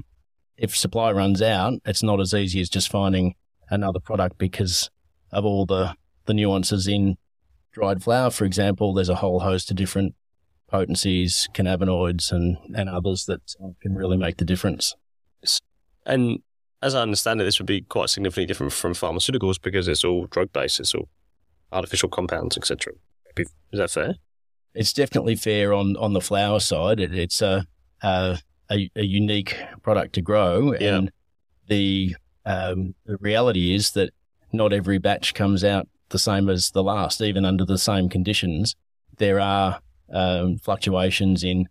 if 0.57 0.75
supply 0.77 1.11
runs 1.11 1.41
out, 1.41 1.73
it's 1.85 2.03
not 2.03 2.19
as 2.21 2.33
easy 2.33 2.61
as 2.61 2.69
just 2.69 2.89
finding 2.89 3.35
another 3.69 3.99
product 3.99 4.37
because 4.37 4.89
of 5.31 5.43
all 5.45 5.65
the 5.65 5.95
the 6.25 6.33
nuances 6.33 6.87
in 6.87 7.17
dried 7.73 8.01
flower, 8.03 8.29
for 8.29 8.45
example. 8.45 8.93
There's 8.93 9.09
a 9.09 9.15
whole 9.15 9.41
host 9.41 9.71
of 9.71 9.77
different 9.77 10.15
potencies, 10.71 11.47
cannabinoids, 11.53 12.31
and 12.31 12.57
and 12.75 12.89
others 12.89 13.25
that 13.25 13.41
uh, 13.63 13.69
can 13.81 13.93
really 13.95 14.17
make 14.17 14.37
the 14.37 14.45
difference. 14.45 14.95
And 16.05 16.39
as 16.81 16.95
I 16.95 17.01
understand 17.01 17.39
it, 17.41 17.43
this 17.43 17.59
would 17.59 17.67
be 17.67 17.81
quite 17.81 18.09
significantly 18.09 18.47
different 18.47 18.73
from 18.73 18.93
pharmaceuticals 18.93 19.61
because 19.61 19.87
it's 19.87 20.03
all 20.03 20.25
drug 20.25 20.51
based. 20.51 20.79
It's 20.79 20.95
all 20.95 21.09
artificial 21.71 22.09
compounds, 22.09 22.57
etc. 22.57 22.93
Is 23.37 23.47
that 23.73 23.91
fair? 23.91 24.15
It's 24.73 24.93
definitely 24.93 25.35
fair 25.35 25.73
on 25.73 25.95
on 25.97 26.13
the 26.13 26.21
flower 26.21 26.59
side. 26.59 26.99
It, 26.99 27.13
it's 27.13 27.41
a, 27.41 27.65
a 28.01 28.39
a 28.71 28.89
a 28.95 29.03
unique 29.03 29.55
product 29.83 30.13
to 30.13 30.21
grow, 30.21 30.73
Yeah. 30.73 30.95
and 30.95 31.11
the 31.67 32.15
um, 32.45 32.95
the 33.05 33.17
reality 33.17 33.75
is 33.75 33.91
that 33.91 34.11
not 34.51 34.73
every 34.73 34.97
batch 34.97 35.33
comes 35.33 35.63
out 35.63 35.87
the 36.09 36.19
same 36.19 36.49
as 36.49 36.71
the 36.71 36.83
last, 36.83 37.21
even 37.21 37.45
under 37.45 37.63
the 37.63 37.77
same 37.77 38.09
conditions. 38.09 38.75
There 39.17 39.39
are 39.39 39.79
um, 40.11 40.57
fluctuations 40.57 41.43
in 41.43 41.67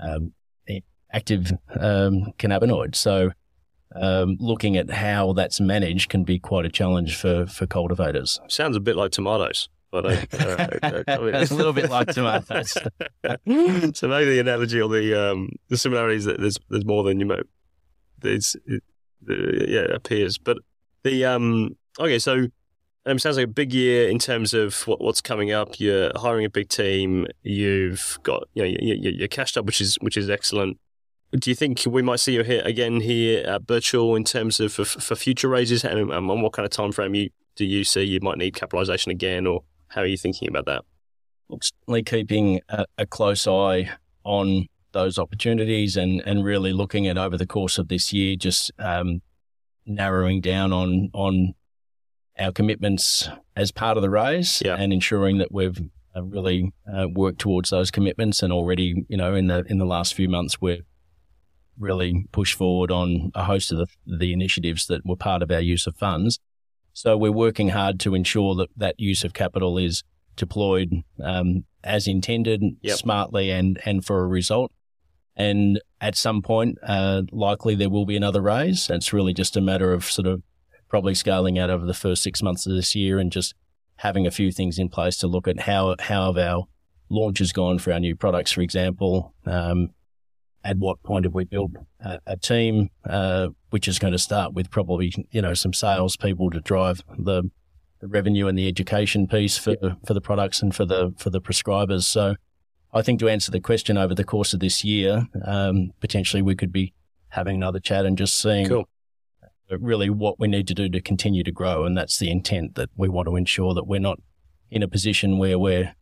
um, 0.00 0.32
in 0.66 0.82
active 1.12 1.52
um, 1.78 2.32
cannabinoids. 2.38 2.96
So, 2.96 3.30
um, 3.94 4.36
looking 4.40 4.76
at 4.76 4.90
how 4.90 5.32
that's 5.32 5.60
managed 5.60 6.08
can 6.10 6.24
be 6.24 6.38
quite 6.38 6.66
a 6.66 6.70
challenge 6.70 7.16
for 7.16 7.46
for 7.46 7.66
cultivators. 7.66 8.40
Sounds 8.48 8.76
a 8.76 8.80
bit 8.80 8.96
like 8.96 9.12
tomatoes. 9.12 9.68
But 9.92 10.04
I, 10.04 10.26
uh, 10.32 11.02
I 11.06 11.18
mean- 11.18 11.34
a 11.34 11.54
little 11.54 11.72
bit 11.72 11.88
like 11.90 12.08
tomatoes. 12.08 12.72
so 12.72 14.08
maybe 14.08 14.30
the 14.30 14.38
analogy 14.40 14.80
or 14.80 14.88
the 14.88 15.30
um, 15.30 15.50
the 15.68 15.76
similarities 15.76 16.24
that 16.24 16.40
there's 16.40 16.58
there's 16.68 16.84
more 16.84 17.02
than 17.04 17.20
you 17.20 17.26
might 17.26 17.44
there's 18.20 18.56
it, 18.66 18.82
yeah 19.68 19.94
appears 19.94 20.38
but 20.38 20.58
the 21.02 21.24
um 21.24 21.76
okay 21.98 22.18
so 22.18 22.46
um, 23.06 23.18
sounds 23.18 23.36
like 23.36 23.44
a 23.44 23.48
big 23.48 23.72
year 23.72 24.08
in 24.08 24.18
terms 24.18 24.52
of 24.52 24.82
what, 24.86 25.00
what's 25.00 25.20
coming 25.20 25.52
up. 25.52 25.78
You're 25.78 26.10
hiring 26.16 26.44
a 26.44 26.50
big 26.50 26.68
team. 26.68 27.26
You've 27.42 28.18
got 28.22 28.44
you 28.54 28.62
know 28.62 28.68
you, 28.68 29.10
you're 29.10 29.28
cashed 29.28 29.56
up 29.56 29.64
which 29.64 29.80
is 29.80 29.96
which 29.96 30.16
is 30.16 30.28
excellent. 30.28 30.78
Do 31.32 31.50
you 31.50 31.54
think 31.54 31.82
we 31.86 32.02
might 32.02 32.20
see 32.20 32.34
you 32.34 32.42
here 32.42 32.62
again 32.64 33.00
here 33.00 33.46
at 33.46 33.62
Birchal 33.62 34.16
in 34.16 34.24
terms 34.24 34.60
of 34.60 34.72
for, 34.72 34.84
for 34.84 35.14
future 35.14 35.48
raises? 35.48 35.84
And 35.84 36.12
um, 36.12 36.30
on 36.30 36.42
what 36.42 36.52
kind 36.52 36.64
of 36.64 36.70
time 36.70 36.92
frame 36.92 37.14
you 37.14 37.30
do 37.54 37.64
you 37.64 37.84
see 37.84 38.02
you 38.02 38.20
might 38.20 38.38
need 38.38 38.54
capitalization 38.54 39.10
again 39.10 39.46
or 39.46 39.62
how 39.88 40.02
are 40.02 40.06
you 40.06 40.16
thinking 40.16 40.48
about 40.48 40.66
that? 40.66 40.84
Certainly 41.62 42.02
keeping 42.02 42.60
a, 42.68 42.84
a 42.98 43.06
close 43.06 43.46
eye 43.46 43.90
on 44.24 44.66
those 44.92 45.18
opportunities 45.18 45.96
and, 45.96 46.20
and 46.26 46.44
really 46.44 46.72
looking 46.72 47.06
at 47.06 47.16
over 47.16 47.36
the 47.36 47.46
course 47.46 47.78
of 47.78 47.88
this 47.88 48.12
year, 48.12 48.34
just 48.36 48.72
um, 48.78 49.22
narrowing 49.86 50.40
down 50.40 50.72
on 50.72 51.10
on 51.12 51.54
our 52.38 52.52
commitments 52.52 53.28
as 53.56 53.70
part 53.72 53.96
of 53.96 54.02
the 54.02 54.10
raise 54.10 54.62
Yeah. 54.64 54.76
and 54.76 54.92
ensuring 54.92 55.38
that 55.38 55.52
we've 55.52 55.78
uh, 56.14 56.22
really 56.22 56.72
uh, 56.92 57.06
worked 57.12 57.38
towards 57.38 57.70
those 57.70 57.90
commitments 57.90 58.42
and 58.42 58.52
already, 58.52 59.04
you 59.08 59.16
know, 59.16 59.34
in 59.34 59.46
the 59.48 59.64
in 59.68 59.78
the 59.78 59.84
last 59.86 60.14
few 60.14 60.28
months 60.28 60.60
we've 60.60 60.84
really 61.78 62.26
pushed 62.32 62.54
forward 62.54 62.90
on 62.90 63.30
a 63.34 63.44
host 63.44 63.70
of 63.72 63.78
the, 63.78 63.86
the 64.18 64.32
initiatives 64.32 64.86
that 64.86 65.04
were 65.04 65.16
part 65.16 65.42
of 65.42 65.50
our 65.50 65.60
use 65.60 65.86
of 65.86 65.94
funds. 65.96 66.38
So 66.94 67.16
we're 67.16 67.32
working 67.32 67.68
hard 67.70 68.00
to 68.00 68.14
ensure 68.14 68.54
that 68.54 68.70
that 68.76 68.98
use 68.98 69.24
of 69.24 69.34
capital 69.34 69.76
is 69.76 70.02
deployed 70.36 71.02
um, 71.22 71.64
as 71.84 72.06
intended, 72.06 72.62
Yep. 72.82 72.96
smartly, 72.96 73.50
and 73.50 73.78
and 73.84 74.04
for 74.04 74.20
a 74.22 74.26
result. 74.26 74.72
And 75.38 75.78
at 76.00 76.16
some 76.16 76.40
point, 76.40 76.78
uh, 76.82 77.22
likely 77.30 77.74
there 77.74 77.90
will 77.90 78.06
be 78.06 78.16
another 78.16 78.40
raise. 78.40 78.88
It's 78.88 79.12
really 79.12 79.34
just 79.34 79.54
a 79.56 79.60
matter 79.60 79.92
of 79.92 80.04
sort 80.04 80.26
of 80.26 80.42
probably 80.96 81.14
scaling 81.14 81.58
out 81.58 81.68
over 81.68 81.84
the 81.84 81.92
first 81.92 82.22
six 82.22 82.42
months 82.42 82.64
of 82.64 82.72
this 82.72 82.94
year 82.94 83.18
and 83.18 83.30
just 83.30 83.54
having 83.96 84.26
a 84.26 84.30
few 84.30 84.50
things 84.50 84.78
in 84.78 84.88
place 84.88 85.18
to 85.18 85.26
look 85.26 85.46
at 85.46 85.60
how 85.60 85.94
how 86.00 86.32
have 86.32 86.38
our 86.38 86.64
launches 87.10 87.52
gone 87.52 87.78
for 87.78 87.92
our 87.92 88.00
new 88.00 88.16
products, 88.16 88.50
for 88.50 88.62
example. 88.62 89.34
Um, 89.44 89.90
at 90.64 90.78
what 90.78 91.02
point 91.02 91.26
have 91.26 91.34
we 91.34 91.44
built 91.44 91.72
a, 92.00 92.18
a 92.26 92.36
team, 92.38 92.88
uh, 93.04 93.48
which 93.68 93.86
is 93.88 93.98
going 93.98 94.14
to 94.14 94.18
start 94.18 94.54
with 94.54 94.70
probably 94.70 95.12
you 95.30 95.42
know 95.42 95.52
some 95.52 95.74
sales 95.74 96.16
people 96.16 96.48
to 96.48 96.62
drive 96.62 97.02
the 97.18 97.42
the 98.00 98.08
revenue 98.08 98.46
and 98.46 98.56
the 98.56 98.66
education 98.66 99.26
piece 99.26 99.58
for 99.58 99.76
for 100.06 100.14
the 100.14 100.22
products 100.22 100.62
and 100.62 100.74
for 100.74 100.86
the 100.86 101.12
for 101.18 101.28
the 101.28 101.42
prescribers. 101.42 102.04
So, 102.04 102.36
I 102.94 103.02
think 103.02 103.20
to 103.20 103.28
answer 103.28 103.50
the 103.50 103.60
question 103.60 103.98
over 103.98 104.14
the 104.14 104.24
course 104.24 104.54
of 104.54 104.60
this 104.60 104.82
year, 104.82 105.26
um, 105.44 105.92
potentially 106.00 106.40
we 106.40 106.54
could 106.54 106.72
be 106.72 106.94
having 107.28 107.56
another 107.56 107.80
chat 107.80 108.06
and 108.06 108.16
just 108.16 108.38
seeing 108.38 108.66
Cool. 108.66 108.88
Really 109.70 110.10
what 110.10 110.38
we 110.38 110.48
need 110.48 110.68
to 110.68 110.74
do 110.74 110.88
to 110.88 111.00
continue 111.00 111.42
to 111.44 111.52
grow, 111.52 111.84
and 111.84 111.96
that's 111.96 112.18
the 112.18 112.30
intent 112.30 112.74
that 112.76 112.90
we 112.96 113.08
want 113.08 113.26
to 113.28 113.36
ensure 113.36 113.74
that 113.74 113.86
we're 113.86 114.00
not 114.00 114.20
in 114.70 114.82
a 114.82 114.88
position 114.88 115.38
where 115.38 115.58
we're 115.58 115.94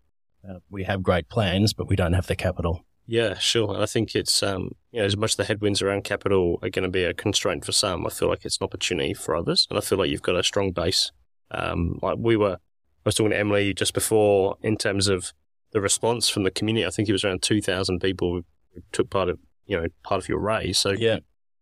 uh, 0.48 0.58
we 0.70 0.84
have 0.84 1.02
great 1.02 1.28
plans 1.28 1.72
but 1.72 1.88
we 1.88 1.96
don't 1.96 2.12
have 2.12 2.26
the 2.26 2.36
capital. 2.36 2.84
Yeah, 3.06 3.34
sure. 3.38 3.74
And 3.74 3.82
I 3.82 3.86
think 3.86 4.14
it's 4.14 4.42
um, 4.42 4.70
you 4.90 5.00
know, 5.00 5.04
as 5.04 5.16
much 5.16 5.36
the 5.36 5.44
headwinds 5.44 5.82
around 5.82 6.04
capital 6.04 6.58
are 6.62 6.70
going 6.70 6.84
to 6.84 6.90
be 6.90 7.04
a 7.04 7.12
constraint 7.12 7.64
for 7.64 7.72
some. 7.72 8.06
I 8.06 8.10
feel 8.10 8.28
like 8.28 8.44
it's 8.44 8.58
an 8.60 8.64
opportunity 8.64 9.12
for 9.14 9.36
others, 9.36 9.66
and 9.68 9.78
I 9.78 9.82
feel 9.82 9.98
like 9.98 10.10
you've 10.10 10.22
got 10.22 10.36
a 10.36 10.42
strong 10.42 10.72
base. 10.72 11.12
Um, 11.50 11.98
like 12.02 12.16
we 12.18 12.36
were, 12.36 12.54
I 12.54 12.58
was 13.04 13.14
talking 13.14 13.30
to 13.30 13.38
Emily 13.38 13.74
just 13.74 13.92
before 13.92 14.56
in 14.62 14.76
terms 14.76 15.08
of 15.08 15.32
the 15.72 15.80
response 15.80 16.28
from 16.28 16.44
the 16.44 16.50
community. 16.50 16.86
I 16.86 16.90
think 16.90 17.08
it 17.08 17.12
was 17.12 17.24
around 17.24 17.42
two 17.42 17.60
thousand 17.60 18.00
people 18.00 18.42
who 18.74 18.80
took 18.92 19.10
part 19.10 19.28
of 19.28 19.38
you 19.66 19.78
know 19.78 19.86
part 20.02 20.22
of 20.22 20.28
your 20.28 20.38
raise. 20.38 20.78
So 20.78 20.90
Yeah, 20.90 21.18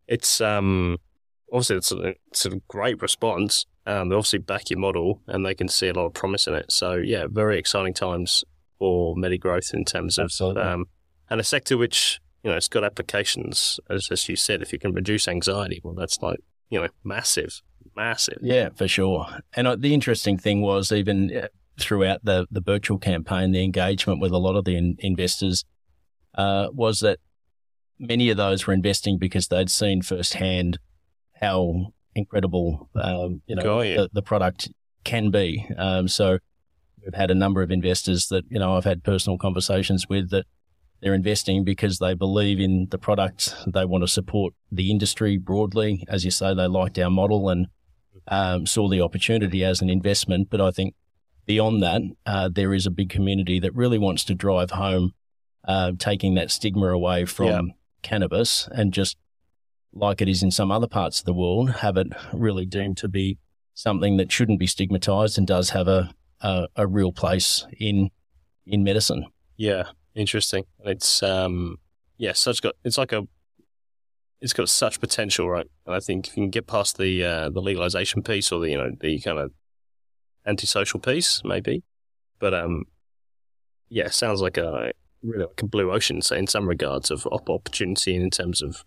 it's 0.07 0.41
um 0.41 0.99
obviously 1.53 1.77
it's 1.77 1.93
a, 1.93 2.15
it's 2.29 2.47
a 2.47 2.51
great 2.69 3.01
response. 3.03 3.67
Um, 3.87 4.09
they 4.09 4.17
obviously 4.17 4.39
back 4.39 4.71
your 4.71 4.79
model 4.79 5.21
and 5.27 5.45
they 5.45 5.55
can 5.55 5.69
see 5.69 5.89
a 5.89 5.93
lot 5.93 6.07
of 6.07 6.15
promise 6.15 6.47
in 6.47 6.55
it. 6.55 6.73
So 6.73 6.95
yeah, 6.95 7.27
very 7.29 7.59
exciting 7.59 7.95
times 7.95 8.45
for 8.79 9.15
MediGrowth 9.15 9.75
in 9.75 9.85
terms 9.85 10.19
of 10.19 10.25
Absolutely. 10.25 10.63
um, 10.63 10.87
and 11.31 11.41
a 11.41 11.45
sector 11.45 11.77
which 11.77 12.21
you 12.43 12.51
know 12.51 12.57
it's 12.57 12.69
got 12.69 12.85
applications 12.85 13.79
as, 13.91 14.09
as 14.11 14.29
you 14.29 14.37
said. 14.37 14.63
If 14.63 14.73
you 14.73 14.79
can 14.79 14.93
reduce 14.93 15.29
anxiety, 15.29 15.81
well, 15.85 15.95
that's 15.95 16.21
like 16.23 16.41
you 16.71 16.81
know 16.81 16.89
massive, 17.05 17.61
massive. 17.95 18.39
Yeah, 18.41 18.71
for 18.75 18.89
sure. 18.89 19.27
And 19.55 19.67
uh, 19.67 19.77
the 19.77 19.95
interesting 19.95 20.39
thing 20.39 20.63
was 20.63 20.91
even 20.91 21.37
uh, 21.37 21.49
throughout 21.79 22.25
the 22.25 22.47
the 22.51 22.63
Birchal 22.63 23.01
campaign, 23.01 23.53
the 23.53 23.63
engagement 23.63 24.21
with 24.21 24.33
a 24.33 24.39
lot 24.39 24.57
of 24.57 24.65
the 24.65 24.77
in- 24.77 24.97
investors 25.01 25.65
uh, 26.35 26.69
was 26.73 27.01
that 27.01 27.19
many 27.99 28.31
of 28.31 28.37
those 28.37 28.67
were 28.67 28.73
investing 28.73 29.19
because 29.19 29.49
they'd 29.49 29.71
seen 29.71 30.03
firsthand 30.03 30.79
how 31.43 31.93
incredible 32.15 32.89
um, 32.95 33.43
you 33.47 33.57
know 33.57 33.63
Oh, 33.79 33.81
yeah. 33.83 33.97
the, 33.97 34.11
the 34.15 34.23
product 34.23 34.71
can 35.05 35.31
be. 35.31 35.67
Um, 35.77 36.09
so 36.09 36.39
we've 37.05 37.15
had 37.15 37.31
a 37.31 37.35
number 37.35 37.63
of 37.63 37.71
investors 37.71 38.29
that 38.29 38.45
you 38.49 38.59
know 38.59 38.77
I've 38.77 38.85
had 38.85 39.03
personal 39.03 39.37
conversations 39.39 40.09
with 40.09 40.31
that 40.31 40.47
they're 41.01 41.15
investing 41.15 41.65
because 41.65 41.99
they 41.99 42.15
believe 42.15 42.61
in 42.61 42.87
the 42.91 42.99
product. 42.99 43.53
They 43.67 43.85
want 43.85 44.05
to 44.05 44.09
support 44.09 44.55
the 44.71 44.89
industry 44.91 45.37
broadly. 45.37 46.05
As 46.09 46.25
you 46.25 46.31
say, 46.31 46.55
they 46.55 46.69
liked 46.69 46.97
our 46.99 47.11
model 47.11 47.49
and 47.49 47.67
um, 48.29 48.67
saw 48.67 48.89
the 48.89 49.01
opportunity 49.01 49.65
as 49.65 49.83
an 49.83 49.91
investment. 49.91 50.49
But 50.49 50.61
I 50.61 50.71
think 50.71 50.95
beyond 51.45 51.83
that, 51.83 52.03
uh, 52.25 52.51
there 52.55 52.73
is 52.73 52.87
a 52.87 52.91
big 52.93 53.11
community 53.11 53.59
that 53.59 53.75
really 53.75 53.99
wants 53.99 54.23
to 54.27 54.35
drive 54.37 54.71
home 54.71 55.11
uh, 55.67 55.91
taking 55.99 56.35
that 56.37 56.53
stigma 56.53 56.87
away 56.93 57.25
from 57.25 57.47
Yeah. 57.49 57.61
cannabis 58.03 58.69
and 58.71 58.93
just 58.93 59.17
like 59.93 60.21
it 60.21 60.29
is 60.29 60.43
in 60.43 60.51
some 60.51 60.71
other 60.71 60.87
parts 60.87 61.19
of 61.21 61.25
the 61.25 61.35
world, 61.35 61.71
have 61.71 61.97
it 61.97 62.09
really 62.33 62.67
deemed 62.67 62.97
to 62.99 63.09
be 63.09 63.39
something 63.75 64.17
that 64.17 64.31
shouldn't 64.31 64.59
be 64.59 64.67
stigmatized 64.67 65.39
and 65.39 65.47
does 65.47 65.71
have 65.71 65.89
a 65.89 66.11
a, 66.41 66.69
a 66.77 66.87
real 66.87 67.13
place 67.13 67.67
in 67.79 68.11
in 68.67 68.83
medicine. 68.83 69.27
Yeah, 69.57 69.85
interesting. 70.15 70.65
It's 70.85 71.23
um 71.23 71.79
yeah, 72.19 72.33
such 72.33 72.63
got 72.63 72.75
it's 72.85 72.99
like 72.99 73.13
a 73.13 73.27
it's 74.41 74.53
got 74.53 74.69
such 74.69 75.01
potential, 75.01 75.49
right? 75.49 75.67
And 75.87 75.95
I 75.95 76.01
think 76.01 76.27
if 76.27 76.37
you 76.37 76.43
can 76.43 76.51
get 76.51 76.67
past 76.67 76.99
the 76.99 77.25
uh, 77.25 77.51
the 77.51 77.63
legalization 77.63 78.23
piece 78.23 78.51
or 78.51 78.61
the 78.61 78.71
you 78.71 78.77
know 78.77 78.91
the 79.01 79.21
kind 79.21 79.39
of 79.39 79.53
antisocial 80.47 81.01
piece, 81.01 81.43
maybe. 81.45 81.85
But 82.41 82.55
um, 82.55 82.85
yeah, 83.89 84.09
sounds 84.09 84.41
like 84.41 84.57
a 84.57 84.93
really 85.23 85.45
like 85.45 85.63
a 85.63 85.67
blue 85.67 85.93
ocean, 85.93 86.23
say 86.23 86.39
in 86.39 86.49
some 86.49 86.69
regards 86.69 87.11
of 87.11 87.27
opportunity 87.31 88.17
and 88.17 88.25
in 88.25 88.31
terms 88.31 88.63
of 88.63 88.85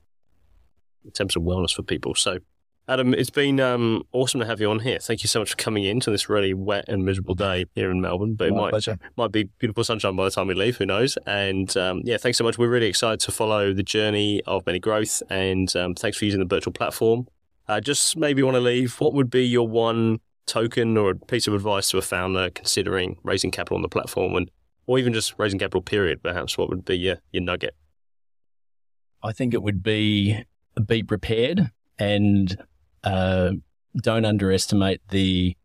in 1.06 1.12
terms 1.12 1.36
of 1.36 1.44
wellness 1.44 1.74
for 1.74 1.84
people. 1.84 2.16
So, 2.16 2.40
Adam, 2.88 3.14
it's 3.14 3.30
been 3.32 3.60
um 3.60 4.04
awesome 4.12 4.40
to 4.42 4.46
have 4.46 4.60
you 4.62 4.70
on 4.70 4.80
here. 4.80 5.00
Thank 5.00 5.24
you 5.24 5.28
so 5.28 5.40
much 5.40 5.52
for 5.52 5.56
coming 5.56 5.84
in 5.86 6.00
to 6.02 6.12
this 6.12 6.30
really 6.30 6.54
wet 6.54 6.86
and 6.88 7.04
miserable 7.04 7.34
day 7.36 7.66
here 7.74 7.90
in 7.90 8.00
Melbourne. 8.02 8.36
But 8.36 8.50
it 8.50 8.52
My 8.52 8.62
might 8.62 8.70
pleasure. 8.72 9.00
might 9.18 9.32
be 9.32 9.46
beautiful 9.60 9.84
sunshine 9.84 10.16
by 10.16 10.26
the 10.26 10.32
time 10.32 10.48
we 10.48 10.54
leave. 10.54 10.78
Who 10.78 10.86
knows? 10.86 11.18
And 11.26 11.76
um, 11.78 12.02
yeah, 12.04 12.18
thanks 12.18 12.38
so 12.38 12.44
much. 12.44 12.58
We're 12.58 12.70
really 12.70 12.88
excited 12.88 13.20
to 13.22 13.32
follow 13.32 13.74
the 13.74 13.82
journey 13.84 14.42
of 14.46 14.66
MediGrowth, 14.66 15.24
and 15.30 15.76
um, 15.76 15.96
thanks 15.96 16.18
for 16.18 16.26
using 16.26 16.46
the 16.46 16.46
Birchal 16.46 16.74
platform. 16.76 17.28
Uh, 17.68 17.80
just 17.80 18.16
maybe 18.18 18.44
want 18.44 18.54
to 18.56 18.62
leave. 18.62 19.00
What 19.00 19.14
would 19.16 19.32
be 19.32 19.44
your 19.46 19.68
one 19.68 20.20
token 20.46 20.96
or 20.96 21.10
a 21.10 21.16
piece 21.16 21.48
of 21.48 21.56
advice 21.56 21.90
to 21.90 21.98
a 21.98 22.04
founder 22.04 22.52
considering 22.52 23.18
raising 23.24 23.50
capital 23.50 23.78
on 23.78 23.82
the 23.82 23.90
platform, 23.90 24.36
and 24.36 24.52
or 24.86 25.00
even 25.00 25.12
just 25.12 25.34
raising 25.40 25.58
capital? 25.58 25.82
Period. 25.82 26.22
Perhaps 26.22 26.56
what 26.56 26.70
would 26.70 26.86
be 26.86 26.96
your 27.00 27.16
your 27.32 27.42
nugget? 27.42 27.76
I 29.24 29.32
think 29.32 29.56
it 29.56 29.64
would 29.64 29.82
be 29.82 30.44
be 30.82 31.04
prepared 31.04 31.72
and 31.98 32.58
uh, 33.04 33.52
don't 34.02 34.26
underestimate 34.26 35.02
the 35.10 35.56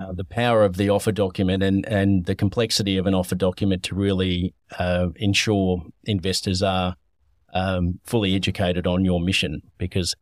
uh, 0.00 0.12
the 0.12 0.24
power 0.24 0.64
of 0.64 0.76
the 0.76 0.90
offer 0.90 1.12
document 1.12 1.62
and, 1.62 1.86
and 1.86 2.24
the 2.24 2.34
complexity 2.34 2.96
of 2.96 3.06
an 3.06 3.14
offer 3.14 3.36
document 3.36 3.84
to 3.84 3.94
really 3.94 4.52
uh, 4.76 5.06
ensure 5.16 5.84
investors 6.02 6.64
are 6.64 6.96
um, 7.52 8.00
fully 8.02 8.34
educated 8.34 8.88
on 8.88 9.04
your 9.04 9.20
mission 9.20 9.62
because 9.78 10.16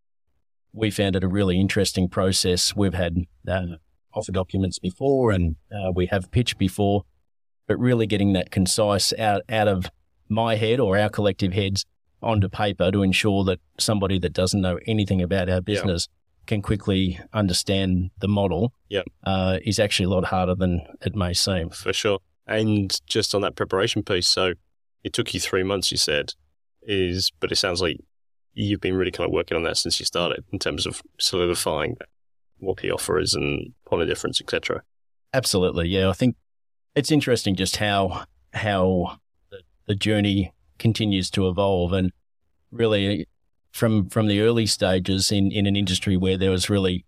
we 0.75 0.91
found 0.91 1.17
it 1.17 1.25
a 1.25 1.29
really 1.29 1.59
interesting 1.59 2.07
process. 2.07 2.77
We've 2.77 2.93
had 2.93 3.25
uh, 3.49 3.77
offer 4.13 4.33
documents 4.33 4.79
before 4.79 5.31
and 5.31 5.57
uh, 5.75 5.91
we 5.95 6.05
have 6.07 6.31
pitched 6.31 6.59
before, 6.59 7.05
but 7.67 7.79
really 7.79 8.07
getting 8.07 8.35
that 8.35 8.51
concise 8.51 9.15
out, 9.19 9.41
out 9.49 9.69
of 9.69 9.91
my 10.29 10.57
head 10.57 10.81
or 10.81 10.99
our 10.99 11.09
collective 11.09 11.55
heads 11.55 11.87
onto 12.23 12.49
paper 12.49 12.91
to 12.91 13.03
ensure 13.03 13.45
that 13.45 13.61
somebody 13.79 14.19
that 14.21 14.33
doesn't 14.33 14.61
know 14.61 14.79
anything 14.87 15.21
about 15.23 15.49
our 15.49 15.61
business 15.61 16.09
can 16.47 16.61
quickly 16.63 17.21
understand 17.33 18.11
the 18.19 18.29
model 18.29 18.73
Yep. 18.89 19.05
uh, 19.25 19.59
is 19.65 19.79
actually 19.79 20.07
a 20.07 20.11
lot 20.11 20.25
harder 20.25 20.55
than 20.55 20.81
it 21.01 21.15
may 21.15 21.33
seem. 21.33 21.71
For 21.71 21.93
sure. 21.93 22.19
And 22.47 23.01
just 23.07 23.35
on 23.35 23.43
that 23.43 23.55
preparation 23.55 24.03
piece, 24.03 24.27
so 24.27 24.55
it 25.05 25.13
took 25.13 25.33
you 25.35 25.41
three 25.41 25.63
months, 25.63 25.91
you 25.93 25.97
said, 25.97 26.33
is 26.83 27.31
but 27.39 27.53
it 27.53 27.57
sounds 27.57 27.81
like 27.81 27.99
you've 28.55 28.81
been 28.81 28.95
really 28.95 29.13
kind 29.13 29.27
of 29.27 29.33
working 29.33 29.57
on 29.57 29.63
that 29.63 29.77
since 29.77 29.99
you 30.01 30.05
started 30.07 30.45
in 30.53 30.59
terms 30.59 30.85
of 30.87 31.01
solidifying 31.19 31.97
what 32.59 32.79
the 32.79 32.91
offer 32.91 33.19
is 33.19 33.35
and 33.35 33.73
point 33.87 34.03
of 34.03 34.09
difference, 34.09 34.41
etc. 34.41 34.83
Absolutely, 35.33 35.89
yeah. 35.89 36.09
I 36.09 36.13
think 36.13 36.37
it's 36.95 37.11
interesting 37.11 37.55
just 37.55 37.77
how 37.77 38.25
how 38.53 39.19
the, 39.51 39.59
the 39.87 39.95
journey 39.95 40.53
continues 40.83 41.31
to 41.31 41.49
evolve, 41.49 41.93
and 41.93 42.13
really 42.71 43.27
from 43.71 44.09
from 44.11 44.27
the 44.27 44.41
early 44.41 44.67
stages 44.67 45.33
in 45.33 45.51
in 45.53 45.67
an 45.67 45.77
industry 45.77 46.17
where 46.17 46.37
there 46.37 46.51
was 46.51 46.69
really 46.69 47.05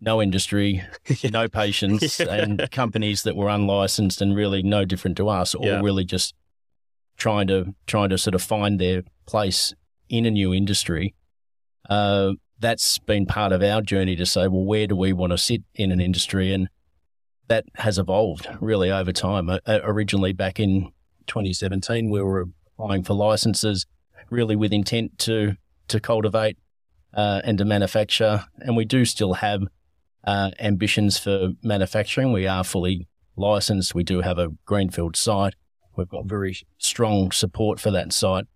no 0.00 0.20
industry, 0.22 0.82
no 1.32 1.48
patients, 1.48 2.18
Yeah. 2.20 2.34
and 2.34 2.70
companies 2.70 3.22
that 3.24 3.36
were 3.36 3.48
unlicensed 3.48 4.20
and 4.22 4.34
really 4.36 4.62
no 4.62 4.84
different 4.84 5.16
to 5.18 5.28
us, 5.28 5.54
all 5.54 5.66
Yeah. 5.66 5.80
really 5.80 6.04
just 6.04 6.34
trying 7.16 7.46
to 7.48 7.74
trying 7.86 8.10
to 8.10 8.18
sort 8.18 8.34
of 8.34 8.42
find 8.42 8.80
their 8.80 9.02
place 9.26 9.74
in 10.08 10.26
a 10.26 10.30
new 10.30 10.52
industry. 10.54 11.14
Uh, 11.88 12.32
that's 12.60 12.98
been 12.98 13.26
part 13.26 13.52
of 13.52 13.62
our 13.62 13.82
journey 13.82 14.16
to 14.16 14.24
say, 14.26 14.46
well, 14.48 14.64
where 14.64 14.86
do 14.86 14.96
we 14.96 15.12
want 15.12 15.32
to 15.32 15.38
sit 15.38 15.62
in 15.74 15.90
an 15.92 16.00
industry? 16.00 16.52
And 16.54 16.68
that 17.48 17.64
has 17.74 17.98
evolved 17.98 18.46
really 18.60 18.90
over 18.90 19.12
time. 19.12 19.50
Uh, 19.50 19.58
uh, 19.66 19.80
originally, 19.82 20.32
back 20.32 20.58
in 20.60 20.92
2017, 21.26 22.10
we 22.10 22.22
were 22.22 22.48
applying 22.78 23.02
for 23.02 23.14
licenses, 23.14 23.86
really 24.30 24.56
with 24.56 24.72
intent 24.72 25.18
to 25.20 25.56
to 25.88 26.00
cultivate 26.00 26.56
uh, 27.12 27.40
and 27.44 27.58
to 27.58 27.64
manufacture. 27.64 28.44
And 28.58 28.76
we 28.76 28.84
do 28.84 29.04
still 29.04 29.34
have 29.34 29.62
uh, 30.26 30.50
ambitions 30.58 31.18
for 31.18 31.50
manufacturing. 31.62 32.32
We 32.32 32.46
are 32.46 32.64
fully 32.64 33.06
licensed. 33.36 33.94
We 33.94 34.02
do 34.04 34.22
have 34.22 34.38
a 34.38 34.48
greenfield 34.64 35.16
site. 35.16 35.54
We've 35.96 36.08
got 36.08 36.24
very 36.26 36.56
strong 36.78 37.30
support 37.32 37.78
for 37.80 37.90
that 37.90 38.12
site. 38.12 38.46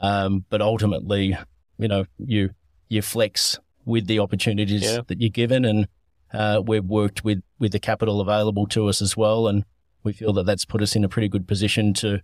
Um, 0.00 0.46
but 0.48 0.62
ultimately, 0.62 1.36
you 1.78 1.88
know, 1.88 2.06
you 2.18 2.50
you 2.88 3.02
flex 3.02 3.58
with 3.84 4.06
the 4.06 4.18
opportunities 4.18 4.82
Yeah. 4.82 5.00
that 5.06 5.20
you're 5.20 5.30
given, 5.30 5.64
and 5.64 5.86
uh, 6.32 6.62
we've 6.66 6.84
worked 6.84 7.22
with 7.24 7.42
with 7.58 7.72
the 7.72 7.78
capital 7.78 8.20
available 8.20 8.66
to 8.68 8.88
us 8.88 9.02
as 9.02 9.16
well, 9.16 9.46
and 9.46 9.64
we 10.02 10.14
feel 10.14 10.32
that 10.32 10.46
that's 10.46 10.64
put 10.64 10.80
us 10.82 10.96
in 10.96 11.04
a 11.04 11.08
pretty 11.08 11.28
good 11.28 11.46
position 11.46 11.92
to 11.94 12.20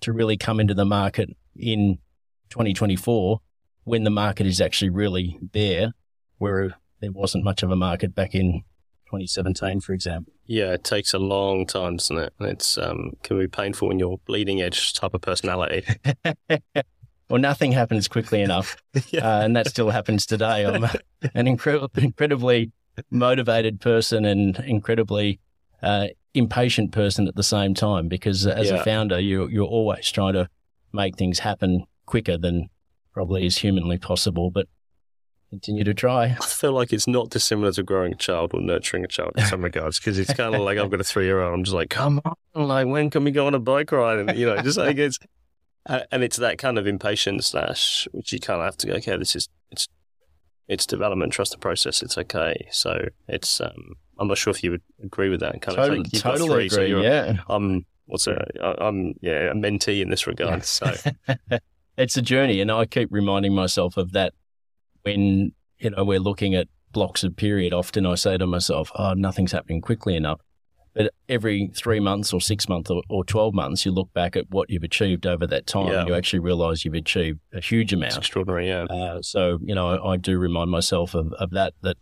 to 0.00 0.12
really 0.12 0.36
come 0.36 0.60
into 0.60 0.74
the 0.74 0.84
market 0.84 1.30
in 1.56 1.98
2024 2.50 3.40
when 3.84 4.04
the 4.04 4.10
market 4.10 4.46
is 4.46 4.60
actually 4.60 4.90
really 4.90 5.38
there, 5.52 5.92
where 6.38 6.74
there 7.00 7.12
wasn't 7.12 7.44
much 7.44 7.62
of 7.62 7.70
a 7.70 7.76
market 7.76 8.14
back 8.14 8.34
in 8.34 8.62
2017, 9.06 9.80
for 9.80 9.92
example. 9.92 10.32
Yeah, 10.46 10.72
it 10.72 10.84
takes 10.84 11.14
a 11.14 11.18
long 11.18 11.66
time, 11.66 11.96
doesn't 11.96 12.18
it? 12.18 12.32
It's 12.40 12.76
um 12.78 13.12
can 13.22 13.38
be 13.38 13.48
painful 13.48 13.88
when 13.88 13.98
you're 13.98 14.18
bleeding 14.26 14.60
edge 14.60 14.92
type 14.94 15.14
of 15.14 15.20
personality. 15.20 15.84
well, 17.28 17.40
nothing 17.40 17.72
happens 17.72 18.08
quickly 18.08 18.42
enough, 18.42 18.76
Yeah. 19.10 19.38
uh, 19.38 19.42
and 19.42 19.56
that 19.56 19.68
still 19.68 19.90
happens 19.90 20.26
today. 20.26 20.66
I'm 20.66 20.84
an 21.34 21.46
incredible, 21.46 21.90
incredibly 21.96 22.72
motivated 23.10 23.80
person 23.80 24.24
and 24.24 24.58
incredibly 24.60 25.40
uh, 25.82 26.08
impatient 26.34 26.92
person 26.92 27.26
at 27.28 27.34
the 27.36 27.42
same 27.42 27.74
time. 27.74 28.08
Because 28.08 28.46
as 28.46 28.70
Yeah. 28.70 28.76
a 28.76 28.84
founder, 28.84 29.18
you 29.20 29.48
you're 29.48 29.66
always 29.66 30.10
trying 30.10 30.34
to 30.34 30.48
make 30.92 31.16
things 31.16 31.40
happen 31.40 31.84
quicker 32.06 32.36
than 32.38 32.68
probably 33.12 33.46
is 33.46 33.58
humanly 33.58 33.98
possible, 33.98 34.50
but 34.50 34.66
continue 35.50 35.82
to 35.82 35.92
try. 35.94 36.36
I 36.40 36.46
feel 36.46 36.72
like 36.72 36.92
it's 36.92 37.08
not 37.08 37.30
dissimilar 37.30 37.72
to 37.72 37.82
growing 37.82 38.12
a 38.12 38.16
child 38.16 38.52
or 38.54 38.60
nurturing 38.60 39.04
a 39.04 39.08
child 39.08 39.32
in 39.36 39.44
some 39.46 39.62
regards 39.68 39.98
because 39.98 40.18
it's 40.18 40.32
kind 40.32 40.54
of 40.54 40.60
like 40.62 40.78
I've 40.78 40.90
got 40.90 41.00
a 41.00 41.04
three 41.04 41.24
year 41.26 41.40
old. 41.40 41.52
I'm 41.52 41.64
just 41.64 41.74
like, 41.74 41.90
come 41.90 42.20
on, 42.24 42.68
like 42.68 42.86
when 42.86 43.10
can 43.10 43.24
we 43.24 43.30
go 43.32 43.46
on 43.46 43.54
a 43.54 43.58
bike 43.58 43.90
ride? 43.92 44.18
And 44.20 44.38
you 44.38 44.46
know, 44.46 44.60
just 44.62 44.78
like 44.78 44.96
it's 44.98 45.18
uh, 45.86 46.00
and 46.12 46.22
it's 46.22 46.36
that 46.36 46.58
kind 46.58 46.78
of 46.78 46.86
impatience 46.86 47.48
slash 47.48 48.06
which 48.12 48.32
you 48.32 48.38
kind 48.38 48.60
of 48.60 48.64
have 48.66 48.76
to 48.78 48.86
go. 48.86 48.92
Okay, 48.94 49.16
this 49.16 49.34
is 49.34 49.48
it's 49.70 49.88
it's 50.68 50.86
development. 50.86 51.32
Trust 51.32 51.50
the 51.52 51.58
process. 51.58 52.00
It's 52.02 52.16
okay. 52.16 52.68
So 52.70 53.06
it's 53.26 53.60
um 53.60 53.94
I'm 54.20 54.28
not 54.28 54.38
sure 54.38 54.50
if 54.52 54.62
you 54.62 54.70
would 54.72 54.82
agree 55.02 55.28
with 55.30 55.40
that. 55.40 55.60
Kind 55.62 55.76
of 55.78 55.84
Totally, 55.84 55.98
like 55.98 56.12
you've 56.12 56.22
got 56.22 56.30
totally 56.38 56.50
three, 56.54 56.68
so 56.68 56.76
agree. 56.76 56.88
you're 56.90 57.02
yeah. 57.02 57.38
I'm 57.48 57.86
what's 58.06 58.26
a 58.26 58.44
I'm 58.62 59.14
yeah 59.20 59.50
a 59.50 59.54
mentee 59.54 60.00
in 60.02 60.10
this 60.10 60.26
regard. 60.26 60.64
So 60.64 60.92
it's 61.96 62.16
a 62.16 62.22
journey, 62.22 62.60
and 62.60 62.70
I 62.70 62.84
keep 62.86 63.08
reminding 63.10 63.54
myself 63.54 63.96
of 63.96 64.12
that 64.12 64.34
when 65.02 65.52
you 65.78 65.90
know 65.90 66.04
we're 66.04 66.20
looking 66.20 66.54
at 66.54 66.68
blocks 66.92 67.24
of 67.24 67.34
period. 67.36 67.72
Often 67.72 68.06
I 68.06 68.14
say 68.14 68.36
to 68.36 68.46
myself, 68.46 68.90
"Oh, 68.94 69.14
nothing's 69.14 69.52
happening 69.52 69.80
quickly 69.80 70.14
enough," 70.16 70.40
But 70.92 71.14
every 71.28 71.70
three 71.74 72.00
months 72.00 72.32
or 72.32 72.40
six 72.40 72.68
months 72.68 72.90
or, 72.90 73.02
or 73.08 73.24
12 73.24 73.54
months, 73.54 73.86
you 73.86 73.92
look 73.92 74.12
back 74.12 74.34
at 74.34 74.50
what 74.50 74.68
you've 74.70 74.82
achieved 74.82 75.24
over 75.24 75.46
that 75.46 75.66
time. 75.66 75.86
Yeah. 75.88 76.00
And 76.00 76.08
you 76.08 76.14
actually 76.14 76.40
realize 76.40 76.84
you've 76.84 76.94
achieved 76.94 77.38
a 77.54 77.60
huge 77.60 77.92
It's 77.92 77.98
amount. 77.98 78.16
extraordinary, 78.16 78.66
yeah. 78.68 78.84
Uh, 78.84 79.22
so, 79.22 79.58
you 79.62 79.74
know, 79.74 79.88
I, 79.88 80.14
I 80.14 80.16
do 80.16 80.36
remind 80.36 80.70
myself 80.70 81.14
of, 81.14 81.32
of 81.34 81.50
that, 81.50 81.74
that 81.82 81.96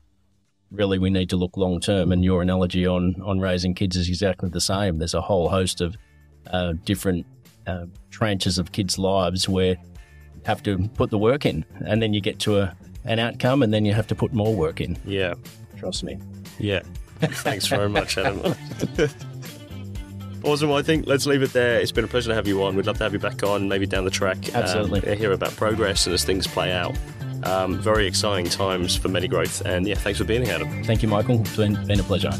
really 0.70 0.98
we 0.98 1.10
need 1.10 1.30
to 1.30 1.36
look 1.36 1.56
long 1.56 1.80
term. 1.80 2.12
And 2.12 2.24
your 2.24 2.42
analogy 2.42 2.86
on, 2.86 3.14
on 3.24 3.40
raising 3.40 3.74
kids 3.74 3.96
is 3.96 4.08
exactly 4.08 4.48
the 4.50 4.60
same. 4.60 4.98
There's 4.98 5.14
a 5.14 5.20
whole 5.20 5.48
host 5.48 5.80
of 5.80 5.96
uh, 6.50 6.74
different 6.84 7.26
uh, 7.66 7.86
tranches 8.10 8.58
of 8.58 8.72
kids' 8.72 8.98
lives 8.98 9.48
where 9.48 9.72
you 9.72 10.42
have 10.44 10.62
to 10.64 10.78
put 10.94 11.10
the 11.10 11.18
work 11.18 11.44
in 11.46 11.64
and 11.86 12.00
then 12.02 12.12
you 12.14 12.20
get 12.20 12.38
to 12.40 12.58
a, 12.58 12.76
an 13.04 13.18
outcome 13.18 13.62
and 13.62 13.72
then 13.72 13.84
you 13.84 13.92
have 13.92 14.06
to 14.08 14.14
put 14.14 14.32
more 14.32 14.54
work 14.54 14.80
in. 14.80 14.96
Yeah, 15.04 15.34
Trust 15.76 16.04
me. 16.04 16.18
yeah. 16.58 16.80
Thanks 17.20 17.66
very 17.66 17.88
much, 17.88 18.16
Adam. 18.16 18.38
awesome. 20.44 20.68
Well, 20.68 20.78
I 20.78 20.82
think 20.82 21.06
let's 21.06 21.26
leave 21.26 21.42
it 21.42 21.52
there. 21.52 21.80
It's 21.80 21.90
been 21.92 22.04
a 22.04 22.08
pleasure 22.08 22.28
to 22.30 22.34
have 22.34 22.46
you 22.46 22.62
on. 22.62 22.76
We'd 22.76 22.86
love 22.86 22.98
to 22.98 23.04
have 23.04 23.12
you 23.12 23.18
back 23.18 23.42
on, 23.42 23.68
maybe 23.68 23.86
down 23.86 24.04
the 24.04 24.10
track. 24.10 24.36
um, 24.54 24.62
Absolutely. 24.62 25.16
hear 25.16 25.32
about 25.32 25.54
progress 25.56 26.06
and 26.06 26.14
as 26.14 26.24
things 26.24 26.46
play 26.46 26.72
out. 26.72 26.94
Um, 27.44 27.78
very 27.78 28.06
exciting 28.06 28.50
times 28.50 28.96
for 28.96 29.08
MediGrowth. 29.08 29.64
And 29.64 29.86
yeah, 29.86 29.94
thanks 29.94 30.18
for 30.18 30.24
being 30.24 30.44
here, 30.44 30.54
Adam. 30.54 30.84
Thank 30.84 31.02
you, 31.02 31.08
Michael. 31.08 31.40
It's 31.40 31.56
been, 31.56 31.86
been 31.86 32.00
a 32.00 32.02
pleasure. 32.02 32.32